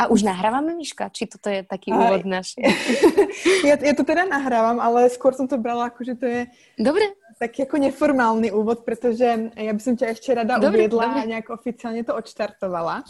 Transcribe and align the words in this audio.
A 0.00 0.08
už 0.08 0.24
nahrávame, 0.24 0.72
Miška? 0.72 1.12
Či 1.12 1.28
toto 1.28 1.52
je 1.52 1.60
taký 1.60 1.92
úvod 1.92 2.24
náš? 2.24 2.56
ja, 3.68 3.76
ja 3.76 3.92
to 3.92 4.00
teda 4.00 4.24
nahrávam, 4.24 4.80
ale 4.80 5.12
skôr 5.12 5.36
som 5.36 5.44
to 5.44 5.60
brala 5.60 5.92
ako, 5.92 6.00
že 6.08 6.14
to 6.16 6.24
je... 6.24 6.40
Dobre. 6.80 7.04
Taký 7.36 7.68
ako 7.68 7.76
neformálny 7.84 8.48
úvod, 8.48 8.80
pretože 8.88 9.52
ja 9.52 9.72
by 9.76 9.80
som 9.84 10.00
ťa 10.00 10.16
ešte 10.16 10.32
rada 10.32 10.56
dobre, 10.56 10.88
uviedla 10.88 11.04
dobre. 11.04 11.20
a 11.20 11.30
nejak 11.36 11.52
oficiálne 11.52 12.00
to 12.00 12.16
odštartovala. 12.16 13.04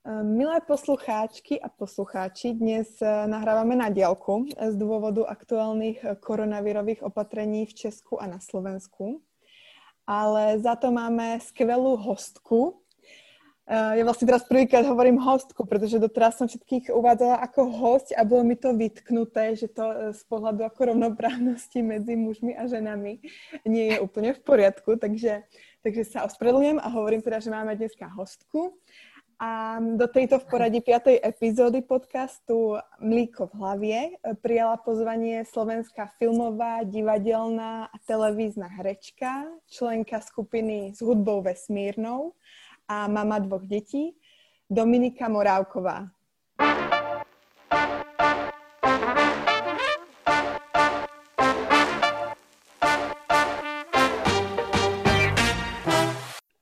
Ehm, 0.00 0.36
milé 0.36 0.60
poslucháčky 0.64 1.60
a 1.60 1.68
poslucháči, 1.68 2.56
dnes 2.56 3.00
eh, 3.04 3.08
nahrávame 3.28 3.76
na 3.76 3.92
diálku 3.92 4.48
z 4.48 4.76
dôvodu 4.80 5.28
aktuálnych 5.28 5.98
eh, 6.00 6.16
koronavírových 6.16 7.04
opatrení 7.04 7.68
v 7.68 7.76
Česku 7.76 8.16
a 8.16 8.24
na 8.24 8.40
Slovensku. 8.40 9.20
Ale 10.08 10.56
za 10.60 10.76
to 10.80 10.88
máme 10.88 11.36
skvelú 11.44 12.00
hostku, 12.00 12.80
ja 13.70 14.02
vlastne 14.02 14.26
teraz 14.26 14.42
prvýkrát 14.50 14.82
hovorím 14.82 15.22
hostku, 15.22 15.62
pretože 15.62 16.02
doteraz 16.02 16.42
som 16.42 16.50
všetkých 16.50 16.90
uvádzala 16.90 17.38
ako 17.38 17.70
host 17.70 18.10
a 18.10 18.26
bolo 18.26 18.42
mi 18.42 18.58
to 18.58 18.74
vytknuté, 18.74 19.54
že 19.54 19.70
to 19.70 19.86
e, 19.86 19.96
z 20.10 20.22
pohľadu 20.26 20.66
ako 20.66 20.90
rovnoprávnosti 20.90 21.78
medzi 21.78 22.18
mužmi 22.18 22.58
a 22.58 22.66
ženami 22.66 23.22
nie 23.62 23.94
je 23.94 24.02
úplne 24.02 24.34
v 24.34 24.42
poriadku, 24.42 24.98
takže, 24.98 25.46
takže 25.86 26.02
sa 26.02 26.26
ospravedlňujem 26.26 26.82
a 26.82 26.88
hovorím 26.90 27.22
teda, 27.22 27.38
že 27.38 27.54
máme 27.54 27.78
dneska 27.78 28.10
hostku. 28.10 28.74
A 29.40 29.80
do 29.80 30.04
tejto 30.04 30.36
v 30.42 30.48
poradí 30.52 30.84
piatej 30.84 31.16
epizódy 31.16 31.80
podcastu 31.80 32.76
Mlíko 32.98 33.48
v 33.48 33.54
hlavie 33.54 33.98
e, 34.02 34.12
prijala 34.34 34.82
pozvanie 34.82 35.46
slovenská 35.46 36.10
filmová, 36.18 36.82
divadelná 36.82 37.86
a 37.86 37.96
televízna 38.02 38.66
herečka, 38.66 39.46
členka 39.70 40.18
skupiny 40.18 40.90
s 40.90 40.98
hudbou 40.98 41.38
vesmírnou, 41.38 42.34
a 42.90 43.06
mama 43.06 43.38
dvoch 43.38 43.62
detí, 43.62 44.18
Dominika 44.66 45.30
Morávková. 45.30 46.10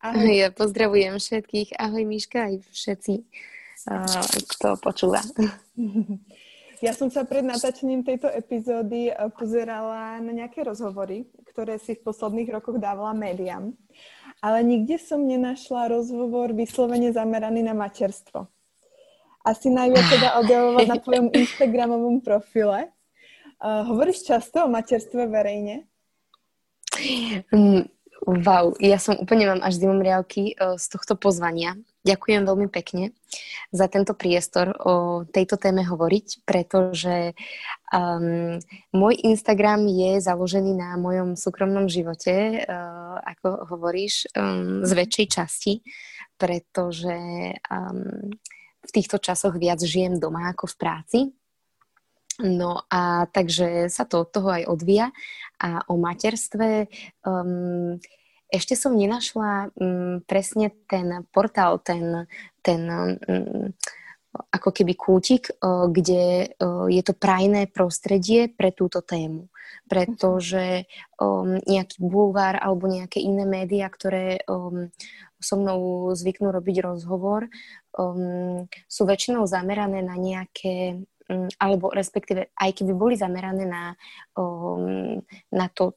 Ahoj. 0.05 0.37
Ja 0.37 0.53
pozdravujem 0.53 1.17
všetkých. 1.17 1.81
Ahoj 1.81 2.05
Miška 2.05 2.53
aj 2.53 2.61
všetci, 2.77 3.15
kto 4.53 4.77
počúva. 4.85 5.25
Ja 6.79 6.95
som 6.95 7.11
sa 7.11 7.27
pred 7.27 7.43
natáčením 7.43 8.07
tejto 8.07 8.31
epizódy 8.31 9.11
pozerala 9.35 10.23
na 10.23 10.31
nejaké 10.31 10.63
rozhovory, 10.63 11.27
ktoré 11.51 11.75
si 11.75 11.99
v 11.99 12.07
posledných 12.07 12.55
rokoch 12.55 12.79
dávala 12.79 13.19
médiám 13.19 13.75
ale 14.39 14.63
nikde 14.63 14.99
som 14.99 15.27
nenašla 15.27 15.91
rozhovor 15.91 16.55
vyslovene 16.55 17.11
zameraný 17.11 17.67
na 17.67 17.75
materstvo. 17.75 18.47
Asi 19.43 19.71
najviac 19.73 20.07
teda 20.13 20.29
objavovať 20.45 20.87
na 20.87 20.97
tvojom 21.01 21.27
Instagramovom 21.43 22.21
profile. 22.21 22.93
Uh, 23.59 23.83
hovoríš 23.91 24.23
často 24.23 24.63
o 24.67 24.71
materstve 24.71 25.27
verejne? 25.27 25.89
Mm, 27.51 27.91
wow, 28.47 28.71
ja 28.79 29.03
som 29.03 29.19
úplne 29.19 29.51
mám 29.51 29.63
až 29.67 29.83
zimomriavky 29.83 30.55
uh, 30.55 30.79
z 30.79 30.87
tohto 30.95 31.19
pozvania. 31.19 31.75
Ďakujem 32.09 32.43
veľmi 32.49 32.69
pekne 32.73 33.13
za 33.69 33.85
tento 33.93 34.17
priestor 34.17 34.73
o 34.81 35.29
tejto 35.29 35.61
téme 35.61 35.85
hovoriť, 35.85 36.49
pretože 36.49 37.37
um, 37.93 38.57
môj 38.97 39.15
Instagram 39.29 39.85
je 39.85 40.17
založený 40.25 40.73
na 40.73 40.97
mojom 40.97 41.37
súkromnom 41.37 41.85
živote, 41.85 42.65
uh, 42.65 43.21
ako 43.21 43.69
hovoríš, 43.69 44.25
um, 44.33 44.89
z 44.89 44.91
väčšej 44.97 45.27
časti, 45.29 45.73
pretože 46.41 47.13
um, 47.69 48.33
v 48.81 48.91
týchto 48.91 49.21
časoch 49.21 49.53
viac 49.61 49.85
žijem 49.85 50.17
doma 50.17 50.49
ako 50.49 50.65
v 50.65 50.77
práci. 50.81 51.21
No 52.39 52.87
a 52.89 53.27
takže 53.29 53.91
sa 53.91 54.07
to 54.07 54.23
od 54.23 54.31
toho 54.33 54.49
aj 54.49 54.65
odvíja. 54.71 55.11
A 55.59 55.83
o 55.91 55.99
materstve 55.99 56.87
um, 57.27 57.99
ešte 58.49 58.75
som 58.77 58.97
nenašla 58.97 59.73
um, 59.77 60.25
presne 60.25 60.73
ten 60.89 61.25
portál, 61.33 61.81
ten, 61.81 62.29
ten 62.65 62.81
um, 62.89 63.73
ako 64.53 64.71
keby 64.73 64.93
kútik, 64.97 65.53
uh, 65.61 65.89
kde 65.89 66.53
uh, 66.57 66.89
je 66.89 67.03
to 67.05 67.13
prajné 67.13 67.69
prostredie 67.69 68.49
pre 68.49 68.73
túto 68.73 69.05
tému. 69.05 69.53
Pretože 69.89 70.89
um, 71.21 71.61
nejaký 71.65 72.01
bulvár 72.01 72.61
alebo 72.61 72.89
nejaké 72.89 73.21
iné 73.25 73.49
médiá, 73.49 73.89
ktoré 73.89 74.45
um, 74.49 74.93
so 75.41 75.57
mnou 75.57 76.13
zvyknú 76.13 76.53
robiť 76.53 76.85
rozhovor, 76.85 77.49
um, 77.97 78.69
sú 78.89 79.03
väčšinou 79.09 79.49
zamerané 79.49 80.05
na 80.05 80.17
nejaké 80.17 81.05
um, 81.29 81.49
alebo 81.61 81.93
respektíve 81.93 82.53
aj 82.57 82.71
keby 82.81 82.93
boli 82.97 83.15
zamerané 83.17 83.65
na, 83.65 83.97
um, 84.37 85.21
na 85.53 85.67
to 85.73 85.97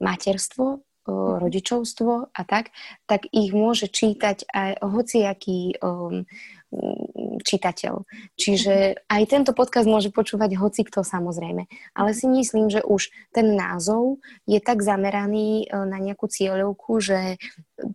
materstvo, 0.00 0.83
rodičovstvo 1.12 2.32
a 2.32 2.40
tak, 2.48 2.72
tak 3.04 3.28
ich 3.28 3.52
môže 3.52 3.92
čítať 3.92 4.48
aj 4.48 4.70
hociaký 4.80 5.76
um, 5.80 6.24
čitateľ. 7.44 8.02
Čiže 8.34 9.06
aj 9.06 9.22
tento 9.30 9.52
podcast 9.54 9.86
môže 9.86 10.10
počúvať 10.10 10.58
hoci 10.58 10.82
kto 10.82 11.06
samozrejme. 11.06 11.68
Ale 11.94 12.10
si 12.16 12.26
myslím, 12.26 12.72
že 12.72 12.82
už 12.82 13.12
ten 13.30 13.54
názov 13.54 14.18
je 14.48 14.58
tak 14.58 14.82
zameraný 14.82 15.68
uh, 15.68 15.86
na 15.86 16.00
nejakú 16.00 16.26
cieľovku, 16.26 16.98
že 16.98 17.36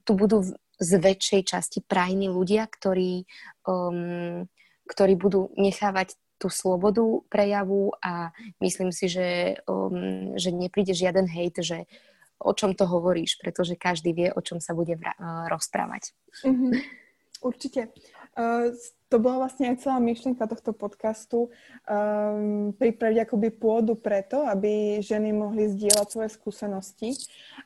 tu 0.05 0.11
budú 0.13 0.45
z 0.79 0.91
väčšej 0.95 1.41
časti 1.43 1.79
prajní 1.83 2.31
ľudia, 2.31 2.63
ktorí, 2.69 3.27
um, 3.67 4.47
ktorí 4.87 5.13
budú 5.19 5.51
nechávať 5.59 6.15
tú 6.39 6.47
slobodu 6.47 7.03
prejavu 7.27 7.91
a 7.99 8.31
myslím 8.63 8.95
si, 8.95 9.11
že, 9.11 9.59
um, 9.67 10.39
že 10.39 10.55
nepríde 10.55 10.95
žiaden 10.95 11.27
hejt, 11.27 11.59
že 11.59 11.83
o 12.39 12.51
čom 12.55 12.71
to 12.75 12.87
hovoríš, 12.87 13.35
pretože 13.39 13.75
každý 13.75 14.15
vie, 14.15 14.27
o 14.31 14.39
čom 14.39 14.63
sa 14.63 14.71
bude 14.71 14.95
vra- 14.95 15.17
rozprávať. 15.51 16.15
Mm-hmm. 16.47 16.71
Určite. 17.43 17.91
Uh, 18.35 18.75
to 19.09 19.17
bola 19.17 19.49
vlastne 19.49 19.73
aj 19.73 19.81
celá 19.81 19.97
myšlienka 19.97 20.45
tohto 20.45 20.71
podcastu 20.71 21.49
um, 21.89 22.71
pripraviť 22.77 23.25
akoby 23.25 23.49
pôdu 23.49 23.97
preto, 23.97 24.45
aby 24.45 25.01
ženy 25.01 25.33
mohli 25.33 25.65
zdieľať 25.65 26.07
svoje 26.07 26.29
skúsenosti 26.29 27.09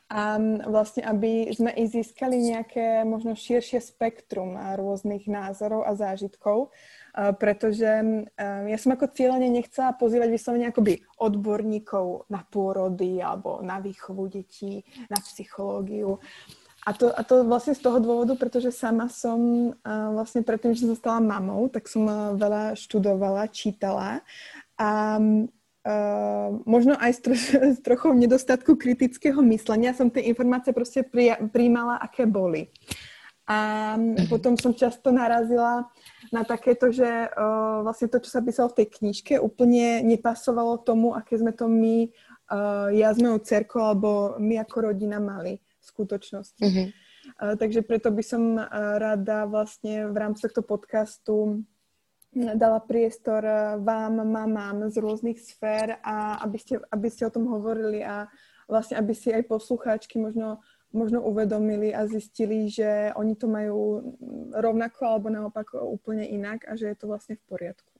a 0.08 0.40
vlastne, 0.64 1.04
aby 1.04 1.52
sme 1.52 1.70
i 1.76 1.84
získali 1.84 2.40
nejaké 2.40 3.04
možno 3.04 3.36
širšie 3.36 3.84
spektrum 3.84 4.56
rôznych 4.56 5.28
názorov 5.28 5.84
a 5.84 5.92
zážitkov 5.92 6.72
pretože 7.14 7.86
ja 8.42 8.78
som 8.78 8.90
ako 8.90 9.06
cieľene 9.14 9.46
nechcela 9.46 9.94
pozývať 9.94 10.34
vyslovene 10.34 10.74
akoby 10.74 10.98
odborníkov 11.22 12.26
na 12.26 12.42
pôrody 12.42 13.22
alebo 13.22 13.62
na 13.62 13.78
výchovu 13.78 14.26
detí, 14.26 14.82
na 15.06 15.22
psychológiu. 15.22 16.18
A 16.84 16.92
to, 16.92 17.08
a 17.08 17.24
to 17.24 17.48
vlastne 17.48 17.72
z 17.72 17.80
toho 17.80 17.96
dôvodu, 17.96 18.36
pretože 18.36 18.68
sama 18.68 19.08
som 19.08 19.72
vlastne 19.84 20.44
predtým, 20.44 20.76
že 20.76 20.84
som 20.84 20.92
stala 20.92 21.16
mamou, 21.16 21.72
tak 21.72 21.88
som 21.88 22.04
veľa 22.36 22.76
študovala, 22.76 23.48
čítala 23.48 24.20
a 24.76 25.18
Uh, 25.84 26.64
možno 26.64 26.96
aj 26.96 27.12
s, 27.12 27.20
tro- 27.20 27.36
s 27.76 27.78
trochou 27.84 28.16
nedostatku 28.16 28.72
kritického 28.72 29.36
myslenia 29.44 29.92
som 29.92 30.08
tie 30.08 30.24
informácie 30.32 30.72
proste 30.72 31.04
pri- 31.04 31.36
príjmala, 31.52 32.00
aké 32.00 32.24
boli. 32.24 32.72
A 33.44 33.92
mhm. 34.00 34.32
potom 34.32 34.56
som 34.56 34.72
často 34.72 35.12
narazila 35.12 35.92
na 36.32 36.40
takéto, 36.40 36.88
že 36.88 37.28
uh, 37.28 37.84
vlastne 37.84 38.08
to, 38.08 38.16
čo 38.24 38.32
sa 38.32 38.40
písalo 38.40 38.72
v 38.72 38.80
tej 38.80 38.96
knižke, 38.96 39.36
úplne 39.36 40.00
nepasovalo 40.08 40.80
tomu, 40.80 41.12
aké 41.12 41.36
sme 41.36 41.52
to 41.52 41.68
my, 41.68 42.08
uh, 42.48 42.88
ja 42.88 43.12
s 43.12 43.20
mojou 43.20 43.44
cerkou, 43.44 43.84
alebo 43.84 44.40
my 44.40 44.64
ako 44.64 44.88
rodina 44.88 45.20
mali 45.20 45.60
skutočnosti. 45.94 46.60
Mm-hmm. 46.60 46.88
Takže 47.56 47.80
preto 47.86 48.12
by 48.12 48.24
som 48.26 48.58
rada 48.98 49.48
vlastne 49.48 50.10
v 50.10 50.16
rámci 50.18 50.44
tohto 50.44 50.60
podcastu 50.60 51.64
dala 52.34 52.82
priestor 52.82 53.40
vám, 53.80 54.26
mamám 54.26 54.90
z 54.90 54.98
rôznych 54.98 55.38
sfér 55.38 56.02
a 56.02 56.42
aby 56.42 56.58
ste, 56.58 56.74
aby 56.90 57.08
ste 57.08 57.30
o 57.30 57.32
tom 57.32 57.46
hovorili 57.46 58.02
a 58.02 58.26
vlastne 58.66 58.98
aby 58.98 59.14
si 59.14 59.30
aj 59.30 59.46
poslucháčky 59.46 60.18
možno 60.18 60.60
možno 60.94 61.18
uvedomili 61.26 61.90
a 61.90 62.06
zistili, 62.06 62.70
že 62.70 63.10
oni 63.18 63.34
to 63.34 63.50
majú 63.50 64.14
rovnako 64.54 65.00
alebo 65.02 65.26
naopak 65.26 65.74
úplne 65.74 66.22
inak 66.22 66.62
a 66.70 66.78
že 66.78 66.94
je 66.94 66.96
to 66.96 67.10
vlastne 67.10 67.34
v 67.34 67.44
poriadku. 67.50 67.90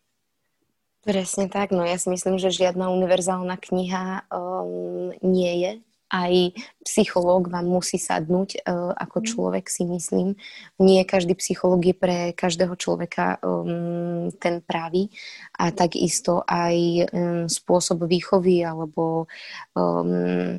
Presne 1.02 1.52
tak, 1.52 1.75
no 1.75 1.85
ja 1.85 2.00
si 2.00 2.08
myslím, 2.08 2.40
že 2.40 2.55
žiadna 2.55 2.88
univerzálna 2.88 3.61
kniha 3.61 4.25
um, 4.31 5.12
nie 5.20 5.52
je 5.61 5.73
aj 6.14 6.55
psychológ 6.87 7.50
vám 7.50 7.66
musí 7.66 7.99
sadnúť 7.99 8.62
uh, 8.62 8.94
ako 8.94 9.19
mhm. 9.19 9.26
človek, 9.26 9.64
si 9.66 9.82
myslím. 9.82 10.38
Nie 10.78 11.02
každý 11.02 11.34
psychológ 11.34 11.82
je 11.90 11.94
pre 11.99 12.19
každého 12.38 12.78
človeka 12.78 13.43
um, 13.43 14.31
ten 14.38 14.62
pravý 14.62 15.11
a 15.58 15.75
takisto 15.75 16.46
aj 16.46 16.76
um, 17.11 17.44
spôsob 17.50 18.06
výchovy 18.06 18.62
alebo 18.62 19.26
um, 19.75 20.55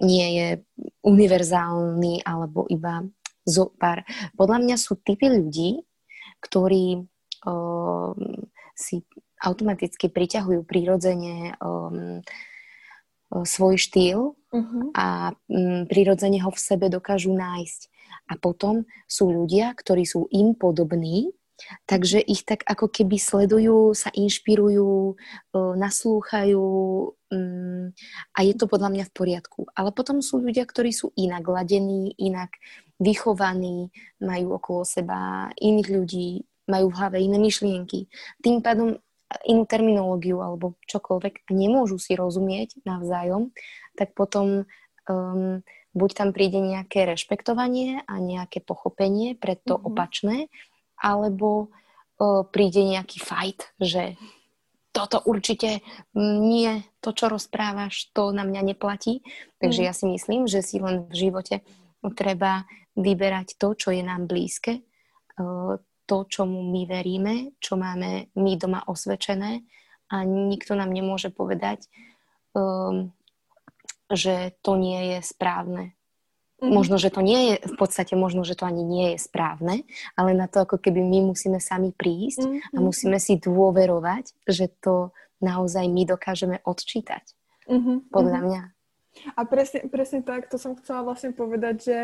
nie 0.00 0.28
je 0.40 0.48
univerzálny 1.04 2.24
alebo 2.24 2.64
iba 2.72 3.04
zo 3.44 3.68
pár. 3.76 4.08
Podľa 4.40 4.58
mňa 4.64 4.76
sú 4.80 4.96
typy 5.04 5.28
ľudí, 5.28 5.84
ktorí 6.40 7.04
si 8.72 9.04
automaticky 9.44 10.08
priťahujú 10.08 10.64
prirodzene 10.64 11.52
um, 11.60 12.24
svoj 13.44 13.76
štýl 13.76 14.38
uh-huh. 14.54 14.94
a 14.94 15.34
um, 15.34 15.82
prirodzene 15.90 16.38
ho 16.38 16.54
v 16.54 16.62
sebe 16.62 16.86
dokážu 16.86 17.34
nájsť. 17.34 17.90
A 18.30 18.38
potom 18.38 18.86
sú 19.10 19.28
ľudia, 19.28 19.74
ktorí 19.74 20.06
sú 20.06 20.30
im 20.32 20.54
podobní, 20.54 21.34
takže 21.84 22.22
ich 22.22 22.46
tak 22.46 22.64
ako 22.64 22.88
keby 22.88 23.20
sledujú, 23.20 23.92
sa 23.92 24.08
inšpirujú, 24.14 25.18
naslúchajú 25.54 26.64
um, 27.12 27.84
a 28.32 28.38
je 28.40 28.54
to 28.56 28.64
podľa 28.70 28.90
mňa 28.94 29.04
v 29.10 29.14
poriadku. 29.14 29.60
Ale 29.76 29.90
potom 29.92 30.22
sú 30.24 30.40
ľudia, 30.40 30.64
ktorí 30.64 30.94
sú 30.94 31.12
inak 31.18 31.44
ladení, 31.44 32.14
inak 32.16 32.54
vychovaní, 33.02 33.90
majú 34.22 34.56
okolo 34.56 34.86
seba 34.86 35.50
iných 35.58 35.88
ľudí, 35.90 36.30
majú 36.70 36.88
v 36.88 36.96
hlave 36.96 37.18
iné 37.20 37.36
myšlienky. 37.36 38.08
Tým 38.40 38.64
pádom 38.64 38.96
inú 39.42 39.66
terminológiu 39.66 40.38
alebo 40.40 40.78
čokoľvek 40.86 41.50
nemôžu 41.50 41.98
si 41.98 42.14
rozumieť 42.14 42.80
navzájom, 42.86 43.50
tak 43.94 44.12
potom 44.14 44.66
um, 45.08 45.62
buď 45.94 46.10
tam 46.14 46.28
príde 46.34 46.58
nejaké 46.58 47.06
rešpektovanie 47.06 48.02
a 48.04 48.18
nejaké 48.18 48.60
pochopenie 48.60 49.38
pre 49.38 49.54
to 49.54 49.78
mm-hmm. 49.78 49.88
opačné, 49.88 50.36
alebo 50.98 51.70
uh, 52.18 52.42
príde 52.50 52.82
nejaký 52.82 53.22
fight, 53.22 53.70
že 53.78 54.18
toto 54.94 55.18
určite 55.26 55.82
nie, 56.14 56.86
to, 57.02 57.10
čo 57.10 57.26
rozprávaš, 57.26 58.14
to 58.14 58.30
na 58.30 58.46
mňa 58.46 58.74
neplatí. 58.74 59.26
Takže 59.58 59.82
mm. 59.82 59.86
ja 59.90 59.92
si 59.92 60.06
myslím, 60.06 60.46
že 60.46 60.62
si 60.62 60.78
len 60.78 61.10
v 61.10 61.14
živote 61.18 61.66
treba 62.14 62.62
vyberať 62.94 63.58
to, 63.58 63.74
čo 63.74 63.90
je 63.90 64.06
nám 64.06 64.30
blízke, 64.30 64.86
uh, 65.38 65.74
to, 66.06 66.16
čomu 66.28 66.62
my 66.68 66.84
veríme, 66.84 67.56
čo 67.58 67.74
máme 67.80 68.30
my 68.38 68.52
doma 68.60 68.84
osvedčené 68.86 69.64
a 70.12 70.22
nikto 70.22 70.76
nám 70.76 70.92
nemôže 70.92 71.32
povedať, 71.32 71.88
um, 72.52 73.10
že 74.14 74.56
to 74.62 74.74
nie 74.78 75.14
je 75.14 75.18
správne. 75.22 75.94
Mm-hmm. 76.62 76.70
Možno, 76.70 76.96
že 76.96 77.12
to 77.12 77.20
nie 77.20 77.54
je, 77.54 77.54
v 77.66 77.76
podstate 77.76 78.14
možno, 78.16 78.46
že 78.46 78.56
to 78.56 78.64
ani 78.64 78.86
nie 78.86 79.14
je 79.14 79.18
správne, 79.20 79.84
ale 80.16 80.32
na 80.32 80.46
to 80.48 80.64
ako 80.64 80.80
keby 80.80 81.02
my 81.02 81.34
musíme 81.34 81.58
sami 81.58 81.90
prísť 81.92 82.46
mm-hmm. 82.46 82.74
a 82.74 82.78
musíme 82.78 83.18
si 83.20 83.36
dôverovať, 83.36 84.32
že 84.48 84.70
to 84.80 85.12
naozaj 85.42 85.84
my 85.90 86.08
dokážeme 86.08 86.62
odčítať. 86.64 87.36
Mm-hmm. 87.68 87.96
Podľa 88.08 88.40
mňa. 88.46 88.62
A 89.38 89.40
presne, 89.46 89.86
presne 89.86 90.26
tak, 90.26 90.50
to 90.50 90.58
som 90.58 90.74
chcela 90.74 91.06
vlastne 91.06 91.30
povedať, 91.30 91.76
že, 91.86 91.98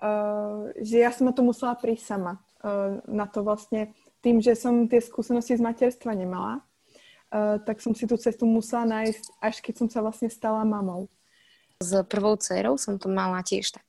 uh, 0.00 0.72
že 0.80 1.04
ja 1.04 1.12
som 1.12 1.28
na 1.28 1.34
to 1.36 1.44
musela 1.44 1.76
prísť 1.76 2.16
sama. 2.16 2.40
Eh, 2.66 2.92
na 3.06 3.26
to 3.30 3.46
vlastne 3.46 3.94
tým, 4.24 4.42
že 4.42 4.58
som 4.58 4.90
tie 4.90 4.98
skúsenosti 4.98 5.54
z 5.54 5.62
materstva 5.62 6.16
nemala, 6.18 6.64
eh, 7.30 7.62
tak 7.62 7.78
som 7.78 7.94
si 7.94 8.10
tú 8.10 8.18
cestu 8.18 8.42
musela 8.48 8.88
nájsť, 8.88 9.24
až 9.38 9.54
keď 9.62 9.74
som 9.76 9.88
sa 9.92 10.02
vlastne 10.02 10.26
stala 10.26 10.66
mamou. 10.66 11.06
S 11.82 11.92
prvou 12.08 12.36
dcerou 12.36 12.80
som 12.80 12.96
to 12.96 13.08
mala 13.08 13.44
tiež 13.44 13.72
tak. 13.76 13.84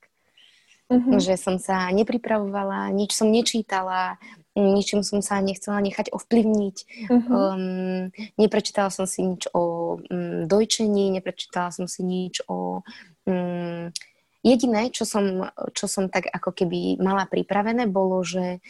Uh-huh. 0.88 1.20
Že 1.20 1.34
som 1.36 1.56
sa 1.60 1.88
nepripravovala, 1.92 2.88
nič 2.92 3.12
som 3.12 3.28
nečítala, 3.28 4.16
ničím 4.56 5.04
som 5.04 5.20
sa 5.20 5.40
nechcela 5.40 5.80
nechať 5.84 6.12
ovplyvniť. 6.12 6.76
Uh-huh. 7.12 7.28
Um, 7.28 8.08
neprečítala 8.40 8.88
som 8.88 9.04
si 9.04 9.24
nič 9.24 9.48
o 9.52 9.96
um, 10.00 10.48
dojčení, 10.48 11.12
neprečítala 11.12 11.72
som 11.72 11.84
si 11.84 12.04
nič 12.04 12.44
o 12.48 12.84
um, 13.28 13.92
Jediné, 14.38 14.94
čo 14.94 15.02
som, 15.02 15.50
čo 15.74 15.90
som 15.90 16.06
tak 16.06 16.30
ako 16.30 16.54
keby 16.54 17.02
mala 17.02 17.26
pripravené, 17.26 17.90
bolo, 17.90 18.22
že 18.22 18.62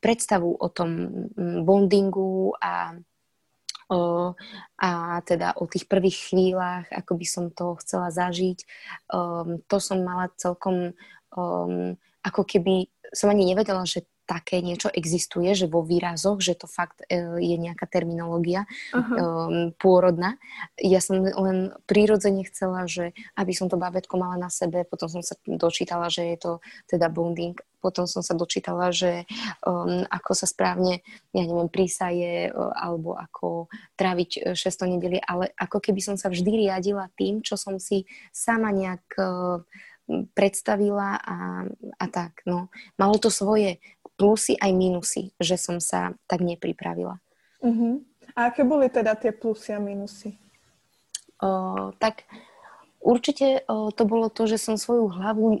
predstavu 0.00 0.56
o 0.56 0.68
tom 0.72 0.90
mm, 1.36 1.60
bondingu 1.62 2.56
a, 2.56 2.96
o, 3.90 4.32
a 4.78 5.20
teda 5.26 5.58
o 5.58 5.66
tých 5.66 5.90
prvých 5.90 6.30
chvíľach, 6.30 6.86
ako 6.94 7.12
by 7.18 7.26
som 7.26 7.44
to 7.50 7.74
chcela 7.82 8.14
zažiť, 8.14 8.58
um, 9.10 9.58
to 9.66 9.76
som 9.82 10.00
mala 10.06 10.30
celkom 10.38 10.94
um, 11.34 11.98
ako 12.22 12.42
keby 12.46 12.88
som 13.10 13.32
ani 13.32 13.48
nevedela, 13.48 13.82
že 13.88 14.06
také 14.30 14.62
niečo 14.62 14.86
existuje, 14.94 15.50
že 15.58 15.66
vo 15.66 15.82
výrazoch, 15.82 16.38
že 16.38 16.54
to 16.54 16.70
fakt 16.70 17.02
e, 17.10 17.18
je 17.42 17.56
nejaká 17.58 17.90
terminológia 17.90 18.62
uh-huh. 18.94 19.74
pôrodná. 19.74 20.38
Ja 20.78 21.02
som 21.02 21.26
len 21.26 21.74
prirodzene 21.90 22.46
chcela, 22.46 22.86
že 22.86 23.10
aby 23.34 23.50
som 23.50 23.66
to 23.66 23.74
bábetko 23.74 24.14
mala 24.14 24.38
na 24.38 24.46
sebe, 24.46 24.86
potom 24.86 25.10
som 25.10 25.18
sa 25.26 25.34
dočítala, 25.42 26.06
že 26.06 26.30
je 26.30 26.36
to 26.38 26.52
teda 26.86 27.10
bonding, 27.10 27.58
potom 27.80 28.04
som 28.04 28.20
sa 28.20 28.36
dočítala, 28.36 28.92
že 28.92 29.24
um, 29.64 30.04
ako 30.06 30.32
sa 30.36 30.46
správne, 30.46 31.00
ja 31.32 31.42
neviem, 31.42 31.72
prísaje 31.72 32.52
uh, 32.52 32.70
alebo 32.76 33.16
ako 33.16 33.72
tráviť 33.96 34.52
600 34.52 34.94
nedeli, 34.96 35.18
ale 35.18 35.50
ako 35.56 35.80
keby 35.80 36.04
som 36.04 36.16
sa 36.20 36.28
vždy 36.28 36.68
riadila 36.68 37.08
tým, 37.16 37.40
čo 37.40 37.56
som 37.56 37.80
si 37.80 38.04
sama 38.30 38.70
nejak 38.70 39.04
uh, 39.16 39.64
predstavila 40.36 41.18
a, 41.22 41.64
a 41.98 42.06
tak. 42.10 42.42
No. 42.44 42.68
Malo 42.98 43.16
to 43.16 43.30
svoje 43.30 43.78
plusy 44.18 44.58
aj 44.58 44.70
minusy, 44.74 45.32
že 45.40 45.56
som 45.56 45.80
sa 45.80 46.12
tak 46.28 46.44
nepripravila. 46.44 47.16
Uh-huh. 47.64 48.04
A 48.36 48.52
aké 48.52 48.66
boli 48.66 48.92
teda 48.92 49.16
tie 49.16 49.32
plusy 49.32 49.72
a 49.72 49.80
minusy? 49.80 50.36
O, 51.40 51.88
tak 51.96 52.28
určite 53.00 53.64
to 53.68 54.02
bolo 54.04 54.28
to, 54.28 54.46
že 54.46 54.60
som 54.60 54.76
svoju 54.76 55.10
hlavu 55.10 55.46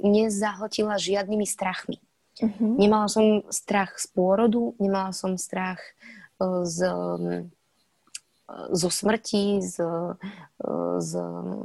nezahltila 0.00 1.00
žiadnymi 1.00 1.46
strachmi. 1.48 1.98
Uh-huh. 2.36 2.76
Nemala 2.76 3.08
som 3.08 3.48
strach 3.48 3.96
z 3.96 4.12
pôrodu, 4.12 4.76
nemala 4.76 5.16
som 5.16 5.40
strach 5.40 5.80
o, 6.36 6.68
z 6.68 6.84
zo 8.70 8.90
smrti, 8.90 9.58
z, 9.58 9.82
z, 10.98 11.12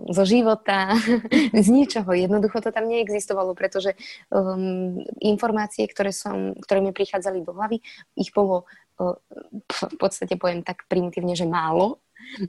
zo 0.09 0.23
života, 0.25 0.97
z 1.65 1.67
ničoho. 1.69 2.09
Jednoducho 2.09 2.57
to 2.57 2.73
tam 2.73 2.89
neexistovalo, 2.89 3.53
pretože 3.53 3.93
um, 4.33 4.97
informácie, 5.21 5.85
ktoré, 5.85 6.09
som, 6.09 6.57
ktoré 6.57 6.81
mi 6.81 6.89
prichádzali 6.89 7.45
do 7.45 7.53
hlavy, 7.53 7.85
ich 8.17 8.33
bolo 8.33 8.65
v 9.01 9.95
podstate 9.97 10.37
poviem 10.37 10.61
tak 10.61 10.85
primitívne, 10.85 11.33
že 11.33 11.49
málo. 11.49 11.97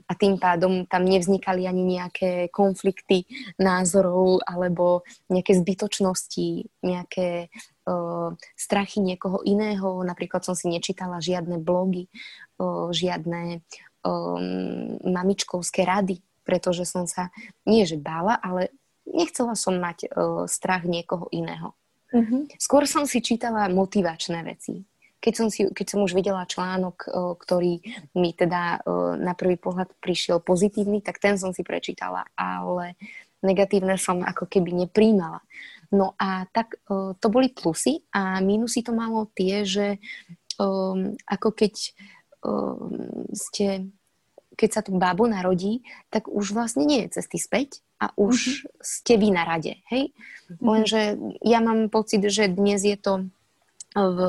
A 0.07 0.13
tým 0.15 0.39
pádom 0.39 0.85
tam 0.87 1.03
nevznikali 1.05 1.67
ani 1.67 1.99
nejaké 1.99 2.49
konflikty 2.49 3.27
názorov 3.59 4.43
alebo 4.45 5.03
nejaké 5.29 5.57
zbytočnosti, 5.57 6.69
nejaké 6.83 7.53
uh, 7.87 8.35
strachy 8.55 8.99
niekoho 9.03 9.41
iného. 9.43 10.01
Napríklad 10.03 10.43
som 10.45 10.55
si 10.55 10.71
nečítala 10.71 11.19
žiadne 11.19 11.59
blogy, 11.59 12.07
uh, 12.61 12.91
žiadne 12.93 13.63
um, 14.03 14.99
mamičkovské 15.03 15.83
rady, 15.87 16.21
pretože 16.43 16.83
som 16.87 17.07
sa 17.07 17.31
nie 17.63 17.87
že 17.87 17.95
bála, 17.95 18.37
ale 18.39 18.71
nechcela 19.07 19.55
som 19.55 19.79
mať 19.79 20.07
uh, 20.11 20.45
strach 20.47 20.83
niekoho 20.87 21.27
iného. 21.31 21.75
Uh-huh. 22.13 22.45
Skôr 22.61 22.85
som 22.85 23.09
si 23.09 23.25
čítala 23.25 23.65
motivačné 23.73 24.45
veci. 24.45 24.85
Keď 25.23 25.33
som, 25.33 25.47
si, 25.47 25.71
keď 25.71 25.87
som 25.87 26.03
už 26.03 26.11
videla 26.11 26.43
článok, 26.43 27.07
uh, 27.07 27.31
ktorý 27.39 27.79
mi 28.19 28.35
teda 28.35 28.83
uh, 28.83 29.15
na 29.15 29.31
prvý 29.31 29.55
pohľad 29.55 29.95
prišiel 30.03 30.43
pozitívny, 30.43 30.99
tak 30.99 31.23
ten 31.23 31.39
som 31.39 31.55
si 31.55 31.63
prečítala, 31.63 32.27
ale 32.35 32.99
negatívne 33.39 33.95
som 33.95 34.19
ako 34.19 34.51
keby 34.51 34.83
nepríjmala. 34.83 35.39
No 35.95 36.11
a 36.19 36.43
tak 36.51 36.75
uh, 36.91 37.15
to 37.15 37.31
boli 37.31 37.55
plusy 37.55 38.03
a 38.11 38.43
minusy 38.43 38.83
to 38.83 38.91
malo 38.91 39.31
tie, 39.31 39.63
že 39.63 40.03
um, 40.59 41.15
ako 41.23 41.55
keď 41.55 41.95
ste, 43.31 43.87
keď 44.59 44.69
sa 44.69 44.81
tu 44.83 44.91
bábo 44.99 45.23
narodí, 45.31 45.79
tak 46.11 46.27
už 46.27 46.51
vlastne 46.51 46.83
nie 46.83 47.07
je 47.07 47.15
cesty 47.15 47.39
späť 47.39 47.79
a 48.03 48.11
už 48.19 48.35
mm-hmm. 48.35 48.83
ste 48.83 49.13
vy 49.15 49.29
na 49.31 49.47
rade, 49.47 49.79
hej? 49.87 50.11
Mm-hmm. 50.11 50.59
Lenže 50.59 51.01
ja 51.39 51.63
mám 51.63 51.87
pocit, 51.87 52.19
že 52.27 52.51
dnes 52.51 52.83
je 52.83 52.99
to 52.99 53.31
v 53.93 54.19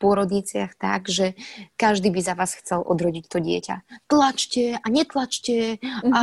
pôrodniciach 0.00 0.76
tak, 0.80 1.08
že 1.12 1.36
každý 1.76 2.08
by 2.08 2.20
za 2.24 2.34
vás 2.34 2.56
chcel 2.56 2.80
odrodiť 2.80 3.24
to 3.28 3.38
dieťa. 3.40 3.76
Tlačte 4.08 4.80
a 4.80 4.86
netlačte 4.88 5.76
mm-hmm. 5.76 6.12
a 6.12 6.22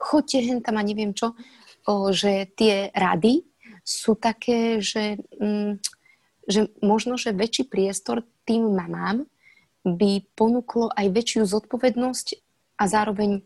chodte 0.00 0.40
hen 0.40 0.64
tam 0.64 0.80
a 0.80 0.82
neviem 0.82 1.12
čo. 1.12 1.36
O, 1.88 2.12
že 2.12 2.48
tie 2.56 2.92
rady 2.92 3.44
sú 3.84 4.16
také, 4.16 4.80
že, 4.84 5.16
mm, 5.40 5.80
že 6.44 6.68
možno, 6.84 7.16
že 7.16 7.36
väčší 7.36 7.68
priestor 7.68 8.24
tým 8.44 8.72
mamám, 8.72 9.24
by 9.80 10.28
ponúklo 10.36 10.92
aj 10.92 11.08
väčšiu 11.08 11.48
zodpovednosť 11.48 12.26
a 12.76 12.84
zároveň 12.84 13.40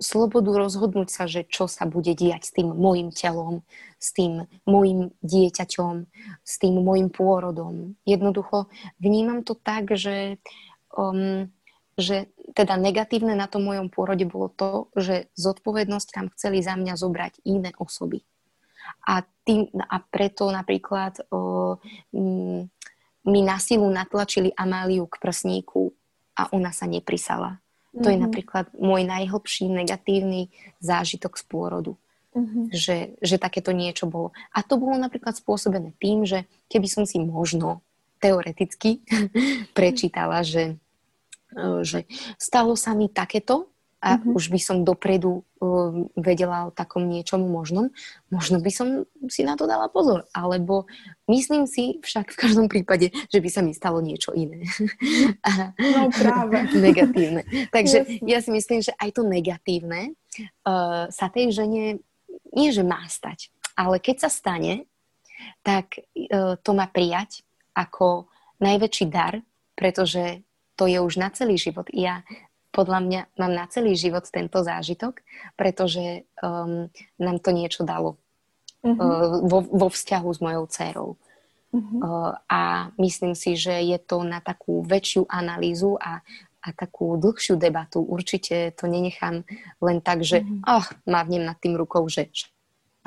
slobodu 0.00 0.56
rozhodnúť 0.56 1.08
sa, 1.12 1.24
že 1.28 1.44
čo 1.44 1.68
sa 1.68 1.84
bude 1.84 2.16
diať 2.16 2.48
s 2.48 2.52
tým 2.56 2.72
môjim 2.72 3.12
telom, 3.12 3.62
s 4.00 4.16
tým 4.16 4.48
môjim 4.64 5.12
dieťaťom, 5.20 5.94
s 6.40 6.54
tým 6.56 6.74
môjim 6.80 7.12
pôrodom. 7.12 7.94
Jednoducho 8.08 8.72
vnímam 8.96 9.44
to 9.44 9.52
tak, 9.52 9.92
že, 9.92 10.40
um, 10.96 11.52
že 12.00 12.32
teda 12.56 12.80
negatívne 12.80 13.36
na 13.36 13.46
tom 13.46 13.68
mojom 13.68 13.92
pôrode 13.92 14.24
bolo 14.24 14.48
to, 14.48 14.88
že 14.96 15.28
zodpovednosť 15.36 16.08
tam 16.10 16.26
chceli 16.32 16.64
za 16.64 16.74
mňa 16.74 16.96
zobrať 16.96 17.44
iné 17.44 17.76
osoby. 17.76 18.24
A, 19.06 19.22
tým, 19.44 19.70
a 19.76 20.02
preto 20.02 20.48
napríklad 20.50 21.28
um, 21.30 21.76
mi 23.28 23.40
na 23.44 23.60
silu 23.60 23.86
natlačili 23.92 24.50
Amáliu 24.56 25.04
k 25.06 25.20
prsníku 25.20 25.92
a 26.34 26.48
ona 26.56 26.72
sa 26.72 26.88
neprisala. 26.88 27.60
Mm-hmm. 27.90 28.02
To 28.02 28.08
je 28.08 28.18
mhm. 28.18 28.24
napríklad 28.30 28.66
môj 28.78 29.02
najhlbší 29.02 29.66
negatívny 29.66 30.50
zážitok 30.78 31.34
z 31.34 31.44
pôrodu. 31.50 31.92
Mm-hmm. 32.30 32.70
Že, 32.70 32.96
že 33.18 33.36
takéto 33.42 33.74
niečo 33.74 34.06
bolo. 34.06 34.30
A 34.54 34.62
to 34.62 34.78
bolo 34.78 34.94
napríklad 34.94 35.34
spôsobené 35.34 35.90
tým, 35.98 36.22
že 36.22 36.46
keby 36.70 36.86
som 36.86 37.02
si 37.02 37.18
možno 37.18 37.82
teoreticky 38.22 39.02
prečítala, 39.76 40.46
že, 40.46 40.78
e, 41.50 41.82
že 41.82 42.06
stalo 42.38 42.78
sa 42.78 42.94
mi 42.94 43.10
takéto 43.10 43.69
a 44.00 44.16
mm-hmm. 44.16 44.32
už 44.32 44.48
by 44.48 44.60
som 44.60 44.76
dopredu 44.80 45.44
uh, 45.44 46.08
vedela 46.16 46.68
o 46.68 46.74
takom 46.74 47.04
niečom 47.04 47.44
možnom, 47.44 47.92
možno 48.32 48.56
by 48.56 48.72
som 48.72 49.04
si 49.28 49.44
na 49.44 49.60
to 49.60 49.68
dala 49.68 49.92
pozor. 49.92 50.24
Alebo 50.32 50.88
myslím 51.28 51.68
si 51.68 52.00
však 52.00 52.32
v 52.32 52.40
každom 52.40 52.66
prípade, 52.72 53.12
že 53.28 53.38
by 53.44 53.48
sa 53.52 53.60
mi 53.60 53.76
stalo 53.76 54.00
niečo 54.00 54.32
iné. 54.32 54.64
no 55.94 56.08
práve. 56.08 56.64
negatívne. 56.88 57.44
Takže 57.68 57.98
yes. 58.08 58.24
ja 58.24 58.38
si 58.40 58.50
myslím, 58.56 58.80
že 58.80 58.96
aj 58.96 59.20
to 59.20 59.22
negatívne 59.28 60.16
uh, 60.64 61.04
sa 61.12 61.28
tej 61.28 61.52
žene 61.52 62.00
nie, 62.56 62.68
že 62.72 62.82
má 62.82 63.04
stať, 63.06 63.52
ale 63.76 64.00
keď 64.02 64.26
sa 64.26 64.30
stane, 64.32 64.88
tak 65.60 66.00
uh, 66.00 66.56
to 66.56 66.72
má 66.72 66.88
prijať 66.88 67.44
ako 67.76 68.32
najväčší 68.64 69.06
dar, 69.12 69.44
pretože 69.76 70.40
to 70.80 70.88
je 70.88 70.96
už 70.96 71.20
na 71.20 71.28
celý 71.28 71.60
život. 71.60 71.84
Ja 71.92 72.24
podľa 72.70 72.98
mňa 73.02 73.20
mám 73.38 73.52
na 73.52 73.66
celý 73.66 73.98
život 73.98 74.26
tento 74.30 74.62
zážitok, 74.62 75.20
pretože 75.58 76.26
um, 76.42 76.86
nám 77.18 77.36
to 77.42 77.50
niečo 77.50 77.82
dalo 77.82 78.16
uh-huh. 78.82 78.94
uh, 78.94 79.42
vo, 79.46 79.58
vo 79.66 79.88
vzťahu 79.90 80.28
s 80.30 80.38
mojou 80.38 80.64
dcerou. 80.70 81.08
Uh-huh. 81.70 81.98
Uh, 82.02 82.32
a 82.50 82.90
myslím 82.98 83.34
si, 83.38 83.54
že 83.54 83.74
je 83.82 83.98
to 83.98 84.22
na 84.26 84.42
takú 84.42 84.82
väčšiu 84.82 85.26
analýzu 85.30 85.94
a, 85.98 86.22
a 86.62 86.68
takú 86.74 87.14
dlhšiu 87.18 87.58
debatu. 87.58 88.02
Určite 88.02 88.74
to 88.74 88.90
nenechám 88.90 89.46
len 89.82 89.98
tak, 90.02 90.22
že 90.22 90.42
uh-huh. 90.42 90.82
oh, 90.82 90.86
mávnem 91.06 91.46
nad 91.46 91.58
tým 91.58 91.74
rukou, 91.78 92.06
že 92.06 92.30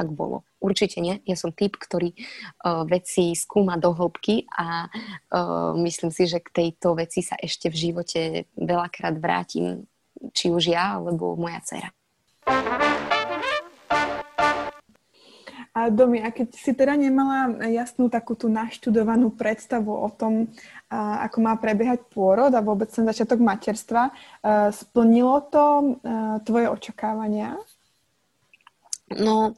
tak 0.03 0.11
bolo. 0.11 0.43
Určite 0.59 0.99
nie. 0.99 1.23
Ja 1.23 1.39
som 1.39 1.55
typ, 1.55 1.79
ktorý 1.79 2.11
uh, 2.11 2.83
veci 2.83 3.31
skúma 3.39 3.79
do 3.79 3.95
hĺbky 3.95 4.51
a 4.51 4.91
uh, 4.91 5.71
myslím 5.79 6.11
si, 6.11 6.27
že 6.27 6.43
k 6.43 6.51
tejto 6.51 6.99
veci 6.99 7.23
sa 7.23 7.39
ešte 7.39 7.71
v 7.71 7.79
živote 7.79 8.21
veľakrát 8.59 9.15
vrátim, 9.15 9.87
či 10.35 10.51
už 10.51 10.75
ja, 10.75 10.99
alebo 10.99 11.39
moja 11.39 11.63
dcera. 11.63 11.89
A 15.73 15.89
Domi, 15.89 16.21
a 16.21 16.29
keď 16.29 16.53
si 16.53 16.69
teda 16.77 16.93
nemala 16.93 17.49
jasnú 17.65 18.05
takú 18.05 18.37
tú 18.37 18.45
naštudovanú 18.45 19.33
predstavu 19.33 19.89
o 19.89 20.05
tom, 20.13 20.45
a, 20.85 21.25
ako 21.25 21.37
má 21.41 21.57
prebiehať 21.57 22.13
pôrod 22.13 22.53
a 22.53 22.61
vôbec 22.61 22.93
ten 22.93 23.01
začiatok 23.01 23.41
materstva, 23.41 24.13
a, 24.13 24.69
splnilo 24.69 25.41
to 25.49 25.63
a, 25.65 26.37
tvoje 26.45 26.69
očakávania? 26.69 27.57
No, 29.17 29.53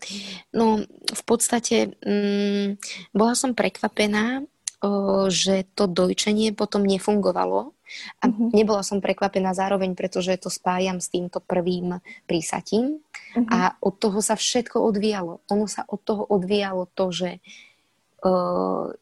no 0.51 0.65
v 1.07 1.23
podstate 1.25 1.95
mm, 2.03 2.79
bola 3.15 3.33
som 3.33 3.55
prekvapená, 3.55 4.43
o, 4.81 5.27
že 5.31 5.67
to 5.75 5.87
dojčenie 5.87 6.51
potom 6.55 6.83
nefungovalo. 6.83 7.71
A 8.19 8.27
uh-huh. 8.27 8.49
nebola 8.49 8.81
som 8.81 8.97
prekvapená 8.97 9.53
zároveň, 9.53 9.93
pretože 9.93 10.33
to 10.41 10.49
spájam 10.49 10.97
s 10.97 11.13
týmto 11.13 11.37
prvým 11.37 12.01
prísatím. 12.25 12.99
Uh-huh. 13.37 13.45
A 13.53 13.77
od 13.77 13.95
toho 14.01 14.19
sa 14.25 14.33
všetko 14.33 14.81
odvíjalo. 14.81 15.45
Ono 15.53 15.69
sa 15.69 15.85
od 15.85 16.01
toho 16.01 16.25
odvíjalo 16.25 16.89
to, 16.97 17.13
že 17.13 17.29
uh, 17.37 17.74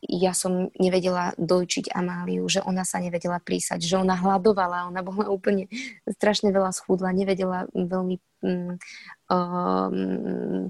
ja 0.03 0.34
som 0.36 0.68
nevedela 0.75 1.32
dojčiť 1.39 1.96
Amáliu, 1.96 2.44
že 2.51 2.60
ona 2.60 2.84
sa 2.84 3.00
nevedela 3.00 3.39
prísať, 3.39 3.80
že 3.80 3.96
ona 3.96 4.20
hľadovala, 4.20 4.92
ona 4.92 5.00
bola 5.00 5.32
úplne 5.32 5.72
strašne 6.03 6.51
veľa 6.51 6.75
schudla, 6.75 7.15
nevedela 7.15 7.63
veľmi 7.72 8.20
um, 8.44 8.75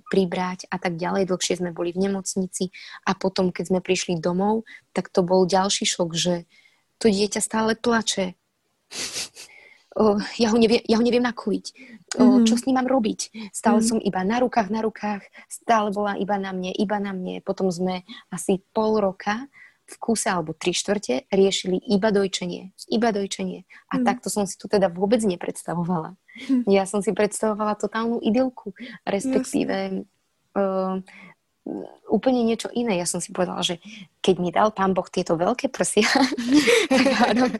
pribrať 0.05 0.69
a 0.69 0.77
tak 0.77 1.01
ďalej. 1.01 1.33
Dlhšie 1.33 1.65
sme 1.65 1.73
boli 1.73 1.97
v 1.97 2.05
nemocnici 2.05 2.69
a 3.09 3.17
potom, 3.17 3.49
keď 3.49 3.73
sme 3.73 3.79
prišli 3.81 4.21
domov, 4.21 4.69
tak 4.93 5.09
to 5.09 5.25
bol 5.25 5.49
ďalší 5.49 5.89
šok, 5.89 6.13
že 6.13 6.45
to 7.01 7.09
dieťa 7.09 7.41
stále 7.41 7.73
plače. 7.73 8.37
O, 9.93 10.17
ja, 10.41 10.49
ho 10.49 10.57
neviem, 10.57 10.81
ja 10.89 10.97
ho 10.97 11.03
neviem 11.05 11.21
nakojiť. 11.21 11.65
O, 12.17 12.21
mm-hmm. 12.21 12.45
Čo 12.49 12.55
s 12.57 12.65
ním 12.65 12.81
mám 12.81 12.89
robiť? 12.89 13.53
Stále 13.53 13.77
mm-hmm. 13.81 13.89
som 13.93 13.99
iba 14.01 14.21
na 14.25 14.37
rukách, 14.41 14.69
na 14.73 14.81
rukách, 14.81 15.21
stále 15.45 15.93
bola 15.93 16.17
iba 16.17 16.41
na 16.41 16.49
mne, 16.49 16.73
iba 16.73 16.97
na 16.97 17.13
mne. 17.13 17.45
Potom 17.45 17.69
sme 17.69 18.01
asi 18.33 18.57
pol 18.73 18.97
roka 18.97 19.45
v 19.83 19.95
kuse 19.99 20.31
alebo 20.31 20.57
tri 20.57 20.73
štvrte 20.73 21.29
riešili 21.29 21.77
iba 21.91 22.09
dojčenie. 22.09 22.73
Iba 22.89 23.13
dojčenie. 23.13 23.67
A 23.91 23.99
mm. 23.99 24.03
takto 24.07 24.33
som 24.33 24.49
si 24.49 24.57
to 24.57 24.65
teda 24.65 24.89
vôbec 24.89 25.21
nepredstavovala. 25.21 26.17
Mm. 26.49 26.65
Ja 26.71 26.89
som 26.89 27.05
si 27.05 27.13
predstavovala 27.13 27.77
totálnu 27.77 28.17
idylku, 28.23 28.73
respektíve 29.05 30.07
uh, 30.57 31.03
úplne 32.09 32.41
niečo 32.43 32.71
iné. 32.71 32.99
Ja 32.99 33.07
som 33.07 33.21
si 33.23 33.35
povedala, 33.35 33.63
že 33.63 33.79
keď 34.23 34.35
mi 34.39 34.49
dal 34.49 34.71
pán 34.71 34.95
Boh 34.95 35.07
tieto 35.07 35.35
veľké 35.35 35.71
prsia, 35.71 36.07
tak 36.89 37.59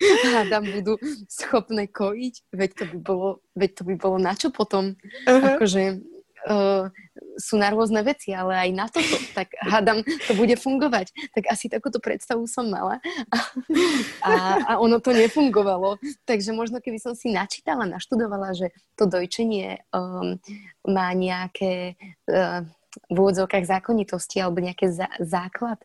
hádam 0.36 0.64
budú 0.68 1.00
schopné 1.28 1.88
kojiť, 1.88 2.34
veď 2.52 2.70
to 2.76 2.84
by 2.92 2.98
bolo, 3.00 3.28
veď 3.56 3.70
to 3.80 3.82
by 3.88 3.94
bolo 3.96 4.16
na 4.20 4.32
čo 4.36 4.52
potom. 4.52 4.96
Uh-huh. 5.24 5.56
Akože 5.56 6.04
uh, 6.48 6.88
sú 7.36 7.60
na 7.60 7.68
rôzne 7.72 8.00
veci, 8.00 8.32
ale 8.32 8.56
aj 8.56 8.70
na 8.72 8.86
toto, 8.88 9.16
tak 9.36 9.52
hádam, 9.60 10.00
to 10.04 10.32
bude 10.36 10.56
fungovať. 10.56 11.12
Tak 11.36 11.44
asi 11.52 11.68
takúto 11.68 12.00
predstavu 12.00 12.48
som 12.48 12.68
mala 12.68 13.00
a, 13.32 13.38
a, 14.24 14.32
a 14.64 14.72
ono 14.80 15.00
to 15.00 15.12
nefungovalo. 15.12 16.00
Takže 16.24 16.52
možno 16.56 16.80
keby 16.80 16.96
som 17.00 17.12
si 17.12 17.32
načítala, 17.32 17.88
naštudovala, 17.88 18.56
že 18.56 18.72
to 18.96 19.04
dojčenie 19.04 19.84
um, 19.92 20.40
má 20.88 21.12
nejaké 21.12 21.96
uh, 22.28 22.64
v 23.12 23.16
úvodzovkách 23.16 23.68
zákonitosti 23.68 24.40
alebo 24.40 24.64
nejaký 24.64 24.88
zá, 24.88 25.08
základ 25.20 25.76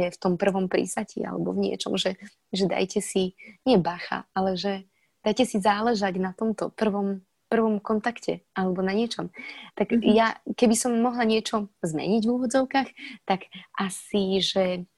je 0.00 0.06
v 0.08 0.20
tom 0.20 0.34
prvom 0.40 0.70
prísati 0.70 1.20
alebo 1.20 1.52
v 1.52 1.68
niečom, 1.68 2.00
že, 2.00 2.16
že 2.54 2.64
dajte 2.70 3.04
si, 3.04 3.36
nie 3.68 3.76
bacha, 3.76 4.24
ale 4.32 4.56
že 4.56 4.88
dajte 5.20 5.44
si 5.44 5.60
záležať 5.60 6.16
na 6.16 6.32
tomto 6.32 6.72
prvom 6.72 7.20
prvom 7.52 7.84
kontakte 7.84 8.40
alebo 8.56 8.80
na 8.80 8.96
niečom. 8.96 9.28
Tak 9.76 9.92
mm-hmm. 9.92 10.08
ja, 10.16 10.40
keby 10.56 10.72
som 10.72 10.96
mohla 10.96 11.28
niečo 11.28 11.68
zmeniť 11.84 12.24
v 12.24 12.32
úvodzovkách, 12.32 12.88
tak 13.28 13.52
asi, 13.76 14.40
že 14.40 14.88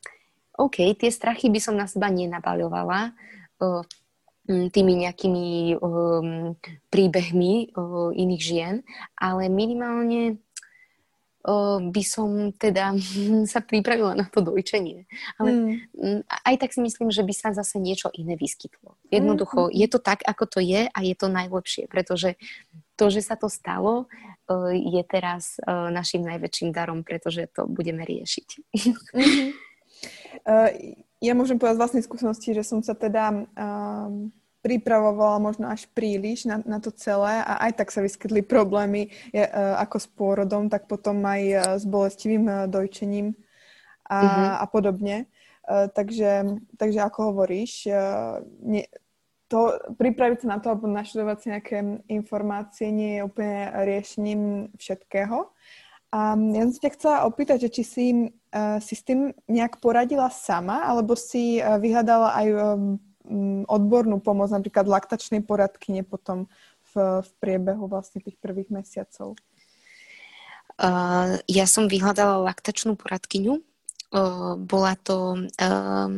OK, 0.55 0.87
tie 0.95 1.11
strachy 1.11 1.51
by 1.51 1.59
som 1.59 1.75
na 1.75 1.91
seba 1.91 2.15
nenabaľovala 2.15 3.11
tými 4.47 4.93
nejakými 5.03 5.81
um, 5.83 6.55
príbehmi 6.95 7.75
iných 8.15 8.43
žien, 8.43 8.75
ale 9.19 9.51
minimálne 9.51 10.39
by 11.93 12.03
som 12.03 12.57
teda 12.57 12.97
sa 13.53 13.61
pripravila 13.61 14.17
na 14.17 14.27
to 14.29 14.41
dojčenie. 14.41 15.05
Ale 15.37 15.51
mm. 15.53 16.25
aj 16.25 16.55
tak 16.57 16.71
si 16.73 16.81
myslím, 16.81 17.13
že 17.13 17.21
by 17.21 17.35
sa 17.37 17.49
zase 17.53 17.77
niečo 17.77 18.09
iné 18.17 18.35
vyskytlo. 18.41 18.97
Jednoducho, 19.13 19.69
mm. 19.69 19.73
je 19.77 19.87
to 19.93 19.99
tak, 20.01 20.25
ako 20.25 20.45
to 20.49 20.59
je 20.65 20.89
a 20.89 20.99
je 21.05 21.15
to 21.15 21.29
najlepšie, 21.29 21.85
pretože 21.87 22.41
to, 22.95 23.11
že 23.11 23.27
sa 23.27 23.35
to 23.35 23.51
stalo, 23.51 24.07
je 24.71 25.03
teraz 25.03 25.59
našim 25.67 26.23
najväčším 26.23 26.71
darom, 26.71 27.03
pretože 27.03 27.51
to 27.53 27.69
budeme 27.69 28.03
riešiť. 28.03 28.49
Mm-hmm. 30.45 31.25
Ja 31.25 31.33
môžem 31.33 31.57
povedať 31.57 31.81
z 31.81 31.83
vlastnej 31.87 32.05
skúsenosti, 32.05 32.53
že 32.53 32.61
som 32.61 32.85
sa 32.85 32.93
teda 32.93 33.49
um, 33.57 34.29
pripravovala 34.65 35.37
možno 35.45 35.69
až 35.69 35.85
príliš 35.93 36.49
na, 36.49 36.65
na 36.65 36.81
to 36.81 36.89
celé 36.89 37.45
a 37.45 37.69
aj 37.69 37.85
tak 37.85 37.93
sa 37.93 38.01
vyskytli 38.01 38.41
problémy 38.41 39.13
je, 39.29 39.45
uh, 39.45 39.77
ako 39.85 39.97
s 40.01 40.09
pôrodom, 40.09 40.73
tak 40.73 40.89
potom 40.89 41.21
aj 41.21 41.43
uh, 41.53 41.61
s 41.77 41.85
bolestivým 41.85 42.49
uh, 42.49 42.65
dojčením 42.65 43.37
a, 44.09 44.17
mm-hmm. 44.17 44.53
a 44.65 44.67
podobne. 44.73 45.19
Takže, 45.65 46.61
takže 46.77 47.01
ako 47.01 47.33
hovoríš, 47.33 47.89
nie, 48.61 48.85
to, 49.49 49.81
pripraviť 49.97 50.45
sa 50.45 50.53
na 50.53 50.59
to 50.61 50.69
alebo 50.69 50.93
naštudovať 50.93 51.37
si 51.41 51.47
nejaké 51.49 51.77
informácie 52.13 52.93
nie 52.93 53.17
je 53.17 53.25
úplne 53.25 53.73
riešením 53.73 54.43
všetkého. 54.77 55.49
A 56.13 56.37
ja 56.37 56.63
som 56.69 56.77
sa 56.77 56.93
chcela 56.93 57.25
opýtať, 57.25 57.65
že 57.65 57.81
či 57.81 57.83
si, 57.89 58.07
si 58.85 58.93
s 58.93 59.03
tým 59.09 59.33
nejak 59.49 59.81
poradila 59.81 60.29
sama, 60.29 60.85
alebo 60.85 61.17
si 61.17 61.65
vyhľadala 61.65 62.37
aj 62.45 62.47
odbornú 63.65 64.21
pomoc, 64.21 64.53
napríklad 64.53 64.85
laktačnej 64.85 65.41
poradkyne 65.41 66.05
potom 66.05 66.47
v, 66.93 67.25
v 67.25 67.31
priebehu 67.41 67.89
vlastne 67.89 68.21
tých 68.21 68.37
prvých 68.37 68.69
mesiacov? 68.69 69.35
Uh, 70.75 71.39
ja 71.47 71.65
som 71.65 71.87
vyhľadala 71.87 72.45
laktačnú 72.51 72.99
poradkyňu. 72.99 73.63
Uh, 74.15 74.55
bola 74.61 74.95
to, 75.01 75.51
um, 75.59 76.15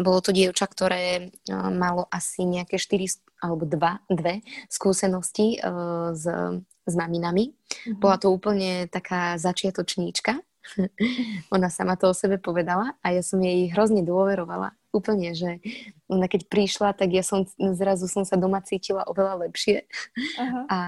bolo 0.00 0.18
to 0.24 0.32
dievča, 0.32 0.64
ktoré 0.64 1.28
uh, 1.28 1.68
malo 1.68 2.08
asi 2.08 2.48
nejaké 2.48 2.80
4 2.80 3.20
alebo 3.44 3.68
2, 3.68 4.16
dve 4.16 4.40
skúsenosti 4.72 5.60
uh, 5.60 6.16
s, 6.16 6.24
s 6.64 6.94
maminami. 6.96 7.52
Mm-hmm. 7.52 8.00
Bola 8.00 8.16
to 8.16 8.32
úplne 8.32 8.88
taká 8.88 9.36
začiatočníčka 9.36 10.40
ona 11.54 11.68
sama 11.68 11.94
to 11.96 12.10
o 12.10 12.14
sebe 12.16 12.40
povedala 12.40 12.96
a 13.04 13.12
ja 13.12 13.22
som 13.22 13.40
jej 13.40 13.70
hrozne 13.70 14.02
dôverovala. 14.02 14.74
Úplne, 14.94 15.34
že 15.34 15.58
ona 16.06 16.30
keď 16.30 16.46
prišla, 16.46 16.94
tak 16.94 17.10
ja 17.10 17.26
som 17.26 17.44
zrazu 17.74 18.06
som 18.06 18.22
sa 18.22 18.38
doma 18.38 18.62
cítila 18.62 19.02
oveľa 19.10 19.48
lepšie. 19.48 19.90
Aha. 20.38 20.60
A 20.70 20.78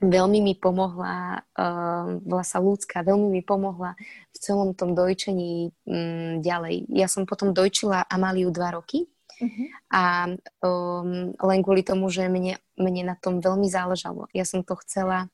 veľmi 0.00 0.40
mi 0.40 0.54
pomohla, 0.56 1.44
uh, 1.54 2.18
bola 2.24 2.44
sa 2.44 2.58
ľudská, 2.58 3.04
veľmi 3.04 3.38
mi 3.38 3.42
pomohla 3.44 3.94
v 4.32 4.36
celom 4.40 4.72
tom 4.72 4.96
dojčení 4.96 5.70
um, 5.84 6.40
ďalej. 6.40 6.88
Ja 6.90 7.06
som 7.06 7.28
potom 7.28 7.52
dojčila 7.52 8.08
Amáliu 8.08 8.48
dva 8.48 8.74
roky 8.74 9.12
Uh-huh. 9.42 9.66
A 9.90 10.02
um, 10.62 11.34
len 11.34 11.60
kvôli 11.66 11.82
tomu, 11.82 12.06
že 12.12 12.30
mne, 12.30 12.62
mne 12.78 13.02
na 13.10 13.16
tom 13.18 13.42
veľmi 13.42 13.66
záležalo. 13.66 14.30
Ja 14.30 14.46
som 14.46 14.62
to 14.62 14.78
chcela, 14.86 15.26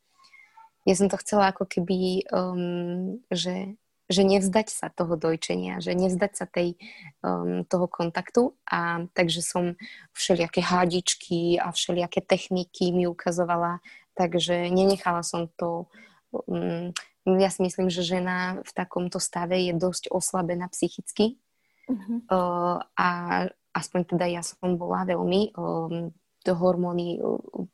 ja 0.89 0.95
som 0.97 1.13
to 1.13 1.21
chcela 1.21 1.53
ako 1.53 1.69
keby, 1.69 2.25
um, 2.33 3.21
že, 3.29 3.77
že 4.09 4.25
nevzdať 4.25 4.73
sa 4.73 4.89
toho 4.89 5.21
dojčenia, 5.21 5.85
že 5.85 5.93
nevzdať 5.93 6.33
sa 6.33 6.49
tej, 6.49 6.81
um, 7.21 7.69
toho 7.69 7.85
kontaktu. 7.85 8.57
A 8.65 9.05
takže 9.13 9.45
som 9.45 9.77
všelijaké 10.17 10.65
hádičky 10.65 11.61
a 11.61 11.69
všelijaké 11.77 12.25
techniky 12.25 12.89
mi 12.97 13.05
ukazovala, 13.05 13.85
takže 14.17 14.73
nenechala 14.73 15.21
som 15.21 15.53
to 15.61 15.93
um, 16.33 16.97
ja 17.37 17.53
si 17.53 17.61
myslím, 17.61 17.93
že 17.93 18.01
žena 18.01 18.65
v 18.65 18.71
takomto 18.73 19.21
stave 19.21 19.61
je 19.61 19.77
dosť 19.77 20.09
oslabená 20.09 20.73
psychicky. 20.73 21.37
Uh-huh. 21.89 22.21
uh, 22.33 22.77
a 22.97 23.09
aspoň 23.77 24.17
teda 24.17 24.29
ja 24.29 24.41
som 24.45 24.77
bola 24.81 25.05
veľmi 25.05 25.53
um, 25.57 26.13
to 26.45 26.55
hormóny, 26.55 27.19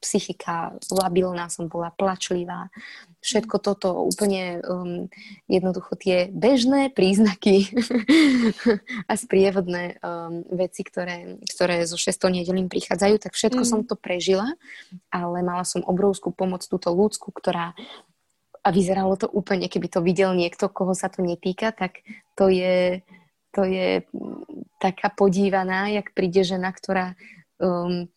psychika 0.01 0.77
labilná, 0.89 1.53
som 1.53 1.69
bola 1.69 1.93
plačlivá. 1.93 2.73
Všetko 3.21 3.57
toto 3.61 4.05
úplne 4.05 4.61
um, 4.65 5.09
jednoducho 5.49 5.97
tie 5.97 6.29
bežné 6.33 6.93
príznaky 6.93 7.69
a 9.11 9.13
sprievodné 9.17 10.01
um, 10.01 10.45
veci, 10.53 10.85
ktoré, 10.85 11.41
ktoré 11.45 11.85
zo 11.85 11.97
6. 11.97 12.13
nedelím 12.33 12.69
prichádzajú, 12.69 13.17
tak 13.21 13.33
všetko 13.37 13.63
mm. 13.65 13.69
som 13.69 13.81
to 13.85 13.97
prežila, 13.97 14.57
ale 15.13 15.45
mala 15.45 15.65
som 15.65 15.85
obrovskú 15.85 16.33
pomoc, 16.33 16.65
túto 16.65 16.93
ľudskú, 16.93 17.33
ktorá 17.33 17.77
a 18.65 18.73
vyzeralo 18.73 19.13
to 19.21 19.29
úplne, 19.29 19.69
keby 19.69 19.93
to 19.93 20.01
videl 20.01 20.33
niekto, 20.33 20.73
koho 20.73 20.97
sa 20.97 21.13
to 21.13 21.21
netýka, 21.21 21.69
tak 21.69 22.01
to 22.33 22.49
je 22.49 23.05
to 23.55 23.63
je 23.63 24.03
taká 24.83 25.15
podívaná, 25.15 25.87
jak 25.87 26.11
príde 26.11 26.43
žena, 26.43 26.75
ktorá 26.75 27.15
um, 27.63 28.11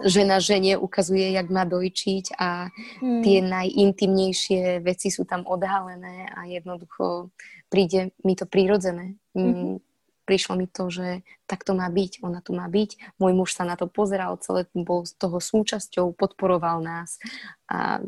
žena 0.00 0.40
žene 0.40 0.80
ukazuje, 0.80 1.36
jak 1.36 1.52
má 1.52 1.68
dojčiť 1.68 2.36
a 2.40 2.72
hmm. 2.72 3.20
tie 3.20 3.38
najintimnejšie 3.44 4.80
veci 4.80 5.12
sú 5.12 5.28
tam 5.28 5.44
odhalené 5.44 6.32
a 6.32 6.48
jednoducho 6.48 7.28
príde 7.68 8.16
mi 8.24 8.32
to 8.32 8.48
prírodzené. 8.48 9.20
Hmm. 9.36 9.84
Prišlo 10.22 10.54
mi 10.54 10.70
to, 10.70 10.86
že 10.86 11.26
tak 11.50 11.66
to 11.66 11.74
má 11.74 11.90
byť, 11.90 12.22
ona 12.22 12.40
tu 12.40 12.54
má 12.54 12.70
byť. 12.70 13.18
Môj 13.18 13.32
muž 13.34 13.58
sa 13.58 13.66
na 13.66 13.74
to 13.74 13.90
pozeral, 13.90 14.38
celé 14.38 14.70
bol 14.72 15.02
z 15.02 15.18
toho 15.18 15.42
súčasťou, 15.42 16.14
podporoval 16.14 16.78
nás 16.80 17.18
a 17.66 17.98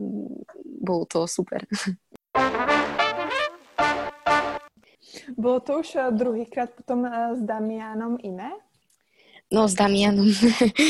bolo 0.62 1.04
to 1.04 1.26
super. 1.26 1.66
Bolo 5.36 5.60
to 5.60 5.80
už 5.80 5.88
eh, 5.96 6.10
druhýkrát 6.12 6.74
potom 6.74 7.06
eh, 7.06 7.38
s 7.38 7.40
Damianom 7.42 8.18
iné? 8.22 8.52
No 9.54 9.70
s 9.70 9.78
Damianom, 9.78 10.26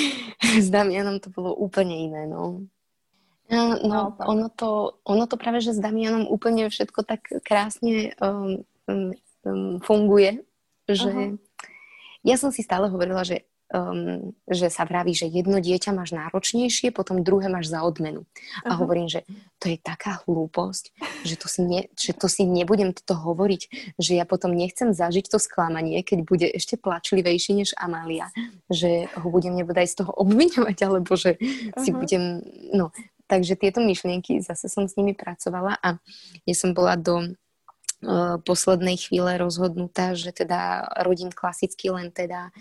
s 0.64 0.68
Damianom 0.72 1.20
to 1.20 1.28
bolo 1.28 1.52
úplne 1.52 2.08
iné, 2.08 2.24
no. 2.24 2.64
No, 3.52 3.76
no 3.84 4.16
ono, 4.24 4.48
to, 4.48 4.96
ono 5.04 5.28
to 5.28 5.36
práve, 5.36 5.60
že 5.60 5.76
s 5.76 5.80
Damianom 5.84 6.24
úplne 6.24 6.64
všetko 6.72 7.04
tak 7.04 7.28
krásne 7.44 8.16
um, 8.16 8.64
um, 8.88 9.76
funguje, 9.84 10.40
že 10.88 11.12
uh-huh. 11.12 11.36
ja 12.24 12.40
som 12.40 12.48
si 12.48 12.64
stále 12.64 12.88
hovorila, 12.88 13.20
že 13.20 13.44
um, 13.72 14.34
že 14.50 14.68
sa 14.68 14.84
vraví, 14.84 15.16
že 15.16 15.30
jedno 15.30 15.62
dieťa 15.62 15.94
máš 15.96 16.12
náročnejšie, 16.12 16.92
potom 16.92 17.24
druhé 17.24 17.48
máš 17.48 17.72
za 17.72 17.80
odmenu. 17.86 18.28
A 18.64 18.74
uh-huh. 18.74 18.84
hovorím, 18.84 19.08
že 19.08 19.24
to 19.62 19.72
je 19.72 19.78
taká 19.80 20.20
hlúposť, 20.24 20.92
že 21.24 21.34
to, 21.40 21.46
si 21.48 21.60
ne, 21.64 21.80
že 21.96 22.12
to 22.12 22.28
si 22.28 22.44
nebudem 22.44 22.92
toto 22.92 23.16
hovoriť, 23.16 23.94
že 23.96 24.12
ja 24.18 24.28
potom 24.28 24.52
nechcem 24.52 24.92
zažiť 24.92 25.30
to 25.30 25.38
sklamanie, 25.40 26.04
keď 26.04 26.18
bude 26.26 26.46
ešte 26.50 26.76
plačlivejší 26.76 27.64
než 27.64 27.72
Amália, 27.80 28.28
že 28.68 29.08
ho 29.16 29.26
budem 29.32 29.56
nebodaj 29.56 29.88
z 29.88 30.04
toho 30.04 30.12
obviňovať, 30.12 30.78
alebo 30.84 31.16
že 31.16 31.40
uh-huh. 31.40 31.80
si 31.80 31.90
budem... 31.94 32.44
No, 32.74 32.92
takže 33.26 33.56
tieto 33.56 33.80
myšlienky, 33.80 34.44
zase 34.44 34.68
som 34.68 34.84
s 34.84 34.96
nimi 35.00 35.16
pracovala 35.16 35.80
a 35.80 35.96
ja 36.44 36.54
som 36.54 36.76
bola 36.76 36.94
do 37.00 37.32
uh, 38.04 38.36
poslednej 38.44 39.00
chvíle 39.00 39.40
rozhodnutá, 39.40 40.12
že 40.12 40.30
teda 40.30 40.92
rodím 41.00 41.32
klasicky 41.32 41.88
len 41.88 42.12
teda 42.12 42.52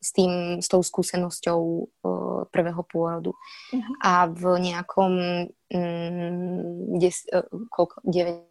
s, 0.00 0.10
tým, 0.12 0.62
s 0.62 0.68
tou 0.68 0.80
skúsenosťou 0.82 1.60
uh, 1.60 2.42
prvého 2.50 2.82
pôrodu. 2.84 3.32
Uh-huh. 3.72 3.94
A 4.02 4.26
v 4.28 4.42
nejakom 4.62 5.12
um, 5.48 6.98
des, 6.98 7.16
uh, 7.32 7.46
koľko, 7.72 8.02
9 8.06 8.44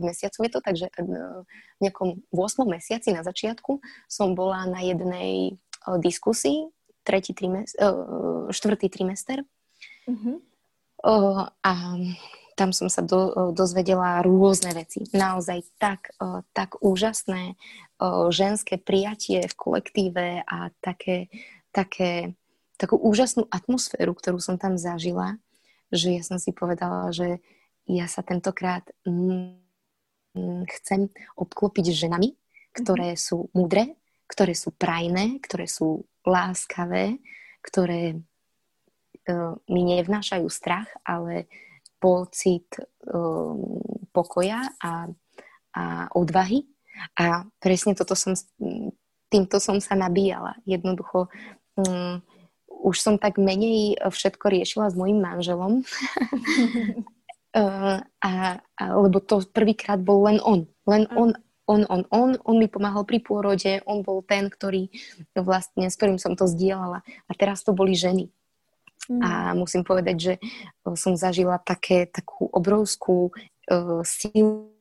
mesiacov 0.00 0.40
je 0.44 0.52
to, 0.52 0.60
takže 0.60 0.86
uh, 0.92 1.42
v 1.46 1.80
nejakom 1.80 2.20
8 2.30 2.66
mesiaci 2.66 3.12
na 3.12 3.24
začiatku 3.24 3.80
som 4.08 4.36
bola 4.36 4.64
na 4.68 4.84
jednej 4.84 5.56
uh, 5.86 5.98
diskusii, 6.00 6.68
tretí 7.06 7.32
trimester, 7.34 7.80
uh, 7.82 8.46
štvrtý 8.50 8.90
trimester. 8.90 9.44
Uh-huh. 10.06 10.38
Uh, 11.04 11.46
a 11.60 11.72
tam 12.56 12.72
som 12.72 12.88
sa 12.88 13.04
do, 13.04 13.52
dozvedela 13.52 14.24
rôzne 14.24 14.72
veci. 14.72 15.04
Naozaj 15.12 15.76
tak, 15.76 16.16
tak 16.56 16.80
úžasné 16.80 17.54
ženské 18.32 18.80
prijatie 18.80 19.44
v 19.44 19.54
kolektíve 19.54 20.40
a 20.40 20.72
také, 20.80 21.28
také, 21.70 22.32
takú 22.80 22.96
úžasnú 22.96 23.44
atmosféru, 23.52 24.16
ktorú 24.16 24.40
som 24.40 24.56
tam 24.56 24.80
zažila, 24.80 25.36
že 25.92 26.16
ja 26.16 26.22
som 26.24 26.40
si 26.40 26.50
povedala, 26.56 27.12
že 27.12 27.44
ja 27.86 28.08
sa 28.08 28.24
tentokrát 28.24 28.82
mm, 29.04 30.66
chcem 30.80 31.12
obklopiť 31.36 31.92
ženami, 31.92 32.34
ktoré 32.72 33.14
mm-hmm. 33.14 33.26
sú 33.28 33.52
múdre, 33.52 34.00
ktoré 34.26 34.56
sú 34.56 34.74
prajné, 34.74 35.38
ktoré 35.44 35.68
sú 35.70 36.08
láskavé, 36.26 37.20
ktoré 37.62 38.18
mi 39.66 39.82
nevnášajú 39.82 40.46
strach, 40.46 40.86
ale 41.02 41.50
pocit 42.06 42.70
um, 43.10 43.82
pokoja 44.14 44.62
a, 44.78 45.10
a 45.74 45.82
odvahy. 46.14 46.62
A 47.18 47.42
presne 47.58 47.98
toto 47.98 48.14
som, 48.14 48.38
týmto 49.26 49.58
som 49.58 49.82
sa 49.82 49.98
nabíjala. 49.98 50.54
Jednoducho 50.62 51.26
um, 51.74 52.22
už 52.86 52.96
som 53.02 53.18
tak 53.18 53.42
menej 53.42 53.98
všetko 53.98 54.46
riešila 54.46 54.86
s 54.86 54.94
mojim 54.94 55.18
manželom. 55.18 55.82
uh, 57.58 57.98
a, 58.22 58.30
a, 58.62 58.82
lebo 59.02 59.18
to 59.18 59.42
prvýkrát 59.50 59.98
bol 59.98 60.30
len 60.30 60.38
on. 60.46 60.70
Len 60.86 61.10
on 61.10 61.34
on, 61.66 61.82
on, 61.90 62.06
on, 62.14 62.38
on 62.46 62.56
mi 62.62 62.70
pomáhal 62.70 63.02
pri 63.02 63.18
pôrode, 63.18 63.82
on 63.90 64.06
bol 64.06 64.22
ten, 64.22 64.46
ktorý 64.46 64.86
vlastne, 65.34 65.90
s 65.90 65.98
ktorým 65.98 66.22
som 66.22 66.38
to 66.38 66.46
zdieľala. 66.46 67.02
A 67.02 67.32
teraz 67.34 67.66
to 67.66 67.74
boli 67.74 67.98
ženy. 67.98 68.30
Mm. 69.06 69.22
A 69.22 69.30
musím 69.54 69.86
povedať, 69.86 70.16
že 70.18 70.32
som 70.98 71.14
zažila 71.14 71.62
také, 71.62 72.10
takú 72.10 72.50
obrovskú 72.50 73.30
uh, 73.70 74.02
silu 74.02 74.74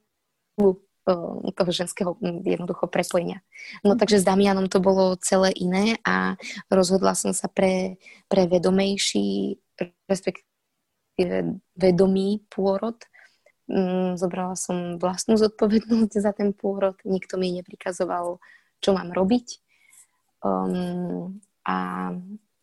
uh, 1.05 1.51
toho 1.53 1.71
ženského 1.71 2.17
jednoducho 2.41 2.89
prepojenia. 2.89 3.45
No 3.85 3.93
mm. 3.93 3.99
takže 4.01 4.21
s 4.21 4.27
Damianom 4.27 4.65
to 4.65 4.81
bolo 4.81 5.13
celé 5.21 5.53
iné 5.53 6.01
a 6.01 6.33
rozhodla 6.73 7.13
som 7.13 7.37
sa 7.37 7.45
pre, 7.45 8.01
pre 8.25 8.49
vedomejší, 8.49 9.61
respektíve 10.09 11.61
vedomý 11.77 12.41
pôrod. 12.49 12.97
Um, 13.65 14.13
zobrala 14.13 14.53
som 14.53 15.01
vlastnú 15.01 15.37
zodpovednosť 15.37 16.13
za 16.25 16.33
ten 16.33 16.53
pôrod, 16.53 16.97
nikto 17.05 17.37
mi 17.37 17.53
neprikazoval, 17.53 18.41
čo 18.81 18.89
mám 18.93 19.13
robiť. 19.13 19.61
Um, 20.45 21.41
a 21.65 21.77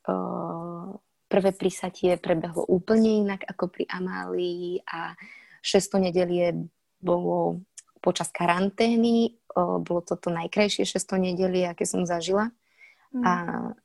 uh, 0.07 0.62
Prvé 1.33 1.57
prísatie 1.57 2.21
prebehlo 2.21 2.69
úplne 2.69 3.25
inak 3.25 3.49
ako 3.49 3.73
pri 3.73 3.89
Amálii 3.89 4.85
a 4.85 5.17
6. 5.65 5.97
nedelie 5.97 6.69
bolo 7.01 7.65
počas 8.05 8.29
karantény, 8.29 9.41
bolo 9.57 10.05
to 10.05 10.21
to 10.21 10.29
najkrajšie 10.29 10.85
6. 10.85 11.17
nedelie, 11.17 11.73
aké 11.73 11.89
som 11.89 12.05
zažila. 12.05 12.53
Mm. 13.17 13.25
A, 13.25 13.33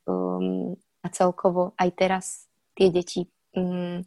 um, 0.04 0.76
a 1.00 1.06
celkovo 1.08 1.72
aj 1.80 1.88
teraz 1.96 2.24
tie 2.76 2.92
deti 2.92 3.28
um, 3.56 4.04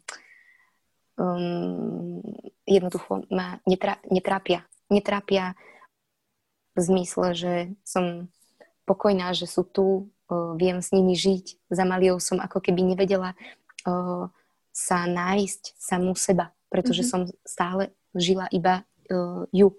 um, 1.18 2.22
jednoducho 2.66 3.26
ma 3.30 3.58
netra, 3.66 3.98
netrápia. 4.06 4.66
Netrápia 4.86 5.58
v 6.76 6.80
zmysle, 6.80 7.26
že 7.34 7.54
som 7.82 8.28
pokojná, 8.86 9.32
že 9.32 9.46
sú 9.46 9.62
tu, 9.64 10.10
viem 10.56 10.80
s 10.80 10.92
nimi 10.92 11.16
žiť. 11.16 11.68
Za 11.72 11.84
Maliou 11.84 12.20
som 12.20 12.40
ako 12.40 12.60
keby 12.60 12.94
nevedela 12.94 13.36
sa 14.72 14.98
nájsť 15.04 15.76
samú 15.76 16.16
seba, 16.16 16.54
pretože 16.72 17.04
mm-hmm. 17.04 17.28
som 17.28 17.44
stále 17.44 17.92
žila 18.16 18.48
iba 18.48 18.86
ju. 19.52 19.74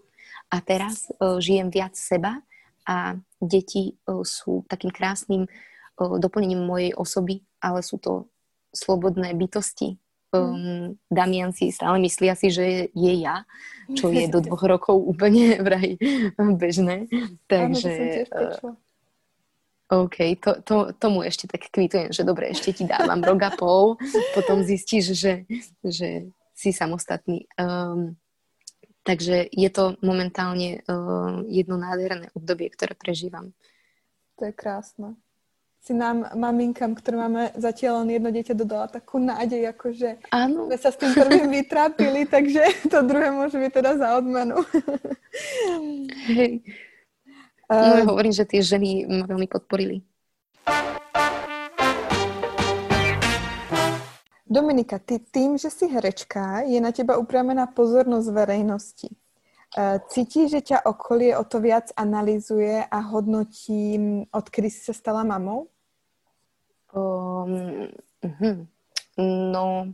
A 0.54 0.62
teraz 0.62 1.10
žijem 1.42 1.74
viac 1.74 1.98
seba 1.98 2.44
a 2.86 3.18
deti 3.42 3.98
sú 4.06 4.68
takým 4.70 4.94
krásnym 4.94 5.50
doplnením 5.98 6.62
mojej 6.62 6.92
osoby, 6.94 7.42
ale 7.62 7.82
sú 7.82 7.98
to 7.98 8.30
slobodné 8.74 9.34
bytosti. 9.38 9.98
Um, 10.34 10.98
Damian 11.14 11.54
si 11.54 11.70
stále 11.70 12.02
myslí 12.02 12.26
asi, 12.34 12.50
že 12.50 12.90
je 12.90 13.14
ja, 13.22 13.46
čo 13.94 14.10
je 14.10 14.26
do 14.26 14.42
dvoch 14.50 14.66
rokov 14.66 14.98
úplne 14.98 15.58
vraj 15.66 15.94
bežné. 16.58 17.06
Takže... 17.46 18.26
Áno, 18.34 18.82
OK, 19.92 20.40
to, 20.40 20.64
to, 20.64 20.76
tomu 20.96 21.28
ešte 21.28 21.46
tak 21.46 21.68
kvitujem, 21.68 22.10
že 22.10 22.24
dobre, 22.24 22.50
ešte 22.50 22.72
ti 22.72 22.84
dávam 22.88 23.20
rok 23.20 23.40
a 23.46 23.52
pol, 23.52 24.00
potom 24.32 24.64
zistíš, 24.64 25.14
že, 25.14 25.34
že 25.84 26.32
si 26.56 26.72
samostatný. 26.72 27.46
Um, 27.60 28.16
takže 29.04 29.52
je 29.52 29.70
to 29.70 30.00
momentálne 30.00 30.80
uh, 30.88 31.44
jedno 31.52 31.76
nádherné 31.76 32.32
obdobie, 32.32 32.72
ktoré 32.72 32.96
prežívam. 32.96 33.52
To 34.40 34.48
je 34.48 34.54
krásne. 34.56 35.20
Si 35.84 35.92
nám, 35.92 36.32
maminkám, 36.32 36.96
ktoré 36.96 37.20
máme 37.20 37.52
zatiaľ 37.60 38.08
len 38.08 38.16
jedno 38.16 38.32
dieťa, 38.32 38.56
dodala 38.56 38.88
takú 38.88 39.20
nádej, 39.20 39.68
akože 39.76 40.32
Áno. 40.32 40.72
sme 40.72 40.80
sa 40.80 40.96
s 40.96 40.98
tým 40.98 41.12
prvým 41.12 41.52
vytrápili, 41.52 42.24
takže 42.24 42.88
to 42.92 43.04
druhé 43.04 43.36
môže 43.36 43.60
byť 43.60 43.72
teda 43.84 43.92
za 44.00 44.16
odmenu. 44.16 44.64
Hej. 46.32 46.64
No 47.72 47.96
ja 47.96 48.06
hovorím, 48.06 48.34
že 48.36 48.44
tie 48.44 48.60
ženy 48.60 49.08
ma 49.08 49.26
veľmi 49.28 49.48
podporili. 49.48 50.04
Dominika, 54.54 55.02
ty 55.02 55.18
tým, 55.18 55.58
že 55.58 55.74
si 55.74 55.90
herečka, 55.90 56.62
je 56.70 56.78
na 56.78 56.94
teba 56.94 57.18
upravená 57.18 57.66
pozornosť 57.74 58.30
verejnosti. 58.30 59.10
E, 59.10 59.18
cítiš, 60.14 60.54
že 60.54 60.62
ťa 60.62 60.86
okolie 60.86 61.34
o 61.34 61.42
to 61.42 61.58
viac 61.58 61.90
analizuje 61.98 62.86
a 62.86 63.00
hodnotí, 63.02 63.98
odkedy 64.30 64.70
si 64.70 64.86
sa 64.86 64.94
stala 64.94 65.26
mamou? 65.26 65.74
Um, 66.94 67.90
uh-huh. 68.22 68.70
No, 69.18 69.90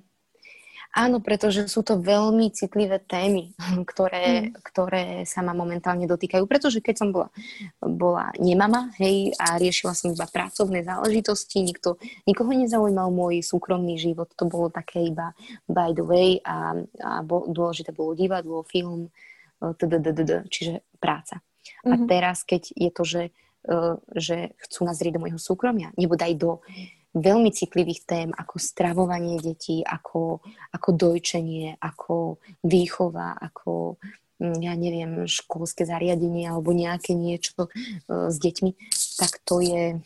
Áno, 0.90 1.22
pretože 1.22 1.70
sú 1.70 1.86
to 1.86 2.02
veľmi 2.02 2.50
citlivé 2.50 2.98
témy, 2.98 3.54
ktoré, 3.92 4.50
mm. 4.50 4.66
ktoré 4.66 5.06
sa 5.30 5.46
ma 5.46 5.54
momentálne 5.54 6.10
dotýkajú. 6.10 6.44
Pretože 6.50 6.82
keď 6.82 6.96
som 6.98 7.10
bola, 7.14 7.30
bola 7.78 8.34
nemama, 8.42 8.90
hej, 8.98 9.38
a 9.38 9.62
riešila 9.62 9.94
som 9.94 10.10
iba 10.10 10.26
pracovné 10.26 10.82
záležitosti, 10.82 11.62
nikto, 11.62 12.02
nikoho 12.26 12.50
nezaujímal 12.54 13.14
môj 13.14 13.46
súkromný 13.46 14.02
život, 14.02 14.34
to 14.34 14.50
bolo 14.50 14.74
také 14.74 15.06
iba 15.06 15.32
by 15.70 15.94
the 15.94 16.06
way 16.06 16.42
a, 16.42 16.74
a 17.02 17.12
bo, 17.22 17.46
dôležité 17.46 17.94
bolo 17.94 18.18
divadlo, 18.18 18.66
film, 18.66 19.14
tdd, 19.60 20.48
čiže 20.48 20.82
práca. 20.98 21.40
Mm-hmm. 21.40 21.92
A 21.92 21.96
mhm. 21.96 22.08
teraz, 22.08 22.38
keď 22.44 22.62
je 22.74 22.90
to, 22.90 23.04
že, 23.04 23.24
e, 23.68 23.80
že 24.16 24.38
chcú 24.68 24.88
nazrieť 24.88 25.20
do 25.20 25.24
môjho 25.28 25.40
súkromia, 25.40 25.92
nebo 26.00 26.16
aj 26.16 26.34
do 26.36 26.64
veľmi 27.14 27.50
citlivých 27.50 28.02
tém, 28.06 28.30
ako 28.30 28.56
stravovanie 28.62 29.42
detí, 29.42 29.82
ako, 29.82 30.46
ako 30.70 30.90
dojčenie, 30.94 31.82
ako 31.82 32.38
výchova, 32.62 33.34
ako 33.40 33.98
mm, 34.38 34.60
ja 34.62 34.74
neviem, 34.78 35.26
školské 35.26 35.90
zariadenie 35.90 36.46
alebo 36.46 36.70
nejaké 36.70 37.18
niečo 37.18 37.66
uh, 37.66 38.30
s 38.30 38.38
deťmi, 38.38 38.72
tak 39.18 39.42
to 39.42 39.62
je... 39.62 39.98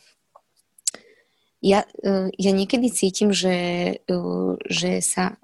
Ja, 1.64 1.88
uh, 2.04 2.28
ja 2.36 2.52
niekedy 2.52 2.92
cítim, 2.92 3.36
že, 3.36 3.56
uh, 4.08 4.56
že 4.68 5.04
sa 5.04 5.36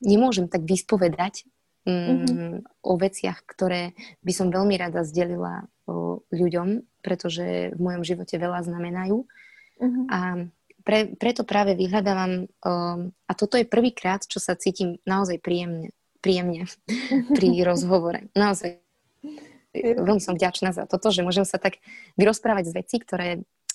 nemôžem 0.00 0.48
tak 0.48 0.64
vyspovedať 0.64 1.44
mm-hmm. 1.84 2.64
o 2.80 2.92
veciach, 2.96 3.44
ktoré 3.44 3.92
by 4.24 4.32
som 4.32 4.48
veľmi 4.48 4.76
rada 4.80 5.04
zdelila 5.04 5.68
ľuďom, 6.32 6.80
pretože 7.04 7.76
v 7.76 7.80
mojom 7.80 8.02
živote 8.08 8.40
veľa 8.40 8.64
znamenajú. 8.64 9.28
Mm-hmm. 9.84 10.04
A 10.08 10.48
pre, 10.84 11.16
preto 11.16 11.42
práve 11.42 11.74
vyhľadávam, 11.74 12.46
um, 12.46 13.10
a 13.10 13.32
toto 13.32 13.56
je 13.56 13.64
prvýkrát, 13.64 14.20
čo 14.22 14.38
sa 14.38 14.54
cítim 14.54 15.00
naozaj 15.08 15.40
príjemne, 15.40 15.90
príjemne 16.20 16.68
pri 17.36 17.48
rozhovore. 17.64 18.28
Naozaj 18.36 18.84
veľmi 19.74 20.22
som 20.22 20.38
vďačná 20.38 20.70
za 20.70 20.86
toto, 20.86 21.10
že 21.10 21.26
môžem 21.26 21.42
sa 21.42 21.58
tak 21.58 21.82
vyrozprávať 22.14 22.70
z 22.70 22.72
veci, 22.78 22.96
ktoré 23.02 23.28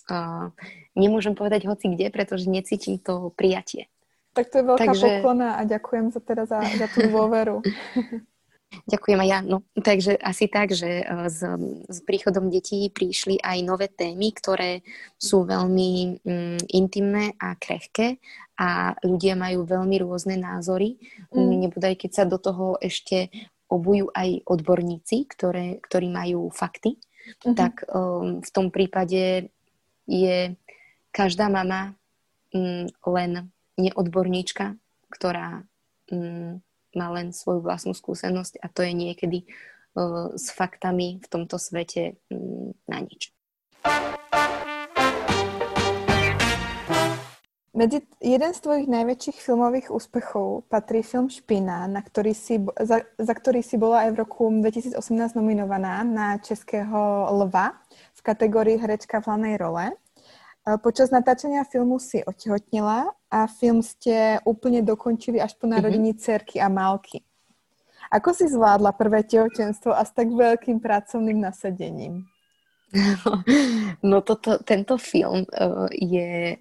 uh, 0.08 0.54
nemôžem 0.96 1.36
povedať 1.36 1.68
hoci 1.68 1.92
kde, 1.92 2.08
pretože 2.14 2.48
necítim 2.48 3.02
to 3.02 3.34
prijatie. 3.36 3.92
Tak 4.38 4.54
to 4.54 4.62
je 4.62 4.66
veľká 4.70 4.86
Takže... 4.94 5.08
poklona 5.20 5.60
a 5.60 5.66
ďakujem 5.66 6.14
za, 6.14 6.22
teda 6.22 6.48
za, 6.48 6.62
za 6.64 6.88
tú 6.88 7.10
dôveru. 7.10 7.60
Ďakujem 8.70 9.20
aj 9.22 9.30
ja. 9.30 9.40
No, 9.42 9.66
takže 9.74 10.14
asi 10.22 10.46
tak, 10.46 10.78
že 10.78 11.02
e, 11.02 11.06
s, 11.26 11.42
s 11.90 12.00
príchodom 12.06 12.54
detí 12.54 12.86
prišli 12.94 13.42
aj 13.42 13.58
nové 13.66 13.90
témy, 13.90 14.30
ktoré 14.30 14.86
sú 15.18 15.42
veľmi 15.46 16.22
mm, 16.22 16.60
intimné 16.70 17.34
a 17.42 17.58
krehké 17.58 18.22
a 18.62 18.94
ľudia 19.02 19.34
majú 19.34 19.66
veľmi 19.66 19.98
rôzne 20.06 20.38
názory. 20.38 21.02
Mm. 21.34 21.66
Nebudaj, 21.66 21.98
keď 21.98 22.12
sa 22.14 22.24
do 22.30 22.38
toho 22.38 22.78
ešte 22.78 23.34
obujú 23.70 24.10
aj 24.14 24.46
odborníci, 24.50 25.30
ktoré, 25.30 25.78
ktorí 25.82 26.10
majú 26.10 26.50
fakty, 26.50 26.98
mm-hmm. 26.98 27.54
tak 27.58 27.86
um, 27.90 28.42
v 28.42 28.50
tom 28.50 28.74
prípade 28.74 29.54
je 30.10 30.38
každá 31.14 31.50
mama 31.50 31.94
um, 32.54 32.90
len 32.90 33.54
neodborníčka, 33.78 34.74
ktorá 35.14 35.62
um, 36.10 36.62
má 36.96 37.14
len 37.14 37.36
svoju 37.36 37.62
vlastnú 37.62 37.94
skúsenosť 37.94 38.62
a 38.62 38.68
to 38.70 38.86
je 38.86 38.94
niekedy 38.94 39.40
uh, 39.46 40.34
s 40.34 40.54
faktami 40.54 41.22
v 41.22 41.28
tomto 41.28 41.58
svete 41.58 42.18
um, 42.30 42.74
na 42.90 43.02
nič. 43.04 43.34
Medzi 47.80 48.04
jeden 48.20 48.52
z 48.52 48.60
tvojich 48.60 48.92
najväčších 48.92 49.40
filmových 49.40 49.88
úspechov 49.88 50.68
patrí 50.68 51.00
film 51.00 51.32
Špina, 51.32 51.88
na 51.88 52.04
ktorý 52.04 52.36
si, 52.36 52.60
za, 52.76 53.08
za 53.16 53.34
ktorý 53.38 53.64
si 53.64 53.80
bola 53.80 54.04
aj 54.04 54.10
v 54.12 54.20
roku 54.20 54.52
2018 54.52 55.00
nominovaná 55.40 56.04
na 56.04 56.36
Českého 56.44 57.32
lva 57.40 57.80
v 58.18 58.22
kategórii 58.26 58.76
herečka 58.76 59.24
v 59.24 59.32
hlavnej 59.32 59.56
role. 59.56 59.96
Počas 60.78 61.10
natáčania 61.10 61.66
filmu 61.66 61.98
si 61.98 62.22
otehotnila 62.22 63.10
a 63.34 63.50
film 63.50 63.82
ste 63.82 64.38
úplne 64.46 64.86
dokončili 64.86 65.42
až 65.42 65.58
po 65.58 65.66
mhm. 65.66 65.72
narodení 65.74 66.12
mm-hmm. 66.14 66.26
cerky 66.26 66.62
a 66.62 66.70
malky. 66.70 67.26
Ako 68.10 68.34
si 68.34 68.50
zvládla 68.50 68.94
prvé 68.98 69.22
tehotenstvo 69.22 69.94
a 69.94 70.02
s 70.02 70.10
tak 70.14 70.34
veľkým 70.34 70.82
pracovným 70.82 71.40
nasadením? 71.42 72.26
No 74.02 74.26
toto, 74.26 74.58
tento 74.66 74.98
film 74.98 75.46
uh, 75.46 75.86
je 75.94 76.58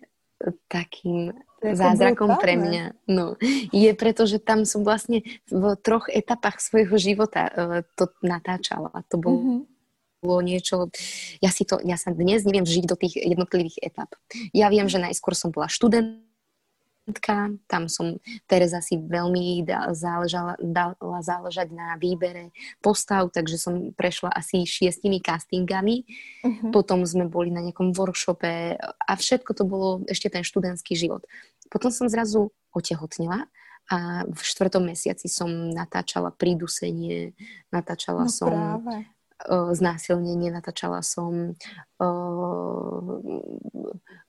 takým 0.69 1.33
zázrakom 1.63 2.37
pre 2.37 2.59
mňa. 2.59 2.85
No, 3.09 3.39
je 3.73 3.91
preto, 3.97 4.29
že 4.29 4.37
tam 4.37 4.69
som 4.69 4.85
vlastne 4.85 5.25
v 5.49 5.65
troch 5.81 6.11
etapách 6.13 6.61
svojho 6.61 7.01
života 7.01 7.49
uh, 7.49 7.81
to 7.97 8.13
natáčala. 8.21 8.93
To 9.09 9.17
bol 9.17 9.37
mm-hmm 9.41 9.78
bolo 10.23 10.43
niečo, 10.43 10.91
ja 11.39 11.51
si 11.55 11.63
to, 11.63 11.79
ja 11.87 11.95
sa 11.95 12.11
dnes 12.11 12.43
neviem 12.43 12.67
žiť 12.67 12.85
do 12.91 12.97
tých 12.99 13.15
jednotlivých 13.19 13.79
etap. 13.83 14.11
Ja 14.51 14.67
viem, 14.71 14.91
že 14.91 14.99
najskôr 14.99 15.39
som 15.39 15.55
bola 15.55 15.71
študentka, 15.71 17.55
tam 17.71 17.87
som 17.87 18.19
Tereza 18.51 18.83
si 18.83 18.99
veľmi 18.99 19.63
záležala, 19.95 20.59
dala 20.59 21.21
záležať 21.23 21.71
na 21.71 21.95
výbere 21.97 22.51
postav, 22.83 23.31
takže 23.31 23.57
som 23.57 23.95
prešla 23.95 24.35
asi 24.35 24.67
šiestimi 24.67 25.23
castingami. 25.23 26.03
Uh-huh. 26.43 26.75
Potom 26.75 27.07
sme 27.07 27.31
boli 27.31 27.55
na 27.55 27.63
nejakom 27.63 27.95
workshope 27.95 28.75
a 28.83 29.13
všetko 29.15 29.51
to 29.55 29.65
bolo 29.65 30.03
ešte 30.11 30.29
ten 30.29 30.43
študentský 30.43 30.99
život. 30.99 31.23
Potom 31.71 31.95
som 31.95 32.11
zrazu 32.11 32.51
otehotnila 32.75 33.47
a 33.89 34.29
v 34.29 34.37
štvrtom 34.37 34.93
mesiaci 34.93 35.33
som 35.33 35.49
natáčala 35.73 36.29
prídusenie, 36.29 37.33
natáčala 37.73 38.29
no 38.29 38.33
som 38.33 38.53
práve 38.53 39.09
znásilnenie, 39.47 40.51
natáčala 40.51 41.03
som 41.07 41.55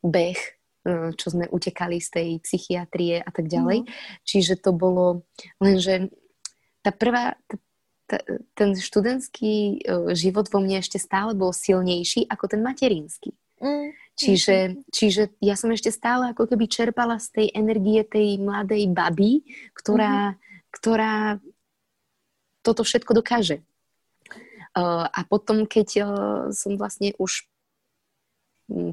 beh, 0.06 0.39
čo 1.17 1.28
sme 1.28 1.45
utekali 1.50 1.98
z 2.00 2.10
tej 2.13 2.30
psychiatrie 2.45 3.19
a 3.19 3.30
tak 3.34 3.52
ďalej. 3.52 3.84
Mm. 3.84 3.89
Čiže 4.24 4.54
to 4.62 4.72
bolo, 4.72 5.26
lenže 5.60 6.13
tá 6.86 6.95
prvá, 6.95 7.36
tá, 8.08 8.22
ten 8.56 8.74
študentský 8.78 9.84
život 10.15 10.48
vo 10.48 10.60
mne 10.63 10.80
ešte 10.80 10.98
stále 10.98 11.36
bol 11.36 11.52
silnejší 11.52 12.26
ako 12.32 12.56
ten 12.56 12.62
materinský. 12.63 13.36
Mm. 13.60 13.91
Čiže, 14.15 14.58
čiže 14.91 15.36
ja 15.43 15.56
som 15.56 15.72
ešte 15.72 15.91
stále 15.91 16.32
ako 16.32 16.48
keby 16.48 16.67
čerpala 16.67 17.19
z 17.19 17.28
tej 17.34 17.48
energie 17.56 18.04
tej 18.04 18.39
mladej 18.39 18.88
baby, 18.91 19.43
ktorá, 19.76 20.36
mm. 20.36 20.38
ktorá 20.76 21.13
toto 22.63 22.84
všetko 22.84 23.19
dokáže. 23.19 23.63
A 24.78 25.20
potom, 25.26 25.66
keď 25.66 25.88
som 26.54 26.78
vlastne 26.78 27.14
už 27.18 27.50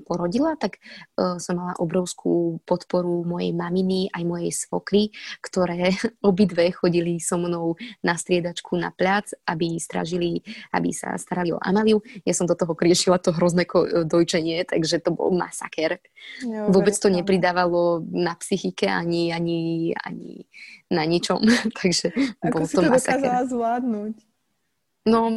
porodila, 0.04 0.56
tak 0.56 0.80
uh, 0.80 1.36
som 1.36 1.60
mala 1.60 1.74
obrovskú 1.76 2.60
podporu 2.64 3.22
mojej 3.24 3.52
maminy 3.52 4.08
aj 4.12 4.22
mojej 4.24 4.52
svokry, 4.52 5.12
ktoré 5.44 5.92
obidve 6.28 6.72
chodili 6.72 7.20
so 7.20 7.36
mnou 7.36 7.76
na 8.00 8.16
striedačku 8.16 8.76
na 8.76 8.90
plac, 8.92 9.32
aby 9.44 9.76
stražili, 9.76 10.40
aby 10.72 10.90
sa 10.92 11.14
starali 11.20 11.52
o 11.52 11.60
Amaliu. 11.60 12.00
Ja 12.24 12.32
som 12.32 12.48
do 12.48 12.56
toho 12.56 12.72
kriešila 12.72 13.20
to 13.20 13.36
hrozné 13.36 13.68
dojčenie, 14.08 14.64
takže 14.64 15.02
to 15.02 15.12
bol 15.12 15.30
masaker. 15.32 16.00
Jo, 16.42 16.72
Vôbec 16.72 16.96
to 16.96 17.12
nepridávalo 17.12 18.02
na 18.08 18.34
psychike 18.40 18.88
ani, 18.88 19.30
ani, 19.30 19.92
ani 20.00 20.48
na 20.88 21.04
ničom, 21.04 21.42
takže 21.80 22.16
Ako 22.40 22.56
bol 22.56 22.64
si 22.64 22.74
to, 22.74 22.82
to 22.82 22.90
masaker. 22.90 23.20
dokázala 23.20 23.42
zvládnuť? 23.46 24.14
No, 25.06 25.30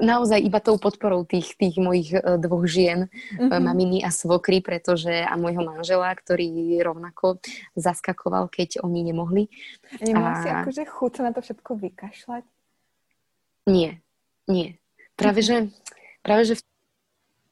naozaj 0.00 0.40
iba 0.40 0.56
tou 0.64 0.80
podporou 0.80 1.28
tých, 1.28 1.52
tých 1.60 1.76
mojich 1.76 2.16
e, 2.16 2.40
dvoch 2.40 2.64
žien, 2.64 3.12
mm-hmm. 3.12 3.60
maminy 3.60 4.00
a 4.00 4.08
svokry, 4.08 4.64
pretože 4.64 5.12
a 5.12 5.36
môjho 5.36 5.60
manžela, 5.60 6.08
ktorý 6.16 6.80
rovnako 6.80 7.36
zaskakoval, 7.76 8.48
keď 8.48 8.80
oni 8.80 9.04
nemohli. 9.04 9.52
Nemala 10.00 10.32
a... 10.32 10.42
si 10.42 10.48
akože 10.48 10.82
chuť 10.88 11.12
na 11.20 11.30
to 11.36 11.44
všetko 11.44 11.76
vykašľať? 11.76 12.44
Nie, 13.68 14.00
nie. 14.48 14.80
Práve, 15.12 15.44
že, 15.44 15.68
práve, 16.24 16.48
že 16.48 16.54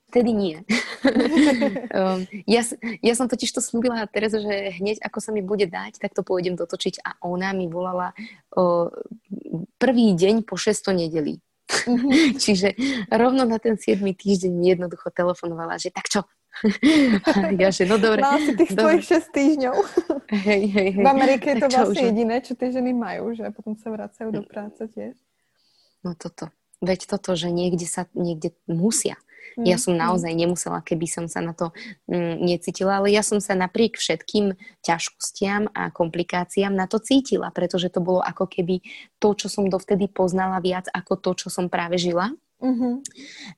vtedy 0.09 0.33
nie. 0.33 0.57
Um, 1.05 2.21
ja, 2.49 2.63
ja 3.05 3.15
som 3.15 3.29
totiž 3.29 3.51
to 3.53 3.61
slúbila 3.61 4.05
teraz, 4.09 4.33
že 4.33 4.75
hneď 4.81 5.01
ako 5.05 5.19
sa 5.21 5.31
mi 5.31 5.45
bude 5.45 5.69
dať, 5.69 6.01
tak 6.01 6.17
to 6.17 6.25
pôjdem 6.25 6.57
dotočiť 6.57 7.05
a 7.05 7.21
ona 7.25 7.53
mi 7.53 7.69
volala 7.69 8.17
uh, 8.57 8.89
prvý 9.77 10.17
deň 10.17 10.49
po 10.49 10.57
600 10.57 11.07
nedelí. 11.07 11.39
Mm-hmm. 11.65 12.37
Čiže 12.45 12.69
rovno 13.13 13.45
na 13.49 13.57
ten 13.61 13.77
7. 13.77 14.01
týždeň 14.01 14.53
mi 14.53 14.73
jednoducho 14.73 15.09
telefonovala, 15.13 15.81
že 15.81 15.93
tak 15.93 16.09
čo? 16.09 16.25
ja, 17.63 17.69
že 17.75 17.83
no 17.83 17.99
dobre. 17.99 18.23
Mala 18.23 18.39
si 18.39 18.55
tých 18.55 18.79
dobre. 18.79 19.03
svojich 19.03 19.27
6 19.27 19.37
týždňov. 19.37 19.77
Hej, 20.31 20.63
hej, 20.71 20.89
hej. 20.95 21.03
V 21.03 21.09
Amerike 21.09 21.47
je 21.51 21.57
to 21.59 21.69
vlastne 21.69 21.99
čo, 21.99 22.09
jediné, 22.15 22.35
čo 22.47 22.53
tie 22.55 22.69
ženy 22.71 22.95
majú, 22.95 23.35
že 23.35 23.51
potom 23.51 23.75
sa 23.75 23.91
vracajú 23.91 24.31
do 24.31 24.43
práce 24.47 24.87
tiež. 24.95 25.19
No 26.07 26.15
toto. 26.15 26.55
Veď 26.85 27.09
toto, 27.09 27.33
že 27.35 27.49
niekde 27.49 27.89
sa, 27.89 28.07
niekde 28.13 28.53
musia. 28.69 29.17
Mm. 29.55 29.65
Ja 29.71 29.79
som 29.79 29.95
naozaj 29.95 30.35
nemusela, 30.35 30.83
keby 30.83 31.07
som 31.07 31.25
sa 31.31 31.39
na 31.39 31.55
to 31.55 31.71
mm, 32.11 32.43
necítila, 32.43 32.99
ale 32.99 33.15
ja 33.15 33.23
som 33.23 33.39
sa 33.39 33.55
napriek 33.55 33.97
všetkým 33.97 34.55
ťažkostiam 34.83 35.71
a 35.71 35.95
komplikáciám 35.95 36.75
na 36.75 36.91
to 36.91 36.99
cítila, 36.99 37.55
pretože 37.55 37.91
to 37.91 38.03
bolo 38.03 38.21
ako 38.21 38.51
keby 38.51 38.83
to, 39.23 39.29
čo 39.39 39.47
som 39.47 39.71
dovtedy 39.71 40.11
poznala 40.11 40.59
viac 40.59 40.91
ako 40.91 41.19
to, 41.19 41.31
čo 41.47 41.49
som 41.49 41.71
práve 41.71 41.97
žila. 41.97 42.35
Mm-hmm. 42.63 42.95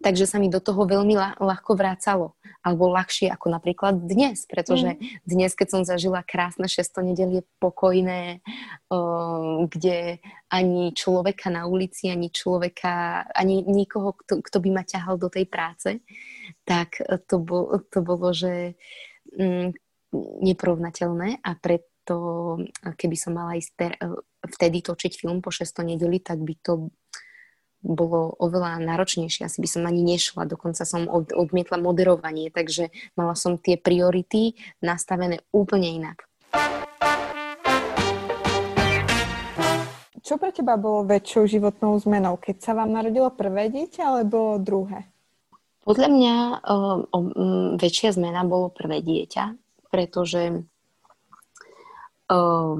Takže 0.00 0.24
sa 0.24 0.40
mi 0.40 0.48
do 0.48 0.58
toho 0.58 0.88
veľmi 0.88 1.14
ľahko 1.38 1.76
vrácalo. 1.76 2.34
Alebo 2.64 2.90
ľahšie 2.90 3.30
ako 3.30 3.54
napríklad 3.54 4.02
dnes, 4.02 4.42
pretože 4.50 4.98
mm. 4.98 5.22
dnes, 5.22 5.54
keď 5.54 5.68
som 5.70 5.82
zažila 5.86 6.26
krásne 6.26 6.66
600 6.66 7.14
nedelie 7.14 7.46
pokojné, 7.62 8.42
uh, 8.90 9.62
kde 9.70 10.18
ani 10.50 10.90
človeka 10.90 11.46
na 11.52 11.70
ulici, 11.70 12.10
ani 12.10 12.34
človeka, 12.34 13.22
ani 13.30 13.62
nikoho, 13.62 14.18
kto, 14.18 14.42
kto 14.42 14.58
by 14.58 14.70
ma 14.74 14.82
ťahal 14.82 15.14
do 15.14 15.30
tej 15.30 15.46
práce, 15.46 16.02
tak 16.66 16.98
to, 17.30 17.38
bol, 17.38 17.78
to 17.86 18.02
bolo, 18.02 18.34
že 18.34 18.74
um, 19.38 19.70
neporovnateľné 20.42 21.42
a 21.42 21.50
preto, 21.58 22.16
keby 22.98 23.16
som 23.18 23.34
mala 23.34 23.58
ísť 23.58 23.72
ter, 23.74 23.92
vtedy 24.46 24.82
točiť 24.82 25.12
film 25.18 25.42
po 25.42 25.50
600 25.50 25.94
nedeli, 25.96 26.22
tak 26.22 26.38
by 26.42 26.54
to 26.62 26.90
bolo 27.84 28.34
oveľa 28.40 28.82
náročnejšie. 28.82 29.46
Asi 29.46 29.58
by 29.60 29.68
som 29.68 29.82
ani 29.84 30.02
nešla, 30.02 30.48
dokonca 30.48 30.82
som 30.82 31.06
od, 31.06 31.32
odmietla 31.32 31.76
moderovanie, 31.80 32.48
takže 32.50 32.90
mala 33.14 33.36
som 33.36 33.60
tie 33.60 33.76
priority 33.76 34.56
nastavené 34.80 35.44
úplne 35.52 35.92
inak. 35.92 36.26
Čo 40.26 40.42
pre 40.42 40.50
teba 40.50 40.74
bolo 40.74 41.06
väčšou 41.06 41.46
životnou 41.46 42.02
zmenou? 42.02 42.34
Keď 42.34 42.58
sa 42.58 42.74
vám 42.74 42.90
narodilo 42.90 43.30
prvé 43.30 43.70
dieťa 43.70 44.02
alebo 44.02 44.58
druhé? 44.58 45.06
Podľa 45.86 46.08
mňa 46.10 46.34
uh, 46.66 46.98
um, 47.14 47.78
väčšia 47.78 48.10
zmena 48.18 48.42
bolo 48.42 48.74
prvé 48.74 49.06
dieťa, 49.06 49.54
pretože 49.86 50.66
um, 52.26 52.74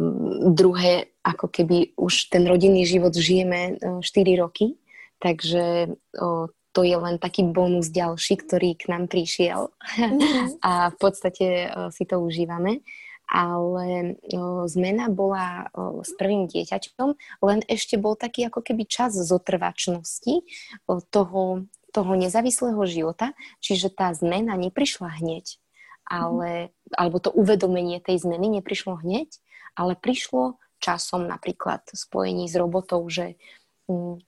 druhé, 0.59 1.15
ako 1.23 1.47
keby 1.47 1.95
už 1.95 2.35
ten 2.35 2.43
rodinný 2.51 2.83
život 2.83 3.15
žijeme 3.15 3.79
uh, 3.79 4.03
4 4.03 4.43
roky 4.43 4.75
Takže 5.21 5.97
o, 6.21 6.53
to 6.77 6.85
je 6.85 6.97
len 6.97 7.17
taký 7.17 7.49
bonus 7.49 7.89
ďalší, 7.89 8.37
ktorý 8.45 8.77
k 8.77 8.93
nám 8.93 9.09
prišiel 9.09 9.73
mm-hmm. 9.73 10.61
a 10.69 10.93
v 10.93 10.97
podstate 11.01 11.47
o, 11.73 11.89
si 11.89 12.05
to 12.05 12.21
užívame. 12.21 12.85
Ale 13.27 14.15
o, 14.23 14.69
zmena 14.71 15.11
bola 15.11 15.73
o, 15.73 16.05
s 16.05 16.15
prvým 16.15 16.47
dieťaťom, 16.47 17.09
len 17.43 17.59
ešte 17.67 17.99
bol 17.99 18.15
taký 18.15 18.47
ako 18.47 18.61
keby 18.63 18.87
čas 18.87 19.17
zotrvačnosti 19.17 20.47
o, 20.87 21.01
toho, 21.01 21.67
toho 21.91 22.13
nezávislého 22.15 22.79
života, 22.87 23.33
čiže 23.65 23.91
tá 23.91 24.13
zmena 24.15 24.55
neprišla 24.55 25.17
hneď, 25.25 25.59
ale, 26.07 26.71
mm-hmm. 26.71 26.95
alebo 26.95 27.17
to 27.19 27.33
uvedomenie 27.33 27.99
tej 27.99 28.21
zmeny 28.23 28.61
neprišlo 28.61 29.01
hneď, 29.01 29.33
ale 29.75 29.99
prišlo 29.99 30.61
časom 30.79 31.25
napríklad 31.27 31.83
spojení 31.91 32.47
s 32.47 32.55
robotou, 32.55 33.01
že 33.09 33.41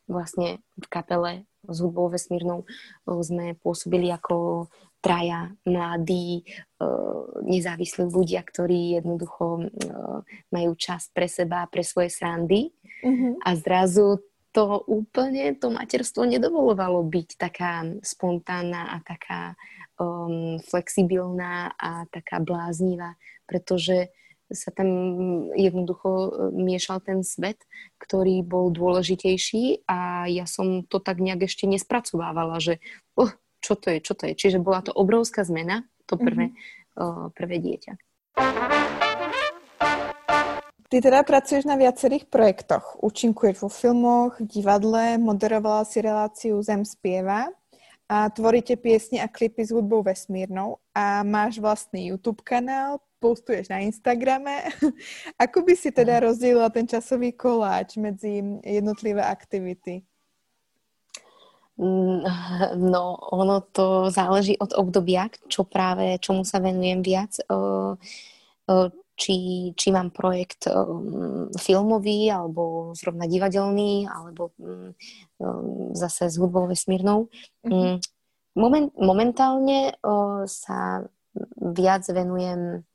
vlastne 0.07 0.63
v 0.79 0.87
kapele 0.87 1.33
s 1.67 1.77
hudbou 1.83 2.09
vesmírnou 2.09 2.65
sme 3.05 3.59
pôsobili 3.59 4.09
ako 4.15 4.71
traja 4.99 5.55
mladí, 5.63 6.43
nezávislí 7.47 8.11
ľudia, 8.11 8.43
ktorí 8.43 8.99
jednoducho 8.99 9.71
majú 10.51 10.73
čas 10.75 11.11
pre 11.15 11.31
seba, 11.31 11.71
pre 11.71 11.87
svoje 11.87 12.11
srandy 12.11 12.75
mm-hmm. 13.03 13.43
a 13.47 13.51
zrazu 13.59 14.23
to 14.51 14.81
úplne, 14.91 15.55
to 15.55 15.71
materstvo 15.71 16.27
nedovolovalo 16.27 17.05
byť 17.07 17.29
taká 17.39 17.87
spontánna 18.03 18.97
a 18.97 18.97
taká 19.05 19.55
um, 20.01 20.59
flexibilná 20.67 21.71
a 21.79 22.09
taká 22.11 22.43
bláznivá, 22.43 23.15
pretože 23.47 24.11
sa 24.49 24.73
tam 24.73 24.89
jednoducho 25.53 26.09
e, 26.09 26.31
miešal 26.57 27.05
ten 27.05 27.21
svet, 27.21 27.61
ktorý 28.01 28.41
bol 28.41 28.73
dôležitejší 28.73 29.85
a 29.85 30.25
ja 30.29 30.49
som 30.49 30.85
to 30.85 31.01
tak 31.01 31.21
nejak 31.21 31.49
ešte 31.49 31.69
nespracovávala, 31.69 32.57
že 32.61 32.81
oh, 33.17 33.33
čo 33.61 33.77
to 33.77 33.93
je, 33.93 33.99
čo 34.01 34.17
to 34.17 34.31
je. 34.31 34.35
Čiže 34.35 34.65
bola 34.65 34.81
to 34.81 34.93
obrovská 34.95 35.45
zmena, 35.45 35.85
to 36.09 36.17
prvé, 36.17 36.53
mm-hmm. 36.53 37.01
uh, 37.01 37.27
prvé 37.37 37.61
dieťa. 37.61 37.93
Ty 40.89 41.05
teda 41.05 41.21
pracuješ 41.21 41.69
na 41.69 41.77
viacerých 41.77 42.33
projektoch. 42.33 42.97
Účinkuješ 43.05 43.61
vo 43.61 43.69
filmoch, 43.69 44.41
divadle, 44.41 45.21
moderovala 45.21 45.85
si 45.85 46.01
reláciu 46.01 46.57
Zem 46.65 46.89
spieva 46.89 47.53
a 48.09 48.33
tvoríte 48.33 48.73
piesne 48.81 49.21
a 49.21 49.29
klipy 49.29 49.69
s 49.69 49.71
hudbou 49.77 50.01
vesmírnou 50.01 50.81
a 50.97 51.21
máš 51.29 51.61
vlastný 51.61 52.09
YouTube 52.09 52.41
kanál, 52.41 53.05
postuješ 53.19 53.69
na 53.69 53.83
Instagrame. 53.83 54.71
Ako 55.45 55.67
by 55.67 55.75
si 55.75 55.91
teda 55.91 56.23
rozdielila 56.23 56.71
ten 56.71 56.87
časový 56.87 57.35
koláč 57.35 57.99
medzi 57.99 58.43
jednotlivé 58.63 59.23
aktivity? 59.23 60.07
Mm, 61.79 62.27
no, 62.95 63.19
ono 63.31 63.61
to 63.61 64.11
záleží 64.11 64.59
od 64.59 64.75
obdobia, 64.75 65.31
čo 65.47 65.63
práve, 65.67 66.19
čomu 66.19 66.43
sa 66.43 66.59
venujem 66.59 67.03
viac. 67.03 67.39
Či, 69.19 69.35
či 69.75 69.89
mám 69.91 70.15
projekt 70.15 70.71
filmový, 71.59 72.31
alebo 72.31 72.95
zrovna 72.95 73.27
divadelný, 73.27 74.07
alebo 74.07 74.55
mm, 74.55 74.95
zase 75.99 76.31
s 76.31 76.39
hudbou 76.39 76.71
vesmírnou. 76.71 77.27
Mm-hmm. 77.67 77.99
Moment, 78.55 78.91
momentálne 78.95 79.99
sa 80.47 81.03
viac 81.59 82.07
venujem 82.07 82.87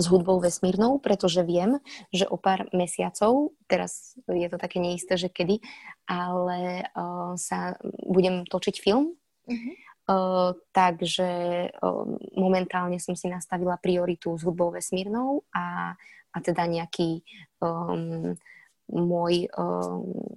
s 0.00 0.06
hudbou 0.06 0.38
vesmírnou, 0.38 1.00
pretože 1.00 1.40
viem, 1.42 1.80
že 2.12 2.28
o 2.28 2.36
pár 2.36 2.68
mesiacov, 2.70 3.56
teraz 3.66 4.14
je 4.28 4.48
to 4.48 4.60
také 4.60 4.78
neisté, 4.78 5.16
že 5.16 5.32
kedy, 5.32 5.64
ale 6.06 6.86
uh, 6.92 7.34
sa 7.40 7.80
budem 8.04 8.44
točiť 8.44 8.76
film. 8.78 9.16
Uh-huh. 9.46 9.72
Uh, 10.06 10.50
takže 10.70 11.28
uh, 11.74 12.06
momentálne 12.38 13.02
som 13.02 13.18
si 13.18 13.26
nastavila 13.26 13.74
prioritu 13.80 14.38
s 14.38 14.46
hudbou 14.46 14.70
vesmírnou 14.70 15.42
a, 15.50 15.98
a 16.30 16.38
teda 16.38 16.68
nejaký 16.70 17.26
um, 17.58 18.38
môj, 18.86 19.50
um, 19.58 20.30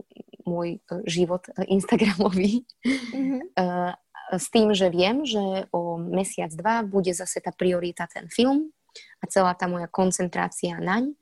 môj 0.47 0.81
život 1.05 1.45
Instagramový. 1.67 2.65
Uh-huh. 2.81 3.43
Uh, 3.59 3.91
s 4.37 4.53
tým, 4.53 4.77
že 4.77 4.93
viem, 4.93 5.25
že 5.25 5.65
o 5.73 5.97
mesiac, 5.97 6.53
dva 6.53 6.85
bude 6.85 7.09
zase 7.17 7.41
tá 7.41 7.49
priorita 7.49 8.05
ten 8.05 8.29
film, 8.29 8.69
a 9.19 9.23
celá 9.27 9.51
tá 9.55 9.67
moja 9.67 9.87
koncentrácia 9.91 10.79
naň. 10.79 11.13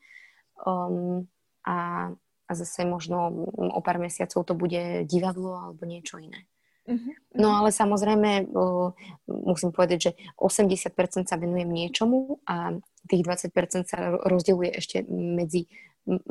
Um, 0.62 1.26
a, 1.68 2.10
a 2.48 2.52
zase 2.56 2.88
možno 2.88 3.46
o 3.54 3.80
pár 3.84 4.00
mesiacov 4.00 4.48
to 4.48 4.54
bude 4.56 5.04
divadlo 5.06 5.58
alebo 5.58 5.84
niečo 5.84 6.18
iné. 6.18 6.48
Uh-huh. 6.88 7.12
No 7.36 7.52
ale 7.60 7.76
samozrejme 7.76 8.48
uh, 8.48 8.96
musím 9.28 9.76
povedať, 9.76 10.00
že 10.00 10.12
80% 10.40 11.28
sa 11.28 11.36
venujem 11.36 11.68
niečomu 11.68 12.40
a 12.48 12.80
tých 13.12 13.28
20% 13.28 13.92
sa 13.92 14.16
rozdeľuje 14.24 14.72
ešte 14.72 15.04
medzi 15.12 15.68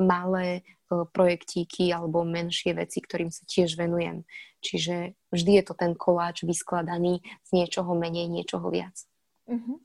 malé 0.01 0.65
uh, 0.89 1.05
projektíky 1.05 1.93
alebo 1.93 2.25
menšie 2.25 2.73
veci, 2.73 3.05
ktorým 3.05 3.29
sa 3.29 3.45
tiež 3.45 3.77
venujem. 3.77 4.25
Čiže 4.65 5.13
vždy 5.29 5.51
je 5.61 5.63
to 5.63 5.73
ten 5.77 5.93
koláč 5.93 6.41
vyskladaný 6.41 7.21
z 7.45 7.49
niečoho 7.53 7.93
menej, 7.93 8.25
niečoho 8.25 8.73
viac. 8.73 8.97
Uh-huh. 9.45 9.77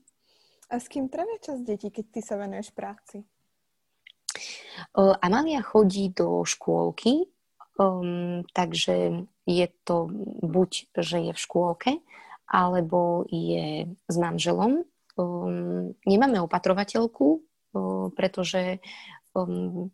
A 0.73 0.81
s 0.81 0.89
kým 0.89 1.05
trávia 1.05 1.37
čas 1.37 1.61
deti, 1.61 1.93
keď 1.93 2.05
ty 2.09 2.19
sa 2.25 2.33
venuješ 2.33 2.73
práci? 2.73 3.21
Amália 4.97 5.61
chodí 5.61 6.09
do 6.09 6.41
škôlky, 6.41 7.29
um, 7.77 8.41
takže 8.57 9.21
je 9.45 9.67
to 9.85 10.09
buď, 10.41 10.89
že 10.97 11.29
je 11.29 11.31
v 11.37 11.43
škôlke, 11.45 11.91
alebo 12.49 13.29
je 13.29 13.85
s 13.85 14.15
manželom. 14.17 14.81
Um, 15.13 15.93
nemáme 16.09 16.41
opatrovateľku, 16.41 17.27
um, 17.37 18.09
pretože 18.09 18.81
um, 19.37 19.93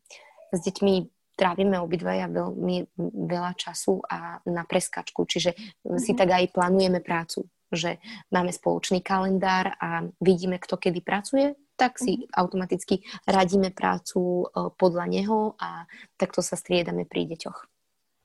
s 0.55 0.59
deťmi 0.63 1.11
trávime 1.35 1.75
obidvaja 1.83 2.31
veľmi 2.31 2.87
veľa 3.27 3.51
času 3.59 3.99
a 4.07 4.39
na 4.47 4.63
preskačku, 4.63 5.27
čiže 5.27 5.59
mm-hmm. 5.59 5.99
si 5.99 6.15
mhm. 6.15 6.19
tak 6.23 6.29
aj 6.39 6.45
plánujeme 6.55 7.03
prácu, 7.03 7.51
že 7.71 8.01
máme 8.33 8.53
spoločný 8.53 9.01
kalendár 9.01 9.77
a 9.77 10.05
vidíme, 10.21 10.57
kto 10.57 10.77
kedy 10.77 10.99
pracuje, 11.01 11.53
tak 11.79 11.95
si 11.95 12.19
mm-hmm. 12.19 12.35
automaticky 12.35 12.95
radíme 13.23 13.71
prácu 13.71 14.19
uh, 14.19 14.67
podľa 14.75 15.05
neho 15.07 15.55
a 15.55 15.87
takto 16.19 16.43
sa 16.43 16.59
striedame 16.59 17.07
pri 17.07 17.29
deťoch. 17.31 17.59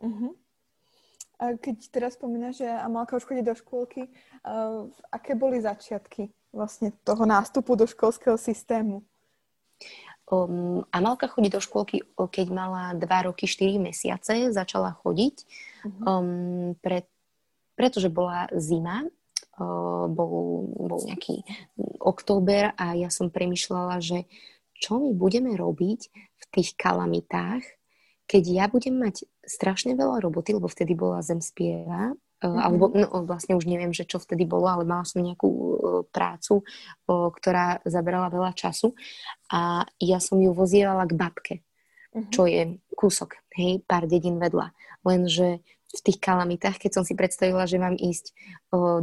Mm-hmm. 0.02 0.32
A 1.34 1.44
keď 1.58 1.76
teraz 1.90 2.14
spomínaš, 2.18 2.62
že 2.62 2.68
Amalka 2.70 3.18
už 3.18 3.26
chodí 3.26 3.42
do 3.42 3.54
škôlky, 3.54 4.10
uh, 4.10 4.90
aké 5.14 5.38
boli 5.38 5.62
začiatky 5.62 6.34
vlastne 6.54 6.94
toho 7.02 7.26
nástupu 7.26 7.74
do 7.78 7.86
školského 7.86 8.38
systému? 8.38 9.02
Um, 10.24 10.86
Amalka 10.88 11.28
chodí 11.28 11.52
do 11.52 11.60
škôlky, 11.60 12.00
keď 12.16 12.46
mala 12.48 12.96
2 12.96 13.28
roky 13.28 13.44
4 13.44 13.76
mesiace, 13.76 14.54
začala 14.56 14.96
chodiť, 15.04 15.36
uh-huh. 15.84 16.02
um, 16.08 16.72
pre, 16.80 17.04
pretože 17.76 18.08
bola 18.08 18.48
zima, 18.56 19.04
bol, 20.10 20.66
bol 20.74 21.00
nejaký 21.06 21.46
október 22.02 22.74
a 22.74 22.98
ja 22.98 23.08
som 23.08 23.30
premyšľala, 23.30 24.02
že 24.02 24.26
čo 24.74 24.98
my 24.98 25.14
budeme 25.14 25.54
robiť 25.54 26.00
v 26.12 26.44
tých 26.50 26.74
kalamitách, 26.76 27.62
keď 28.24 28.42
ja 28.44 28.64
budem 28.68 28.96
mať 28.98 29.28
strašne 29.44 29.94
veľa 29.94 30.20
roboty, 30.24 30.56
lebo 30.56 30.68
vtedy 30.68 30.96
bola 30.96 31.20
zem 31.20 31.44
spieva, 31.44 32.12
mm-hmm. 32.40 32.60
alebo 32.60 32.84
no, 32.92 33.24
vlastne 33.28 33.56
už 33.56 33.68
neviem, 33.68 33.92
že 33.92 34.08
čo 34.08 34.16
vtedy 34.16 34.48
bolo, 34.48 34.68
ale 34.68 34.88
mala 34.88 35.04
som 35.04 35.20
nejakú 35.20 35.48
uh, 35.48 35.68
prácu, 36.08 36.64
ktorá 37.08 37.84
zaberala 37.84 38.32
veľa 38.32 38.56
času 38.56 38.96
a 39.52 39.84
ja 40.00 40.18
som 40.20 40.40
ju 40.40 40.56
vozievala 40.56 41.04
k 41.04 41.16
babke, 41.16 41.54
mm-hmm. 41.60 42.32
čo 42.32 42.48
je 42.48 42.80
kúsok, 42.96 43.36
hej, 43.56 43.84
pár 43.84 44.08
dedín 44.08 44.40
vedľa. 44.40 44.72
Lenže 45.04 45.60
v 45.94 46.04
tých 46.10 46.18
kalamitách, 46.18 46.82
keď 46.82 46.90
som 47.00 47.04
si 47.06 47.14
predstavila, 47.14 47.70
že 47.70 47.78
mám 47.78 47.94
ísť 47.94 48.34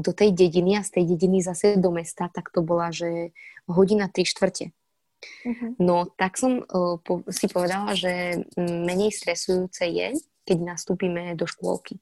do 0.04 0.12
tej 0.12 0.36
dediny 0.36 0.76
a 0.76 0.84
z 0.84 1.00
tej 1.00 1.16
dediny 1.16 1.40
zase 1.40 1.80
do 1.80 1.90
mesta, 1.96 2.28
tak 2.28 2.52
to 2.52 2.60
bola, 2.60 2.92
že 2.92 3.32
hodina 3.72 4.12
tri 4.12 4.28
štvrte. 4.28 4.76
Uh-huh. 5.22 5.72
No 5.80 6.10
tak 6.12 6.36
som 6.36 6.68
po, 7.02 7.24
si 7.32 7.48
povedala, 7.48 7.96
že 7.96 8.44
menej 8.60 9.16
stresujúce 9.16 9.88
je, 9.88 10.20
keď 10.44 10.58
nastúpime 10.60 11.38
do 11.40 11.48
škôlky. 11.48 12.02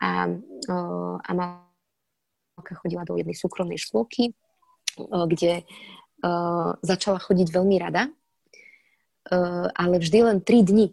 A, 0.00 0.28
a 1.20 1.30
Malka 1.32 2.74
chodila 2.80 3.04
do 3.04 3.20
jednej 3.20 3.36
súkromnej 3.36 3.76
škôlky, 3.76 4.32
kde 5.02 5.66
začala 6.80 7.18
chodiť 7.20 7.48
veľmi 7.52 7.76
rada, 7.76 8.08
ale 9.76 9.94
vždy 10.00 10.18
len 10.24 10.38
3 10.40 10.64
dni. 10.64 10.88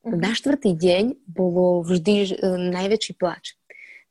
Na 0.00 0.32
štvrtý 0.32 0.72
deň 0.72 1.28
bolo 1.28 1.84
vždy 1.84 2.40
uh, 2.40 2.56
najväčší 2.56 3.12
pláč. 3.20 3.60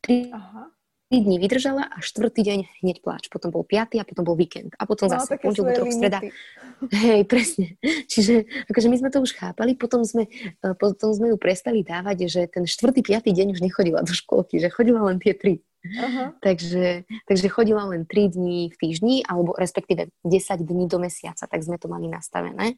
3 0.05 0.29
Aha. 0.31 0.69
3 1.09 1.25
dní 1.25 1.41
vydržala 1.41 1.89
a 1.89 1.97
štvrtý 2.05 2.45
deň 2.45 2.59
hneď 2.85 3.01
pláč. 3.01 3.33
Potom 3.33 3.49
bol 3.49 3.65
piatý 3.65 3.97
a 3.97 4.05
potom 4.05 4.21
bol 4.21 4.37
víkend. 4.37 4.77
A 4.77 4.85
potom 4.85 5.09
no, 5.09 5.17
zase 5.17 5.41
pondelok, 5.41 5.73
útorok, 5.73 5.89
streda. 5.89 6.21
Hej, 7.01 7.25
presne. 7.25 7.81
Čiže 8.05 8.45
akože 8.69 8.87
my 8.93 8.97
sme 9.01 9.09
to 9.09 9.25
už 9.25 9.33
chápali, 9.33 9.73
potom 9.73 10.05
sme, 10.05 10.29
e, 10.61 10.69
potom 10.77 11.09
sme 11.09 11.33
ju 11.33 11.37
prestali 11.41 11.81
dávať, 11.81 12.29
že 12.29 12.41
ten 12.45 12.69
štvrtý, 12.69 13.01
piatý 13.01 13.33
deň 13.33 13.57
už 13.57 13.65
nechodila 13.65 14.05
do 14.05 14.13
škôlky, 14.13 14.61
že 14.61 14.69
chodila 14.69 15.01
len 15.09 15.17
tie 15.17 15.33
tri. 15.33 15.65
Uh-huh. 15.79 16.35
Takže, 16.43 17.07
takže 17.23 17.47
chodila 17.47 17.87
len 17.87 18.03
3 18.03 18.35
dní 18.35 18.67
v 18.67 18.75
týždni, 18.75 19.23
alebo 19.23 19.55
respektíve 19.55 20.11
10 20.27 20.59
dní 20.59 20.91
do 20.91 20.99
mesiaca, 20.99 21.47
tak 21.47 21.63
sme 21.63 21.79
to 21.79 21.87
mali 21.87 22.11
nastavené 22.11 22.75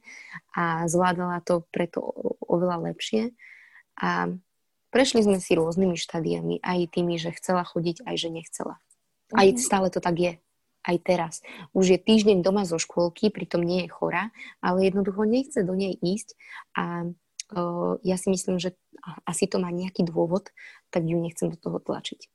a 0.53 0.85
zvládala 0.85 1.41
to 1.41 1.65
preto 1.73 1.97
oveľa 2.45 2.93
lepšie. 2.93 3.33
A 3.97 4.29
Prešli 4.91 5.23
sme 5.23 5.39
si 5.39 5.55
rôznymi 5.55 5.95
štádiami, 5.95 6.59
aj 6.59 6.91
tými, 6.91 7.15
že 7.15 7.31
chcela 7.31 7.63
chodiť, 7.63 8.03
aj 8.03 8.15
že 8.19 8.27
nechcela. 8.29 8.75
Aj 9.31 9.47
mm. 9.47 9.55
stále 9.55 9.87
to 9.87 10.03
tak 10.03 10.19
je. 10.19 10.33
Aj 10.83 10.97
teraz. 10.99 11.39
Už 11.71 11.95
je 11.95 11.99
týždeň 12.01 12.43
doma 12.43 12.67
zo 12.67 12.75
škôlky, 12.75 13.31
pritom 13.31 13.63
nie 13.63 13.87
je 13.87 13.89
chora, 13.93 14.35
ale 14.59 14.91
jednoducho 14.91 15.23
nechce 15.23 15.63
do 15.63 15.79
nej 15.79 15.95
ísť 15.95 16.35
a 16.75 17.07
uh, 17.07 17.95
ja 18.03 18.19
si 18.19 18.27
myslím, 18.35 18.59
že 18.59 18.75
asi 19.23 19.47
to 19.47 19.63
má 19.63 19.71
nejaký 19.71 20.03
dôvod, 20.03 20.51
tak 20.91 21.07
ju 21.07 21.15
nechcem 21.23 21.47
do 21.47 21.57
toho 21.57 21.79
tlačiť. 21.79 22.27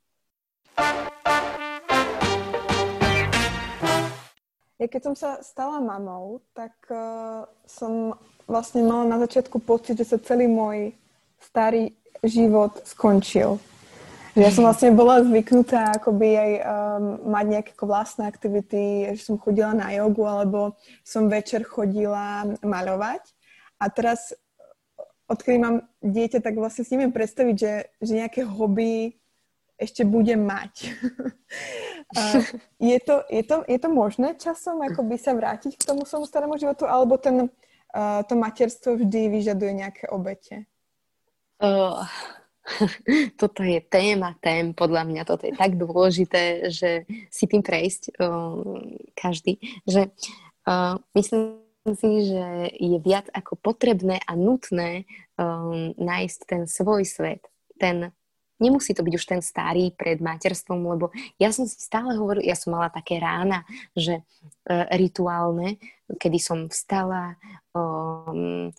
Ja 4.77 4.85
keď 4.85 5.01
som 5.09 5.15
sa 5.17 5.41
stala 5.41 5.81
mamou, 5.81 6.45
tak 6.53 6.71
uh, 6.93 7.49
som 7.65 8.13
vlastne 8.45 8.85
mala 8.85 9.09
na 9.09 9.17
začiatku 9.17 9.57
pocit, 9.57 9.97
že 9.97 10.05
sa 10.05 10.21
celý 10.21 10.45
môj 10.45 10.93
starý 11.41 11.97
život 12.21 12.77
skončil. 12.85 13.57
Že 14.37 14.41
ja 14.45 14.51
som 14.53 14.63
vlastne 14.69 14.93
bola 14.93 15.25
zvyknutá 15.25 15.97
akoby 15.97 16.29
aj 16.37 16.51
um, 16.61 17.03
mať 17.25 17.45
nejaké 17.57 17.71
vlastné 17.73 18.29
aktivity, 18.29 19.11
že 19.17 19.25
som 19.25 19.41
chodila 19.41 19.73
na 19.73 19.89
jogu 19.97 20.29
alebo 20.29 20.77
som 21.01 21.25
večer 21.25 21.65
chodila 21.65 22.45
maľovať. 22.61 23.25
A 23.81 23.89
teraz, 23.89 24.37
odkedy 25.25 25.57
mám 25.57 25.89
dieťa, 26.05 26.37
tak 26.37 26.53
vlastne 26.53 26.85
si 26.85 26.93
neviem 26.93 27.11
predstaviť, 27.11 27.55
že, 27.57 27.73
že 27.97 28.11
nejaké 28.13 28.45
hobby 28.45 29.17
ešte 29.77 30.01
budem 30.03 30.41
mať. 30.41 30.89
je, 32.89 32.97
to, 32.99 33.15
je, 33.29 33.43
to, 33.45 33.57
je 33.69 33.77
to 33.77 33.89
možné 33.93 34.33
časom 34.35 34.81
akoby 34.81 35.21
sa 35.21 35.37
vrátiť 35.37 35.77
k 35.77 35.87
tomu 35.87 36.03
svojmu 36.03 36.25
starému 36.25 36.55
životu, 36.57 36.89
alebo 36.89 37.21
ten, 37.21 37.47
uh, 37.47 38.21
to 38.25 38.33
materstvo 38.33 38.97
vždy 38.97 39.29
vyžaduje 39.29 39.71
nejaké 39.85 40.09
obete? 40.09 40.65
Uh, 41.61 42.05
toto 43.41 43.61
je 43.61 43.77
téma 43.85 44.33
tém, 44.41 44.73
podľa 44.73 45.05
mňa 45.05 45.21
toto 45.29 45.45
je 45.45 45.53
tak 45.53 45.77
dôležité, 45.77 46.73
že 46.73 47.05
si 47.29 47.45
tým 47.45 47.61
prejsť 47.61 48.17
uh, 48.17 48.81
každý, 49.13 49.61
že 49.85 50.09
uh, 50.65 50.97
myslím 51.13 51.61
si, 51.95 52.27
že 52.27 52.73
je 52.75 52.97
viac 52.99 53.31
ako 53.31 53.55
potrebné 53.55 54.19
a 54.27 54.35
nutné 54.35 55.07
um, 55.39 55.95
nájsť 55.95 56.39
ten 56.43 56.61
svoj 56.67 57.07
svet, 57.07 57.47
ten 57.79 58.11
nemusí 58.57 58.93
to 58.93 59.05
byť 59.05 59.13
už 59.13 59.25
ten 59.25 59.41
starý 59.41 59.93
pred 59.93 60.21
materstvom, 60.21 60.81
lebo 60.85 61.13
ja 61.37 61.53
som 61.53 61.69
si 61.69 61.77
stále 61.77 62.17
hovorila, 62.17 62.45
ja 62.45 62.57
som 62.57 62.73
mala 62.73 62.89
také 62.89 63.21
rána, 63.21 63.63
že 63.93 64.21
uh, 64.67 64.85
rituálne, 64.93 65.77
kedy 66.17 66.39
som 66.41 66.59
vstala, 66.67 67.37
um, 67.73 68.73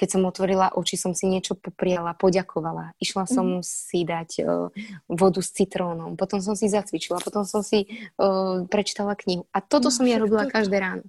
keď 0.00 0.08
som 0.16 0.24
otvorila 0.24 0.72
oči, 0.72 0.96
som 0.96 1.12
si 1.12 1.28
niečo 1.28 1.52
popriala, 1.60 2.16
poďakovala. 2.16 2.96
Išla 2.96 3.28
som 3.28 3.60
mm. 3.60 3.64
si 3.64 4.00
dať 4.08 4.30
uh, 4.40 4.72
vodu 5.12 5.44
s 5.44 5.52
citrónom, 5.52 6.16
potom 6.16 6.40
som 6.40 6.56
si 6.56 6.72
zacvičila, 6.72 7.20
potom 7.20 7.44
som 7.44 7.60
si 7.60 7.84
uh, 8.16 8.64
prečítala 8.64 9.12
knihu. 9.12 9.44
A 9.52 9.60
toto 9.60 9.92
no, 9.92 9.94
som 9.94 10.08
ja 10.08 10.16
robila 10.16 10.48
každé 10.48 10.80
ráno. 10.80 11.04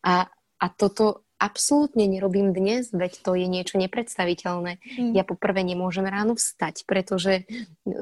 A, 0.00 0.32
a 0.56 0.66
toto 0.72 1.28
absolútne 1.40 2.04
nerobím 2.04 2.52
dnes, 2.52 2.92
veď 2.92 3.24
to 3.24 3.32
je 3.32 3.48
niečo 3.48 3.80
nepredstaviteľné. 3.80 4.76
Mm. 5.00 5.16
Ja 5.16 5.24
poprvé 5.24 5.64
nemôžem 5.64 6.04
ráno 6.04 6.36
vstať, 6.36 6.84
pretože 6.84 7.48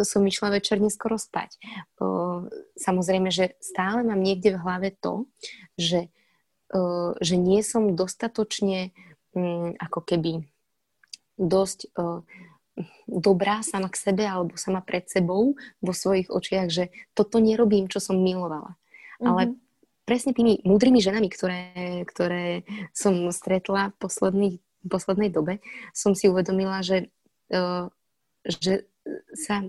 som 0.02 0.26
išla 0.26 0.58
večer 0.58 0.82
neskoro 0.82 1.14
spať. 1.14 1.54
Uh, 2.02 2.50
samozrejme, 2.74 3.30
že 3.30 3.54
stále 3.62 4.02
mám 4.02 4.18
niekde 4.18 4.58
v 4.58 4.60
hlave 4.60 4.88
to, 4.98 5.30
že, 5.78 6.10
uh, 6.74 7.14
že 7.22 7.38
nie 7.38 7.62
som 7.62 7.94
dostatočne 7.94 8.90
Mm, 9.38 9.76
ako 9.76 10.00
keby 10.02 10.42
dosť 11.38 11.94
uh, 11.94 12.24
dobrá 13.06 13.60
sama 13.60 13.86
k 13.92 14.00
sebe 14.00 14.24
alebo 14.24 14.56
sama 14.56 14.82
pred 14.82 15.04
sebou 15.06 15.54
vo 15.78 15.92
svojich 15.92 16.32
očiach, 16.32 16.68
že 16.72 16.90
toto 17.14 17.38
nerobím, 17.38 17.86
čo 17.86 18.00
som 18.00 18.18
milovala. 18.18 18.74
Mm-hmm. 18.74 19.26
Ale 19.28 19.42
mhm. 19.46 19.54
Presne 20.09 20.32
tými 20.32 20.64
múdrymi 20.64 21.04
ženami, 21.04 21.28
ktoré, 21.28 21.61
ktoré 22.09 22.64
som 22.96 23.28
stretla 23.28 23.92
v 23.92 23.96
poslednej, 24.00 24.52
v 24.64 24.88
poslednej 24.88 25.28
dobe, 25.28 25.61
som 25.92 26.16
si 26.16 26.32
uvedomila, 26.32 26.80
že, 26.80 27.12
uh, 27.52 27.92
že 28.48 28.88
sa 29.36 29.68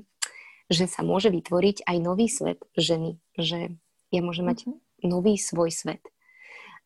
že 0.69 0.85
sa 0.85 1.01
môže 1.01 1.33
vytvoriť 1.33 1.83
aj 1.83 1.97
nový 1.97 2.29
svet 2.29 2.61
ženy, 2.77 3.17
že 3.33 3.73
ja 4.13 4.21
môžem 4.21 4.45
mať 4.45 4.69
mm-hmm. 4.69 5.09
nový 5.09 5.35
svoj 5.35 5.73
svet. 5.73 6.05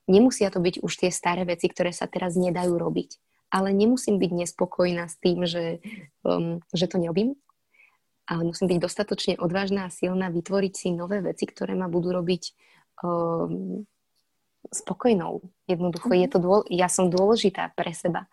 Nemusia 0.07 0.51
to 0.51 0.63
byť 0.63 0.83
už 0.83 0.93
tie 1.03 1.11
staré 1.11 1.43
veci, 1.43 1.67
ktoré 1.67 1.91
sa 1.91 2.07
teraz 2.07 2.35
nedajú 2.39 2.75
robiť, 2.75 3.19
ale 3.51 3.75
nemusím 3.75 4.19
byť 4.19 4.31
nespokojná 4.31 5.07
s 5.07 5.19
tým, 5.19 5.43
že, 5.43 5.83
um, 6.23 6.63
že 6.71 6.87
to 6.87 6.99
nerobím, 6.99 7.35
ale 8.23 8.47
musím 8.47 8.71
byť 8.71 8.79
dostatočne 8.79 9.33
odvážna 9.35 9.87
a 9.87 9.93
silná 9.93 10.31
vytvoriť 10.31 10.73
si 10.75 10.87
nové 10.95 11.19
veci, 11.19 11.43
ktoré 11.43 11.75
ma 11.75 11.91
budú 11.91 12.15
robiť 12.15 12.55
um, 13.01 13.87
spokojnou. 14.69 15.41
Jednoducho, 15.65 16.13
mm-hmm. 16.13 16.23
je 16.23 16.29
to 16.29 16.37
dôl- 16.39 16.67
ja 16.69 16.87
som 16.91 17.09
dôležitá 17.09 17.73
pre 17.73 17.95
seba. 17.95 18.29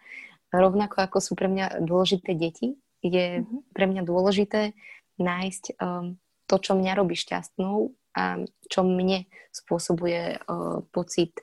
Rovnako 0.51 1.07
ako 1.07 1.19
sú 1.23 1.33
pre 1.39 1.47
mňa 1.47 1.81
dôležité 1.87 2.35
deti, 2.35 2.77
je 3.01 3.41
mm-hmm. 3.41 3.61
pre 3.73 3.85
mňa 3.87 4.03
dôležité 4.05 4.77
nájsť 5.21 5.79
um, 5.79 6.21
to, 6.51 6.57
čo 6.59 6.75
mňa 6.75 6.93
robí 6.99 7.15
šťastnou 7.15 7.95
a 8.17 8.43
čo 8.67 8.81
mne 8.83 9.31
spôsobuje 9.55 10.43
uh, 10.43 10.83
pocit 10.91 11.39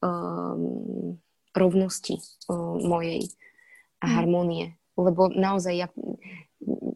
um, 0.00 1.20
rovnosti 1.52 2.16
uh, 2.48 2.78
mojej 2.80 3.28
a 4.00 4.06
mm. 4.06 4.12
harmónie. 4.14 4.66
Lebo 4.96 5.28
naozaj 5.30 5.74
ja, 5.74 5.88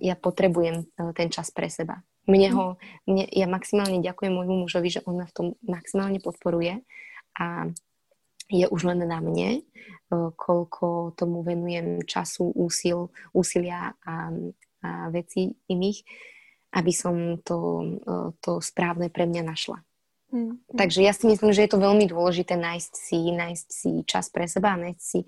ja 0.02 0.18
potrebujem 0.18 0.86
uh, 0.86 1.12
ten 1.14 1.30
čas 1.30 1.50
pre 1.54 1.70
seba. 1.70 2.02
Mne 2.30 2.48
ho, 2.54 2.66
mne, 3.06 3.26
ja 3.34 3.50
maximálne 3.50 3.98
ďakujem 3.98 4.30
môjmu 4.30 4.66
mužovi, 4.66 4.88
že 4.88 5.04
on 5.10 5.18
ma 5.18 5.26
v 5.26 5.34
tom 5.34 5.46
maximálne 5.66 6.22
podporuje 6.22 6.86
a 7.34 7.66
je 8.52 8.68
už 8.68 8.84
len 8.84 9.02
na 9.02 9.18
mne, 9.18 9.64
koľko 10.36 11.16
tomu 11.16 11.40
venujem 11.40 12.04
času, 12.04 12.52
úsil, 12.52 13.08
úsilia 13.32 13.96
a, 14.04 14.28
a 14.84 15.08
veci 15.08 15.50
iných, 15.72 15.98
aby 16.76 16.92
som 16.92 17.40
to, 17.40 17.58
to 18.44 18.60
správne 18.60 19.08
pre 19.08 19.24
mňa 19.24 19.42
našla. 19.42 19.80
Mm. 20.32 20.60
Takže 20.72 21.00
ja 21.04 21.12
si 21.12 21.28
myslím, 21.28 21.52
že 21.52 21.64
je 21.64 21.70
to 21.72 21.80
veľmi 21.80 22.08
dôležité 22.08 22.56
nájsť 22.56 22.92
si, 22.92 23.18
nájsť 23.32 23.66
si 23.68 23.90
čas 24.08 24.32
pre 24.32 24.48
seba, 24.48 24.80
nájsť 24.80 25.00
si 25.00 25.20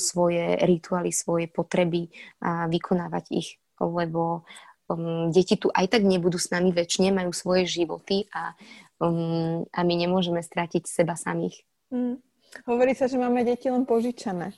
svoje 0.00 0.56
rituály, 0.64 1.12
svoje 1.12 1.48
potreby 1.48 2.08
a 2.40 2.64
vykonávať 2.68 3.24
ich, 3.36 3.60
lebo 3.80 4.46
um, 4.88 5.28
deti 5.32 5.56
tu 5.60 5.68
aj 5.72 5.92
tak 5.92 6.02
nebudú 6.04 6.40
s 6.40 6.52
nami 6.52 6.72
väčšine, 6.72 7.12
majú 7.12 7.32
svoje 7.32 7.68
životy 7.68 8.28
a 8.32 8.56
um, 9.02 9.64
a 9.70 9.80
my 9.84 9.94
nemôžeme 9.94 10.40
stratiť 10.40 10.86
seba 10.88 11.16
samých. 11.18 11.64
Mm. 11.92 12.20
Hovorí 12.64 12.96
sa, 12.96 13.10
že 13.10 13.20
máme 13.20 13.44
deti 13.44 13.68
len 13.68 13.84
požičané. 13.84 14.54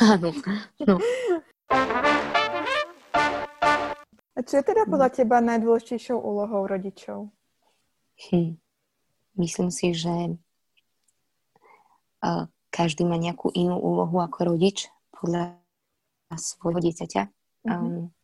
Áno. 0.00 0.32
No. 0.86 0.96
A 4.32 4.38
čo 4.46 4.62
je 4.62 4.64
teda 4.64 4.86
podľa 4.86 5.10
teba 5.12 5.42
najdôležitejšou 5.42 6.16
úlohou 6.16 6.64
rodičov? 6.64 7.28
Hm. 8.30 8.56
Myslím 9.38 9.70
si, 9.70 9.94
že 9.94 10.38
každý 12.70 13.06
má 13.06 13.18
nejakú 13.18 13.50
inú 13.54 13.78
úlohu 13.78 14.18
ako 14.22 14.54
rodič 14.54 14.90
podľa 15.14 15.58
svojho 16.34 16.78
dieťaťa. 16.82 17.22
Mm-hmm. 17.66 17.74
Um, 17.74 18.14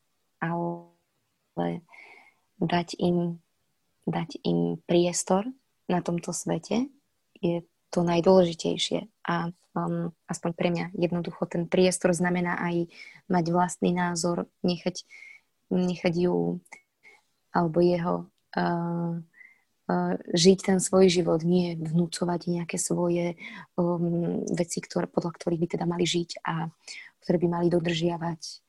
ale 0.53 1.85
dať 2.61 2.99
im 3.01 3.41
dať 4.05 4.45
im 4.45 4.77
priestor 4.85 5.49
na 5.89 6.05
tomto 6.05 6.33
svete 6.33 6.89
je 7.41 7.65
to 7.93 8.01
najdôležitejšie. 8.05 9.09
A 9.29 9.53
um, 9.77 10.13
aspoň 10.29 10.51
pre 10.57 10.69
mňa 10.73 10.87
jednoducho 10.97 11.45
ten 11.49 11.69
priestor 11.69 12.13
znamená 12.13 12.57
aj 12.61 12.89
mať 13.29 13.45
vlastný 13.53 13.93
názor, 13.97 14.49
nechať, 14.65 15.05
nechať 15.73 16.15
ju 16.29 16.61
alebo 17.55 17.79
jeho 17.79 18.27
uh, 18.59 19.15
uh, 19.87 20.15
žiť 20.35 20.59
ten 20.75 20.79
svoj 20.83 21.07
život, 21.07 21.47
nie 21.47 21.79
vnúcovať 21.79 22.41
nejaké 22.51 22.77
svoje 22.83 23.39
um, 23.79 24.43
veci, 24.51 24.83
ktoré, 24.83 25.07
podľa 25.07 25.33
ktorých 25.39 25.61
by 25.63 25.69
teda 25.79 25.87
mali 25.87 26.03
žiť 26.03 26.43
a 26.43 26.67
ktoré 27.23 27.37
by 27.39 27.49
mali 27.49 27.67
dodržiavať. 27.71 28.64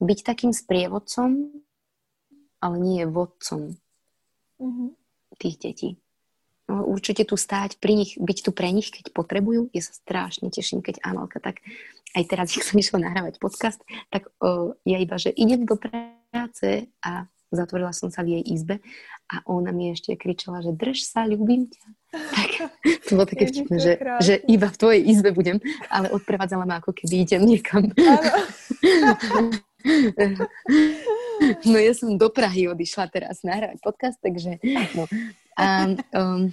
Byť 0.00 0.18
takým 0.24 0.52
sprievodcom, 0.56 1.52
ale 2.60 2.76
nie 2.80 3.04
vodcom 3.08 3.76
mm-hmm. 4.60 4.88
tých 5.40 5.56
detí. 5.60 5.90
No, 6.70 6.86
určite 6.86 7.26
tu 7.26 7.34
stáť 7.34 7.82
pri 7.82 7.98
nich, 7.98 8.14
byť 8.14 8.38
tu 8.46 8.54
pre 8.54 8.70
nich, 8.70 8.94
keď 8.94 9.10
potrebujú. 9.10 9.74
Ja 9.74 9.82
sa 9.82 9.90
strašne 9.90 10.54
teším, 10.54 10.86
keď 10.86 11.02
Amalka 11.02 11.42
tak 11.42 11.58
aj 12.14 12.24
teraz, 12.30 12.46
keď 12.54 12.62
som 12.62 12.78
išla 12.78 12.98
nahrávať 13.10 13.42
podcast, 13.42 13.82
tak 14.14 14.30
o, 14.38 14.78
ja 14.86 15.02
iba, 15.02 15.18
že 15.18 15.34
idem 15.34 15.66
do 15.66 15.74
práce 15.74 16.86
a 17.02 17.26
zatvorila 17.50 17.90
som 17.90 18.14
sa 18.14 18.22
v 18.22 18.38
jej 18.38 18.54
izbe 18.54 18.78
a 19.26 19.42
ona 19.50 19.74
mi 19.74 19.90
ešte 19.90 20.14
kričala, 20.14 20.62
že 20.62 20.70
drž 20.70 21.02
sa, 21.02 21.26
ľúbim 21.26 21.66
ťa. 21.66 21.86
Tak 22.10 22.50
to 23.06 23.10
bolo 23.14 23.26
také 23.26 23.46
vtipné, 23.46 23.76
že, 23.78 23.92
že 24.18 24.34
iba 24.50 24.66
v 24.66 24.78
tvojej 24.78 25.02
izbe 25.06 25.30
budem, 25.30 25.62
ale 25.86 26.10
odprevádzala 26.10 26.66
ma 26.66 26.82
ako 26.82 26.90
keby 26.90 27.22
idem 27.22 27.42
niekam. 27.46 27.86
No 31.64 31.76
ja 31.80 31.92
som 31.96 32.20
do 32.20 32.28
Prahy 32.28 32.68
odišla 32.68 33.08
teraz 33.08 33.40
nahrávať 33.40 33.80
podcast, 33.80 34.20
takže 34.20 34.60
no. 34.92 35.08
A, 35.56 35.96
um, 36.12 36.52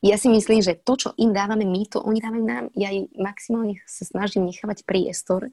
ja 0.00 0.16
si 0.16 0.32
myslím, 0.32 0.64
že 0.64 0.80
to, 0.80 0.96
čo 0.96 1.08
im 1.20 1.36
dávame 1.36 1.68
my, 1.68 1.84
to 1.84 2.00
oni 2.00 2.24
dávajú 2.24 2.44
nám. 2.44 2.64
Ja 2.72 2.88
jej 2.88 3.04
maximálne 3.20 3.84
sa 3.84 4.08
snažím 4.08 4.48
nechávať 4.48 4.88
priestor 4.88 5.52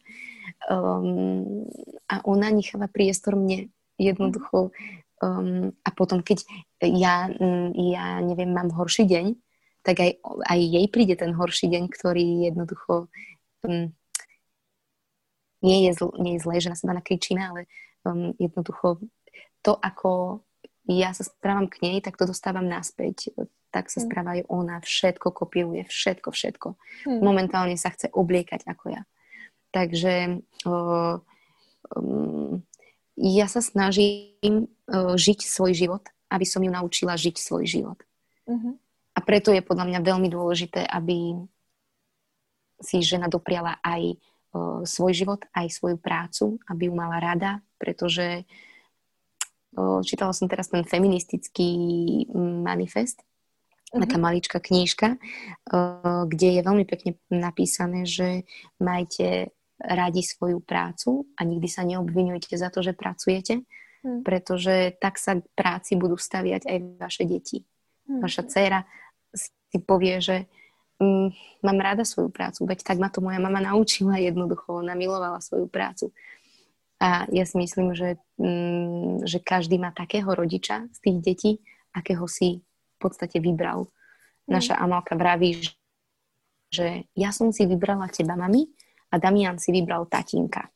um, 0.72 1.68
a 2.08 2.24
ona 2.24 2.48
necháva 2.48 2.88
priestor 2.88 3.36
mne 3.36 3.68
jednoducho. 4.00 4.72
Um, 5.20 5.76
a 5.84 5.90
potom, 5.92 6.24
keď 6.24 6.48
ja, 6.80 7.28
ja 7.76 8.06
neviem, 8.24 8.56
mám 8.56 8.72
horší 8.72 9.04
deň, 9.06 9.36
tak 9.84 10.00
aj, 10.00 10.12
aj 10.48 10.60
jej 10.64 10.86
príde 10.88 11.16
ten 11.20 11.36
horší 11.36 11.68
deň, 11.68 11.84
ktorý 11.92 12.48
jednoducho 12.48 13.12
um, 13.68 13.92
nie 15.62 15.90
je, 15.90 15.92
zl, 15.98 16.10
nie 16.18 16.38
je 16.38 16.44
zlé, 16.44 16.56
že 16.60 16.72
na 16.74 16.78
seba 16.78 16.94
nakričíme, 16.98 17.42
ale 17.42 17.62
um, 18.06 18.34
jednoducho 18.42 19.02
to, 19.62 19.78
ako 19.78 20.42
ja 20.90 21.14
sa 21.14 21.22
správam 21.22 21.70
k 21.70 21.82
nej, 21.86 21.98
tak 22.02 22.18
to 22.18 22.26
dostávam 22.26 22.66
naspäť. 22.66 23.30
Tak 23.72 23.88
sa 23.88 24.04
mm. 24.04 24.06
správa 24.10 24.30
aj 24.36 24.42
ona, 24.52 24.76
všetko 24.84 25.28
kopíruje, 25.32 25.88
všetko, 25.88 26.30
všetko. 26.34 26.68
Mm. 27.08 27.22
Momentálne 27.24 27.78
sa 27.78 27.94
chce 27.94 28.10
obliekať 28.12 28.68
ako 28.68 29.00
ja. 29.00 29.02
Takže 29.72 30.44
uh, 30.68 31.16
um, 31.96 32.66
ja 33.16 33.48
sa 33.48 33.62
snažím 33.64 34.68
uh, 34.92 35.16
žiť 35.16 35.40
svoj 35.46 35.72
život, 35.72 36.04
aby 36.32 36.44
som 36.44 36.64
ju 36.64 36.72
naučila 36.72 37.16
žiť 37.16 37.36
svoj 37.40 37.64
život. 37.68 38.00
Mm-hmm. 38.48 38.74
A 39.16 39.20
preto 39.20 39.52
je 39.52 39.60
podľa 39.60 39.86
mňa 39.92 40.00
veľmi 40.08 40.32
dôležité, 40.32 40.88
aby 40.88 41.36
si 42.82 43.04
žena 43.04 43.28
dopriala 43.28 43.78
aj 43.84 44.18
svoj 44.84 45.14
život, 45.16 45.42
aj 45.56 45.72
svoju 45.72 45.96
prácu, 45.96 46.60
aby 46.68 46.92
ju 46.92 46.94
mala 46.94 47.24
rada, 47.24 47.64
pretože 47.80 48.44
čítala 50.04 50.36
som 50.36 50.52
teraz 50.52 50.68
ten 50.68 50.84
feministický 50.84 51.72
manifest, 52.36 53.24
mm-hmm. 53.24 54.02
taká 54.04 54.18
maličká 54.20 54.58
knížka, 54.60 55.16
kde 56.28 56.48
je 56.60 56.62
veľmi 56.68 56.84
pekne 56.84 57.16
napísané, 57.32 58.04
že 58.04 58.44
majte 58.84 59.56
radi 59.82 60.22
svoju 60.22 60.62
prácu 60.62 61.26
a 61.40 61.48
nikdy 61.48 61.68
sa 61.72 61.82
neobvinujte 61.88 62.54
za 62.54 62.70
to, 62.70 62.86
že 62.86 62.94
pracujete, 62.94 63.66
mm. 64.06 64.22
pretože 64.22 64.94
tak 65.02 65.18
sa 65.18 65.42
práci 65.58 65.98
budú 65.98 66.22
staviať 66.22 66.70
aj 66.70 66.78
vaše 67.02 67.24
deti. 67.26 67.66
Mm. 68.06 68.22
Vaša 68.22 68.46
dcéra 68.46 68.86
si 69.34 69.80
povie, 69.82 70.22
že 70.22 70.46
mm, 71.02 71.28
mám 71.66 71.78
rada 71.82 72.06
svoju 72.06 72.30
prácu, 72.30 72.70
veď 72.70 72.86
tak 72.86 73.02
ma 73.02 73.10
to 73.10 73.26
moja 73.26 73.42
mama 73.42 73.58
naučila 73.58 74.22
jednoducho, 74.22 74.86
ona 74.86 74.94
milovala 74.94 75.42
svoju 75.42 75.66
prácu. 75.66 76.14
A 77.02 77.26
ja 77.34 77.50
si 77.50 77.58
myslím, 77.58 77.98
že, 77.98 78.22
mm, 78.38 79.26
že 79.26 79.42
každý 79.42 79.82
má 79.82 79.90
takého 79.90 80.30
rodiča 80.30 80.86
z 80.94 81.00
tých 81.02 81.18
detí, 81.26 81.52
akého 81.98 82.30
si 82.30 82.62
v 82.62 82.98
podstate 83.02 83.42
vybral. 83.42 83.90
Mm. 84.46 84.62
Naša 84.62 84.78
Amalka 84.78 85.18
vraví, 85.18 85.66
že 86.70 87.10
ja 87.18 87.34
som 87.34 87.50
si 87.50 87.66
vybrala 87.66 88.06
teba, 88.14 88.38
mami, 88.38 88.70
a 89.12 89.20
Damian 89.20 89.60
si 89.60 89.76
vybral 89.76 90.08
tatínka. 90.08 90.72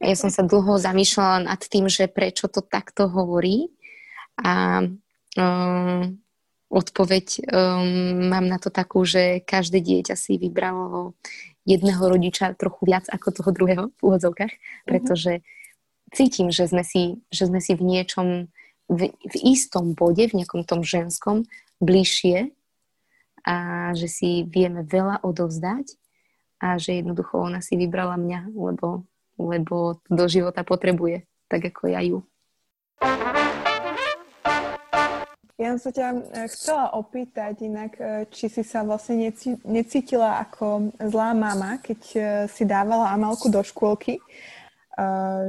A 0.00 0.04
ja 0.04 0.16
som 0.16 0.28
sa 0.28 0.44
dlho 0.44 0.76
zamýšľala 0.76 1.48
nad 1.48 1.60
tým, 1.60 1.88
že 1.88 2.08
prečo 2.08 2.48
to 2.48 2.60
takto 2.60 3.08
hovorí. 3.08 3.72
A 4.40 4.84
um, 5.36 6.20
odpoveď 6.70 7.26
um, 7.50 8.30
mám 8.30 8.46
na 8.46 8.62
to 8.62 8.70
takú, 8.70 9.02
že 9.02 9.42
každé 9.42 9.82
dieťa 9.82 10.14
si 10.14 10.38
vybralo 10.38 11.18
jedného 11.66 12.00
rodiča 12.00 12.54
trochu 12.54 12.86
viac 12.86 13.10
ako 13.10 13.28
toho 13.34 13.50
druhého 13.50 13.84
v 13.90 14.00
úvodzovkách, 14.00 14.54
mhm. 14.54 14.86
pretože 14.86 15.32
cítim, 16.14 16.54
že 16.54 16.70
sme 16.70 16.86
si, 16.86 17.20
že 17.34 17.50
sme 17.50 17.58
si 17.58 17.74
v 17.74 17.82
niečom, 17.82 18.50
v, 18.86 19.00
v 19.10 19.34
istom 19.42 19.98
bode, 19.98 20.30
v 20.30 20.36
nejakom 20.42 20.62
tom 20.62 20.86
ženskom 20.86 21.46
bližšie 21.82 22.54
a 23.46 23.56
že 23.96 24.06
si 24.06 24.30
vieme 24.46 24.84
veľa 24.84 25.24
odovzdať 25.26 25.96
a 26.60 26.76
že 26.76 27.00
jednoducho 27.00 27.40
ona 27.40 27.64
si 27.64 27.74
vybrala 27.74 28.20
mňa, 28.20 28.52
lebo, 28.52 29.08
lebo 29.40 29.96
do 30.12 30.24
života 30.28 30.60
potrebuje, 30.60 31.24
tak 31.48 31.72
ako 31.72 31.88
ja 31.88 32.04
ju. 32.04 32.20
Ja 35.60 35.76
som 35.76 35.80
sa 35.84 35.90
ťa 35.92 36.08
chcela 36.48 36.96
opýtať 36.96 37.68
inak, 37.68 37.92
či 38.32 38.48
si 38.48 38.64
sa 38.64 38.80
vlastne 38.80 39.28
necítila 39.68 40.40
ako 40.40 40.96
zlá 40.96 41.36
mama, 41.36 41.76
keď 41.84 42.00
si 42.48 42.64
dávala 42.64 43.12
Amalku 43.12 43.52
do 43.52 43.60
škôlky 43.60 44.16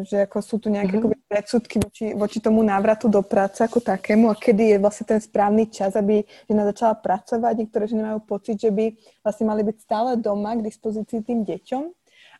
že 0.07 0.29
ako 0.29 0.37
sú 0.39 0.55
tu 0.61 0.67
nejaké 0.71 1.01
mm-hmm. 1.01 1.27
predsudky 1.27 1.75
voči, 1.81 2.05
voči 2.15 2.37
tomu 2.39 2.63
návratu 2.63 3.11
do 3.11 3.19
práce 3.25 3.59
ako 3.59 3.83
takému 3.83 4.31
a 4.31 4.35
kedy 4.37 4.75
je 4.75 4.77
vlastne 4.79 5.05
ten 5.17 5.19
správny 5.19 5.67
čas, 5.67 5.97
aby 5.97 6.23
žena 6.47 6.63
začala 6.69 6.95
pracovať. 6.95 7.53
Niektoré 7.59 7.83
ženy 7.89 8.01
majú 8.05 8.19
pocit, 8.23 8.61
že 8.61 8.71
by 8.71 8.95
vlastne 9.25 9.45
mali 9.49 9.61
byť 9.67 9.77
stále 9.81 10.09
doma 10.15 10.55
k 10.55 10.65
dispozícii 10.65 11.25
tým 11.25 11.43
deťom 11.43 11.83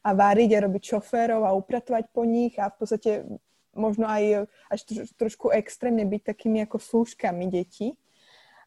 a 0.02 0.10
váriť 0.16 0.50
a 0.56 0.64
robiť 0.66 0.84
šoférov 0.98 1.42
a 1.44 1.58
upratovať 1.58 2.04
po 2.16 2.24
nich 2.24 2.56
a 2.58 2.72
v 2.72 2.76
podstate 2.80 3.12
možno 3.76 4.08
aj 4.08 4.48
až 4.68 4.80
troš, 4.88 5.10
trošku 5.16 5.48
extrémne 5.52 6.04
byť 6.08 6.22
takými 6.22 6.64
ako 6.64 6.78
slúžkami 6.80 7.48
detí. 7.48 7.96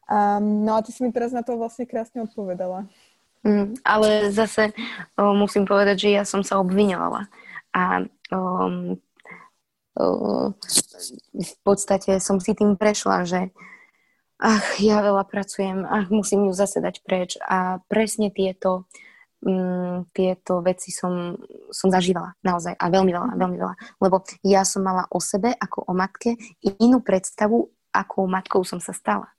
Um, 0.05 0.65
no 0.65 0.77
a 0.77 0.83
ty 0.85 0.93
si 0.93 1.01
mi 1.01 1.09
teraz 1.09 1.33
na 1.33 1.41
to 1.41 1.57
vlastne 1.57 1.89
krásne 1.89 2.21
odpovedala. 2.21 2.85
Mm, 3.45 3.77
ale 3.85 4.33
zase 4.33 4.73
o, 5.17 5.33
musím 5.37 5.69
povedať, 5.69 6.09
že 6.09 6.09
ja 6.17 6.23
som 6.25 6.41
sa 6.41 6.57
obviňovala. 6.61 7.29
A 7.73 8.05
um, 8.33 8.97
uh, 9.97 10.47
v 11.33 11.53
podstate 11.61 12.17
som 12.17 12.41
si 12.41 12.57
tým 12.57 12.77
prešla, 12.77 13.25
že 13.25 13.53
ach, 14.41 14.81
ja 14.81 15.01
veľa 15.01 15.25
pracujem, 15.29 15.85
ach, 15.85 16.09
musím 16.09 16.49
ju 16.49 16.53
zase 16.57 16.81
dať 16.81 17.05
preč. 17.05 17.37
A 17.45 17.81
presne 17.85 18.33
tieto, 18.33 18.89
um, 19.45 20.03
tieto 20.11 20.59
veci 20.65 20.89
som, 20.89 21.37
som 21.69 21.93
zažívala 21.93 22.33
naozaj 22.41 22.73
a 22.73 22.85
veľmi 22.89 23.11
veľa, 23.13 23.29
veľmi 23.37 23.57
veľa. 23.61 23.75
Lebo 24.01 24.25
ja 24.41 24.65
som 24.65 24.81
mala 24.81 25.05
o 25.13 25.21
sebe 25.21 25.53
ako 25.53 25.85
o 25.85 25.93
matke 25.93 26.35
inú 26.81 27.05
predstavu, 27.05 27.69
akou 27.93 28.25
matkou 28.25 28.65
som 28.65 28.81
sa 28.81 28.91
stala. 28.91 29.29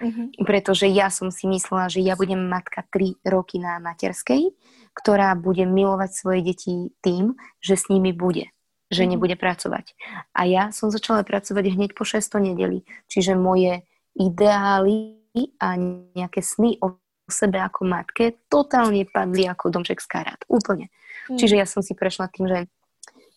Uh-huh. 0.00 0.32
Pretože 0.48 0.88
ja 0.88 1.12
som 1.12 1.28
si 1.28 1.44
myslela, 1.44 1.92
že 1.92 2.00
ja 2.00 2.16
budem 2.16 2.48
matka 2.48 2.84
3 2.88 3.20
roky 3.28 3.60
na 3.60 3.76
materskej, 3.80 4.52
ktorá 4.96 5.36
bude 5.36 5.68
milovať 5.68 6.10
svoje 6.12 6.40
deti 6.40 6.72
tým, 7.04 7.36
že 7.60 7.76
s 7.76 7.92
nimi 7.92 8.16
bude, 8.16 8.48
že 8.88 9.04
uh-huh. 9.04 9.12
nebude 9.16 9.36
pracovať. 9.36 9.92
A 10.32 10.48
ja 10.48 10.72
som 10.72 10.88
začala 10.88 11.24
pracovať 11.24 11.76
hneď 11.76 11.90
po 11.92 12.08
6. 12.08 12.20
nedeli. 12.40 12.84
Čiže 13.12 13.36
moje 13.36 13.84
ideály 14.16 15.20
a 15.62 15.78
nejaké 16.16 16.42
sny 16.42 16.80
o 16.82 16.99
sebe 17.30 17.58
ako 17.62 17.86
matke 17.86 18.36
totálne 18.50 19.06
padli 19.06 19.46
ako 19.46 19.70
domček 19.70 20.02
z 20.02 20.08
karát. 20.10 20.40
Úplne. 20.50 20.90
Uh-huh. 20.90 21.38
Čiže 21.38 21.54
ja 21.56 21.66
som 21.66 21.80
si 21.80 21.94
prešla 21.96 22.28
tým, 22.28 22.46
že 22.50 22.58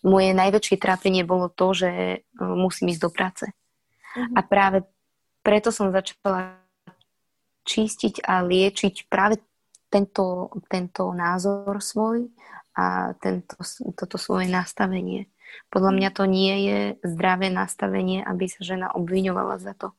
moje 0.03 0.35
najväčšie 0.35 0.75
trápenie 0.81 1.23
bolo 1.23 1.47
to, 1.47 1.71
že 1.71 1.89
e, 1.89 2.17
musím 2.37 2.91
ísť 2.91 3.01
do 3.01 3.09
práce. 3.13 3.45
Uh-huh. 3.47 4.35
A 4.35 4.39
práve 4.43 4.83
preto 5.45 5.71
som 5.71 5.93
začala 5.93 6.59
čistiť 7.63 8.27
a 8.27 8.43
liečiť 8.43 9.07
práve 9.07 9.39
tento, 9.87 10.51
tento 10.67 11.13
názor 11.13 11.79
svoj 11.79 12.27
a 12.73 13.13
tento, 13.21 13.55
toto 13.93 14.17
svoje 14.17 14.49
nastavenie. 14.49 15.29
Podľa 15.69 15.91
mňa 15.93 16.09
to 16.17 16.23
nie 16.25 16.55
je 16.65 16.79
zdravé 17.05 17.53
nastavenie, 17.53 18.25
aby 18.25 18.49
sa 18.49 18.65
žena 18.65 18.89
obviňovala 18.89 19.61
za 19.61 19.77
to. 19.77 19.93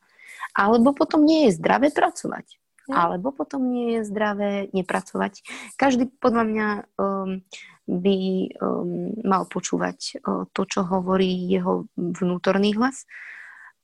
Alebo 0.55 0.95
potom 0.95 1.23
nie 1.23 1.47
je 1.47 1.57
zdravé 1.59 1.95
pracovať. 1.95 2.59
Mm. 2.85 2.95
Alebo 2.95 3.33
potom 3.33 3.65
nie 3.65 3.97
je 3.97 4.01
zdravé 4.05 4.69
nepracovať. 4.77 5.41
Každý 5.81 6.13
podľa 6.21 6.45
mňa 6.45 6.69
um, 7.01 7.41
by 7.89 8.19
um, 8.61 9.17
mal 9.25 9.49
počúvať 9.49 10.21
uh, 10.21 10.45
to, 10.53 10.63
čo 10.69 10.85
hovorí 10.85 11.49
jeho 11.49 11.89
vnútorný 11.97 12.77
hlas. 12.77 13.09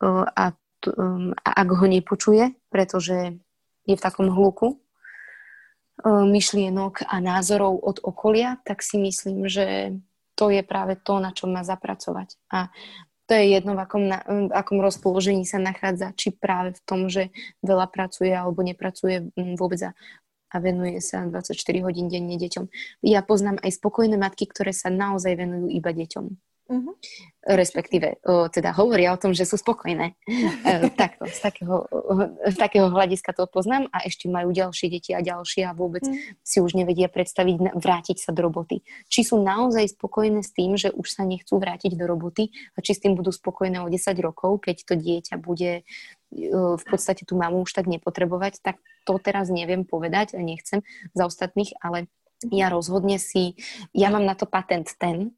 Uh, 0.01 0.29
a 0.37 0.53
um, 0.97 1.33
ak 1.41 1.69
ho 1.73 1.87
nepočuje, 1.89 2.57
pretože 2.69 3.41
je 3.89 3.95
v 3.97 4.05
takom 4.05 4.29
hluku 4.29 4.77
um, 4.77 6.29
myšlienok 6.29 7.09
a 7.09 7.25
názorov 7.25 7.81
od 7.81 8.05
okolia, 8.05 8.61
tak 8.69 8.85
si 8.85 9.01
myslím, 9.01 9.49
že 9.49 9.97
to 10.37 10.49
je 10.49 10.65
práve 10.65 10.97
to, 11.01 11.21
na 11.21 11.37
čom 11.37 11.53
má 11.53 11.61
zapracovať. 11.61 12.37
A 12.49 12.73
to 13.31 13.39
je 13.39 13.55
jedno, 13.55 13.79
v 13.79 13.81
akom, 13.87 14.05
na, 14.11 14.19
v 14.27 14.51
akom 14.51 14.83
rozpoložení 14.83 15.47
sa 15.47 15.63
nachádza, 15.63 16.11
či 16.19 16.35
práve 16.35 16.75
v 16.75 16.83
tom, 16.83 17.07
že 17.07 17.31
veľa 17.63 17.87
pracuje 17.87 18.35
alebo 18.35 18.67
nepracuje 18.67 19.31
vôbec 19.55 19.79
a, 19.87 19.95
a 20.51 20.57
venuje 20.59 20.99
sa 20.99 21.23
24 21.23 21.55
hodín 21.87 22.11
denne 22.11 22.35
deťom. 22.35 22.67
Ja 23.07 23.23
poznám 23.23 23.63
aj 23.63 23.79
spokojné 23.79 24.19
matky, 24.19 24.51
ktoré 24.51 24.75
sa 24.75 24.91
naozaj 24.91 25.39
venujú 25.39 25.71
iba 25.71 25.95
deťom. 25.95 26.50
Uh-huh. 26.71 26.95
Respektíve, 27.43 28.23
o, 28.23 28.47
teda 28.47 28.71
hovoria 28.79 29.11
o 29.11 29.19
tom, 29.19 29.35
že 29.35 29.43
sú 29.43 29.59
spokojné. 29.59 30.15
E, 30.23 30.87
takto, 31.03 31.27
z 31.27 31.43
takého, 31.43 31.91
z 32.47 32.55
takého 32.55 32.87
hľadiska 32.95 33.35
to 33.35 33.51
poznám 33.51 33.91
a 33.91 34.07
ešte 34.07 34.31
majú 34.31 34.55
ďalšie 34.55 34.87
deti 34.87 35.11
a 35.11 35.19
ďalšie 35.19 35.67
a 35.67 35.75
vôbec 35.75 36.07
uh-huh. 36.07 36.39
si 36.47 36.63
už 36.63 36.79
nevedia 36.79 37.11
predstaviť 37.11 37.75
vrátiť 37.75 38.23
sa 38.23 38.31
do 38.31 38.47
roboty. 38.47 38.87
Či 39.11 39.35
sú 39.35 39.43
naozaj 39.43 39.99
spokojné 39.99 40.47
s 40.47 40.55
tým, 40.55 40.79
že 40.79 40.95
už 40.95 41.11
sa 41.11 41.27
nechcú 41.27 41.59
vrátiť 41.59 41.99
do 41.99 42.07
roboty 42.07 42.55
a 42.79 42.87
či 42.87 42.95
s 42.95 43.03
tým 43.03 43.19
budú 43.19 43.35
spokojné 43.35 43.83
o 43.83 43.91
10 43.91 44.15
rokov, 44.23 44.63
keď 44.63 44.87
to 44.87 44.95
dieťa 44.95 45.43
bude 45.43 45.83
e, 45.83 46.55
v 46.55 46.85
podstate 46.87 47.27
tú 47.27 47.35
mamu 47.35 47.67
už 47.67 47.75
tak 47.75 47.91
nepotrebovať, 47.91 48.63
tak 48.63 48.79
to 49.03 49.19
teraz 49.19 49.51
neviem 49.51 49.83
povedať 49.83 50.39
a 50.39 50.41
nechcem 50.41 50.87
za 51.19 51.27
ostatných, 51.27 51.75
ale 51.83 52.07
ja 52.49 52.73
rozhodne 52.73 53.19
si, 53.19 53.59
ja 53.93 54.09
mám 54.09 54.25
na 54.25 54.39
to 54.39 54.49
patent 54.49 54.95
ten, 54.97 55.37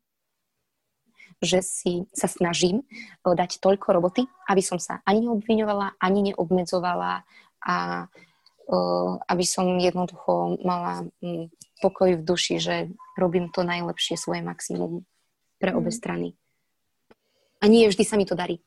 že 1.43 1.59
si 1.61 2.07
sa 2.15 2.31
snažím 2.31 2.87
dať 3.27 3.59
toľko 3.59 3.89
roboty, 3.93 4.23
aby 4.47 4.63
som 4.63 4.79
sa 4.79 5.03
ani 5.03 5.27
neobviňovala, 5.27 5.99
ani 5.99 6.33
neobmedzovala 6.33 7.27
a 7.67 7.77
aby 9.27 9.45
som 9.45 9.67
jednoducho 9.77 10.63
mala 10.63 11.05
pokoj 11.83 12.15
v 12.15 12.23
duši, 12.23 12.63
že 12.63 12.77
robím 13.19 13.51
to 13.51 13.67
najlepšie 13.67 14.15
svoje 14.15 14.41
maximum 14.41 15.03
pre 15.59 15.75
obe 15.75 15.91
mhm. 15.91 15.99
strany. 15.99 16.29
A 17.63 17.71
nie 17.71 17.87
vždy 17.91 18.03
sa 18.07 18.15
mi 18.15 18.27
to 18.27 18.39
darí 18.39 18.63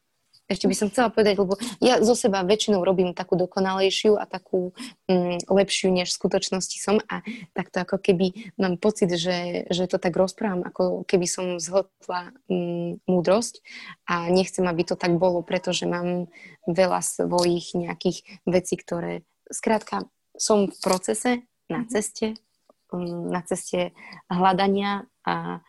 ešte 0.46 0.70
by 0.70 0.76
som 0.78 0.88
chcela 0.93 1.10
povedať, 1.10 1.41
lebo 1.41 1.58
ja 1.82 1.98
zo 2.06 2.14
seba 2.14 2.46
väčšinou 2.46 2.86
robím 2.86 3.18
takú 3.18 3.34
dokonalejšiu 3.34 4.14
a 4.14 4.30
takú 4.30 4.78
mm, 5.10 5.50
lepšiu, 5.50 5.89
než 5.89 6.14
v 6.14 6.18
skutočnosti 6.22 6.78
som. 6.78 7.02
A 7.10 7.26
takto 7.58 7.82
ako 7.82 7.98
keby 7.98 8.54
mám 8.62 8.78
pocit, 8.78 9.10
že, 9.18 9.66
že 9.74 9.89
to 9.89 9.98
tak 9.98 10.14
rozprávam, 10.14 10.62
ako 10.62 11.02
keby 11.10 11.26
som 11.26 11.46
zhltla 11.58 12.30
mm, 12.46 13.02
múdrosť. 13.10 13.66
A 14.06 14.30
nechcem, 14.30 14.70
aby 14.70 14.86
to 14.86 14.93
tak 14.93 15.18
bolo, 15.18 15.41
pretože 15.41 15.89
mám 15.89 16.30
veľa 16.70 17.02
svojich 17.02 17.74
nejakých 17.74 18.46
vecí, 18.46 18.78
ktoré 18.78 19.26
skrátka 19.50 20.06
som 20.38 20.70
v 20.70 20.78
procese, 20.78 21.32
na 21.66 21.82
ceste, 21.89 22.38
mm, 22.93 23.34
na 23.34 23.41
ceste 23.41 23.98
hľadania 24.30 25.10
a 25.26 25.66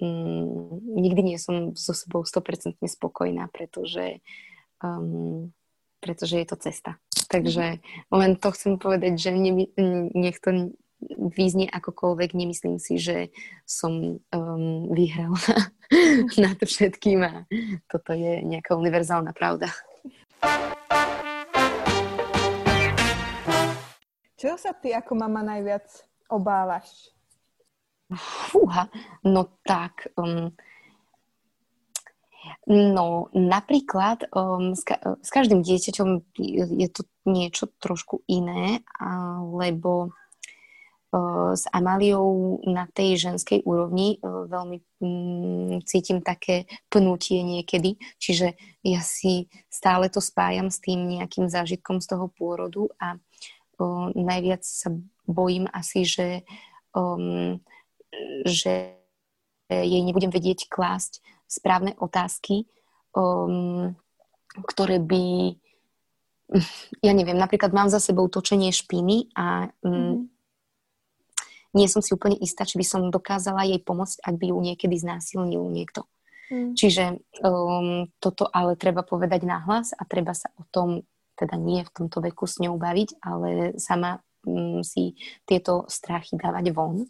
mm, 0.00 0.98
nikdy 0.98 1.20
nie 1.22 1.38
som 1.38 1.74
so 1.74 1.92
sebou 1.94 2.22
100% 2.22 2.78
spokojná, 2.86 3.50
pretože, 3.52 4.22
um, 4.82 5.50
pretože 6.00 6.38
je 6.38 6.46
to 6.46 6.56
cesta. 6.56 6.90
Takže 7.28 7.82
len 8.08 8.30
to 8.40 8.48
chcem 8.56 8.80
povedať, 8.80 9.20
že 9.20 9.30
ne, 9.36 9.68
nech 10.16 10.40
to 10.40 10.72
význie 11.14 11.70
akokoľvek, 11.70 12.34
nemyslím 12.34 12.82
si, 12.82 12.98
že 12.98 13.30
som 13.62 14.18
um, 14.18 14.90
vyhrala 14.90 15.38
nad 16.42 16.58
všetkým 16.58 17.22
a 17.22 17.46
toto 17.86 18.10
je 18.14 18.42
nejaká 18.42 18.74
univerzálna 18.74 19.30
pravda. 19.30 19.70
Čo 24.38 24.54
sa 24.54 24.70
ty 24.74 24.94
ako 24.94 25.18
mama 25.18 25.42
najviac 25.42 25.86
obávaš? 26.30 27.10
Fúha, 28.12 28.88
no 29.24 29.60
tak... 29.64 30.08
Um, 30.16 30.56
no 32.66 33.28
napríklad 33.32 34.28
um, 34.32 34.72
s, 34.72 34.84
ka- 34.84 35.20
s 35.20 35.28
každým 35.28 35.60
dieťaťom 35.60 36.36
je 36.76 36.88
to 36.88 37.02
niečo 37.28 37.68
trošku 37.80 38.24
iné, 38.24 38.80
lebo 39.52 40.12
uh, 41.12 41.52
s 41.52 41.68
Amáliou 41.68 42.60
na 42.64 42.88
tej 42.88 43.20
ženskej 43.20 43.64
úrovni 43.68 44.16
uh, 44.20 44.48
veľmi 44.48 44.78
um, 45.00 45.80
cítim 45.84 46.24
také 46.24 46.64
pnutie 46.88 47.44
niekedy, 47.44 48.00
čiže 48.16 48.56
ja 48.84 49.00
si 49.04 49.52
stále 49.68 50.08
to 50.08 50.24
spájam 50.24 50.72
s 50.72 50.80
tým 50.80 51.04
nejakým 51.04 51.52
zážitkom 51.52 52.00
z 52.00 52.16
toho 52.16 52.32
pôrodu 52.32 52.88
a 52.96 53.16
uh, 53.16 54.08
najviac 54.16 54.64
sa 54.64 54.88
bojím 55.28 55.68
asi, 55.68 56.08
že 56.08 56.26
um, 56.96 57.60
že 58.48 58.98
jej 59.68 60.02
nebudem 60.02 60.32
vedieť 60.32 60.68
klásť 60.72 61.20
správne 61.48 61.92
otázky, 62.00 62.64
um, 63.12 63.92
ktoré 64.64 64.96
by, 65.00 65.56
ja 67.06 67.12
neviem, 67.12 67.36
napríklad 67.36 67.72
mám 67.72 67.92
za 67.92 68.00
sebou 68.00 68.28
točenie 68.32 68.72
špiny 68.72 69.32
a 69.36 69.68
um, 69.84 69.92
mm, 69.92 70.16
nie 71.76 71.88
som 71.88 72.00
si 72.00 72.16
úplne 72.16 72.40
istá, 72.40 72.64
či 72.64 72.80
by 72.80 72.86
som 72.86 73.12
dokázala 73.12 73.68
jej 73.68 73.80
pomôcť, 73.84 74.24
ak 74.24 74.34
by 74.40 74.46
ju 74.50 74.58
niekedy 74.60 74.96
znásilnil 74.96 75.68
niekto. 75.68 76.08
Mm. 76.48 76.72
Čiže 76.72 77.20
um, 77.44 78.08
toto 78.24 78.48
ale 78.48 78.72
treba 78.80 79.04
povedať 79.04 79.44
nahlas 79.44 79.92
a 79.92 80.08
treba 80.08 80.32
sa 80.32 80.48
o 80.56 80.64
tom 80.72 81.04
teda 81.36 81.54
nie 81.54 81.84
v 81.84 81.92
tomto 81.92 82.24
veku 82.24 82.48
s 82.48 82.58
ňou 82.58 82.80
baviť, 82.80 83.20
ale 83.20 83.76
sama 83.76 84.24
um, 84.48 84.80
si 84.80 85.14
tieto 85.44 85.84
strachy 85.92 86.40
dávať 86.40 86.72
von, 86.72 87.04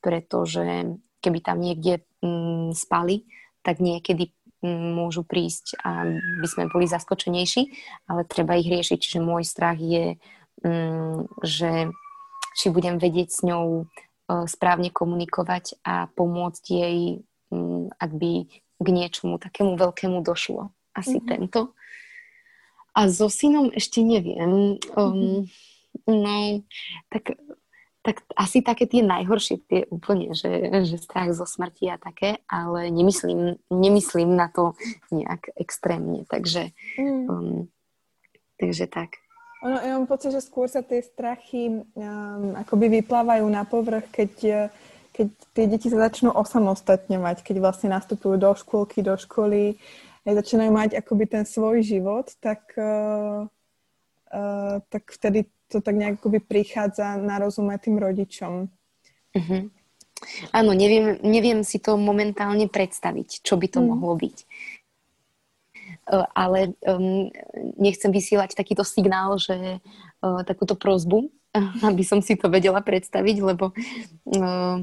pretože 0.00 0.96
keby 1.20 1.38
tam 1.44 1.60
niekde 1.60 2.04
um, 2.24 2.72
spali, 2.72 3.28
tak 3.60 3.80
niekedy 3.80 4.32
môžu 4.64 5.24
prísť 5.24 5.80
a 5.80 6.04
by 6.40 6.46
sme 6.48 6.68
boli 6.68 6.84
zaskočenejší, 6.84 7.72
ale 8.12 8.28
treba 8.28 8.60
ich 8.60 8.68
riešiť. 8.68 8.98
Čiže 9.00 9.24
môj 9.24 9.44
strach 9.48 9.80
je, 9.80 10.20
že 11.40 11.70
či 12.60 12.66
budem 12.68 13.00
vedieť 13.00 13.28
s 13.32 13.40
ňou 13.40 13.88
správne 14.44 14.92
komunikovať 14.92 15.80
a 15.80 16.12
pomôcť 16.12 16.64
jej, 16.68 17.24
ak 17.96 18.10
by 18.12 18.32
k 18.80 18.86
niečomu 18.88 19.40
takému 19.40 19.80
veľkému 19.80 20.20
došlo. 20.20 20.72
Asi 20.92 21.18
mm-hmm. 21.18 21.30
tento. 21.30 21.72
A 22.92 23.08
so 23.08 23.32
synom 23.32 23.72
ešte 23.72 24.04
neviem. 24.04 24.76
Um, 24.92 25.48
no, 26.04 26.36
tak 27.08 27.38
tak 28.00 28.24
asi 28.32 28.64
také 28.64 28.88
tie 28.88 29.04
najhoršie, 29.04 29.60
tie 29.68 29.80
úplne, 29.92 30.32
že, 30.32 30.48
že 30.88 30.96
strach 30.96 31.36
zo 31.36 31.44
smrti 31.44 31.92
a 31.92 32.00
také, 32.00 32.40
ale 32.48 32.88
nemyslím, 32.88 33.60
nemyslím 33.68 34.32
na 34.32 34.48
to 34.48 34.72
nejak 35.12 35.52
extrémne, 35.52 36.24
takže, 36.24 36.72
mm. 36.96 37.24
um, 37.28 37.68
takže 38.56 38.88
tak. 38.88 39.20
Ono, 39.60 39.76
ja 39.76 39.92
mám 40.00 40.08
pocit, 40.08 40.32
že 40.32 40.40
skôr 40.40 40.72
sa 40.72 40.80
tie 40.80 41.04
strachy 41.04 41.84
um, 41.92 42.56
akoby 42.56 43.04
vyplávajú 43.04 43.44
na 43.52 43.68
povrch, 43.68 44.08
keď, 44.08 44.32
keď 45.12 45.28
tie 45.52 45.64
deti 45.68 45.92
sa 45.92 46.08
začnú 46.08 46.32
osamostatňovať, 46.32 47.44
keď 47.44 47.56
vlastne 47.60 47.92
nastupujú 47.92 48.40
do 48.40 48.56
škôlky, 48.56 49.04
do 49.04 49.20
školy, 49.20 49.76
aj 50.24 50.40
začínajú 50.40 50.72
mať 50.72 50.90
akoby 50.96 51.24
ten 51.28 51.44
svoj 51.44 51.84
život, 51.84 52.32
tak, 52.40 52.64
uh, 52.80 53.44
uh, 54.32 54.80
tak 54.88 55.12
vtedy 55.12 55.52
to 55.70 55.78
tak 55.78 55.94
nejak 55.94 56.18
prichádza 56.50 57.14
na 57.16 57.38
rozumie 57.38 57.78
tým 57.78 58.02
rodičom. 58.02 58.66
Uh-huh. 59.30 59.62
Áno, 60.52 60.70
neviem, 60.76 61.16
neviem 61.24 61.64
si 61.64 61.80
to 61.80 61.96
momentálne 61.96 62.68
predstaviť, 62.68 63.40
čo 63.40 63.56
by 63.56 63.66
to 63.72 63.80
mm. 63.80 63.86
mohlo 63.88 64.18
byť. 64.20 64.36
Uh, 66.10 66.26
ale 66.34 66.74
um, 66.84 67.30
nechcem 67.78 68.10
vysielať 68.12 68.52
takýto 68.52 68.84
signál, 68.84 69.38
že 69.40 69.80
uh, 69.80 70.42
takúto 70.44 70.76
prozbu, 70.76 71.30
aby 71.88 72.02
som 72.04 72.20
si 72.20 72.36
to 72.36 72.52
vedela 72.52 72.84
predstaviť, 72.84 73.36
lebo 73.40 73.72
uh, 73.72 74.76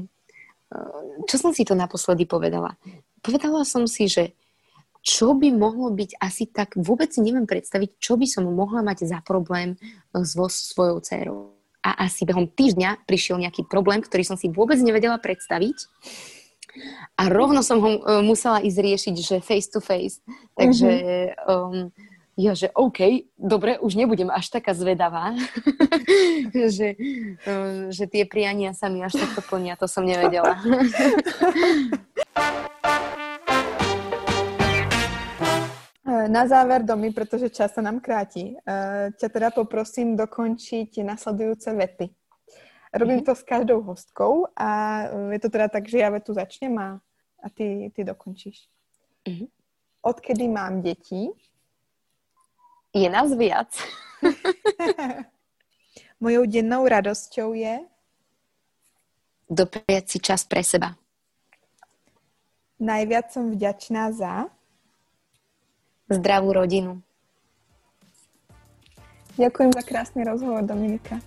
čo 1.28 1.36
som 1.38 1.52
si 1.54 1.62
to 1.64 1.78
naposledy 1.78 2.28
povedala? 2.28 2.76
Povedala 3.22 3.62
som 3.64 3.88
si, 3.88 4.08
že 4.10 4.36
čo 5.08 5.32
by 5.32 5.48
mohlo 5.56 5.88
byť 5.88 6.20
asi 6.20 6.44
tak, 6.44 6.76
vôbec 6.76 7.08
si 7.08 7.24
neviem 7.24 7.48
predstaviť, 7.48 7.96
čo 7.96 8.20
by 8.20 8.28
som 8.28 8.44
mohla 8.44 8.84
mať 8.84 9.08
za 9.08 9.24
problém 9.24 9.80
eh, 9.80 10.24
so 10.28 10.52
svojou 10.52 11.00
dcerou. 11.00 11.56
A 11.80 12.04
asi 12.04 12.28
behom 12.28 12.44
týždňa 12.44 13.08
prišiel 13.08 13.40
nejaký 13.40 13.64
problém, 13.64 14.04
ktorý 14.04 14.26
som 14.26 14.36
si 14.36 14.52
vôbec 14.52 14.76
nevedela 14.84 15.16
predstaviť. 15.16 15.88
A 17.16 17.32
rovno 17.32 17.64
som 17.64 17.80
ho 17.80 17.90
uh, 17.96 18.20
musela 18.20 18.60
ísť 18.60 18.78
riešiť, 18.78 19.14
že 19.16 19.36
face 19.40 19.72
to 19.72 19.80
face. 19.80 20.20
Takže 20.58 20.90
um, 21.48 21.88
ja, 22.36 22.52
že 22.52 22.68
OK, 22.76 23.30
dobre, 23.40 23.80
už 23.80 23.94
nebudem 23.94 24.28
až 24.28 24.52
taká 24.52 24.76
zvedavá, 24.76 25.32
že, 26.76 26.98
uh, 27.46 27.88
že 27.88 28.04
tie 28.10 28.28
priania 28.28 28.76
sa 28.76 28.92
mi 28.92 29.00
až 29.00 29.16
takto 29.16 29.40
plnia, 29.42 29.78
to 29.78 29.88
som 29.88 30.04
nevedela. 30.04 30.60
Na 36.26 36.48
záver, 36.48 36.82
Domy, 36.82 37.14
pretože 37.14 37.54
čas 37.54 37.70
sa 37.76 37.82
nám 37.84 38.02
kráti, 38.02 38.58
uh, 38.58 39.14
ťa 39.14 39.28
teda 39.30 39.48
poprosím 39.54 40.18
dokončiť 40.18 41.06
nasledujúce 41.06 41.70
vety. 41.70 42.06
Robím 42.94 43.20
mm-hmm. 43.20 43.28
to 43.28 43.34
s 43.36 43.42
každou 43.44 43.84
hostkou 43.84 44.48
a 44.56 44.68
je 45.30 45.40
to 45.40 45.48
teda 45.52 45.68
tak, 45.68 45.84
že 45.84 46.00
ja 46.00 46.08
vetu 46.08 46.32
začnem 46.32 46.72
a, 46.78 46.88
a 47.44 47.46
ty, 47.52 47.92
ty 47.92 48.00
dokončíš. 48.04 48.64
Mm-hmm. 49.28 49.48
Odkedy 50.02 50.48
mám 50.48 50.80
deti? 50.82 51.28
Je 52.94 53.08
nás 53.10 53.28
viac. 53.36 53.68
Mojou 56.20 56.46
dennou 56.46 56.88
radosťou 56.88 57.52
je? 57.52 57.84
Dopriať 59.50 60.04
si 60.08 60.18
čas 60.18 60.44
pre 60.48 60.64
seba. 60.64 60.96
Najviac 62.80 63.32
som 63.32 63.52
vďačná 63.52 64.12
za? 64.16 64.48
Zdravú 66.08 66.56
rodinu. 66.56 67.00
Ďakujem 69.38 69.70
za 69.70 69.82
krásny 69.86 70.26
rozhovor, 70.26 70.66
Dominika. 70.66 71.22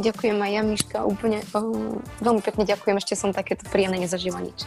Ďakujem 0.00 0.40
aj 0.40 0.50
ja, 0.56 0.62
Miška, 0.64 0.98
úplne 1.04 1.44
oh, 1.52 2.00
veľmi 2.24 2.40
pekne 2.40 2.64
ďakujem, 2.64 2.96
ešte 2.96 3.12
som 3.20 3.36
takéto 3.36 3.68
príjemné 3.68 4.00
nezažila 4.00 4.40
nič. 4.40 4.64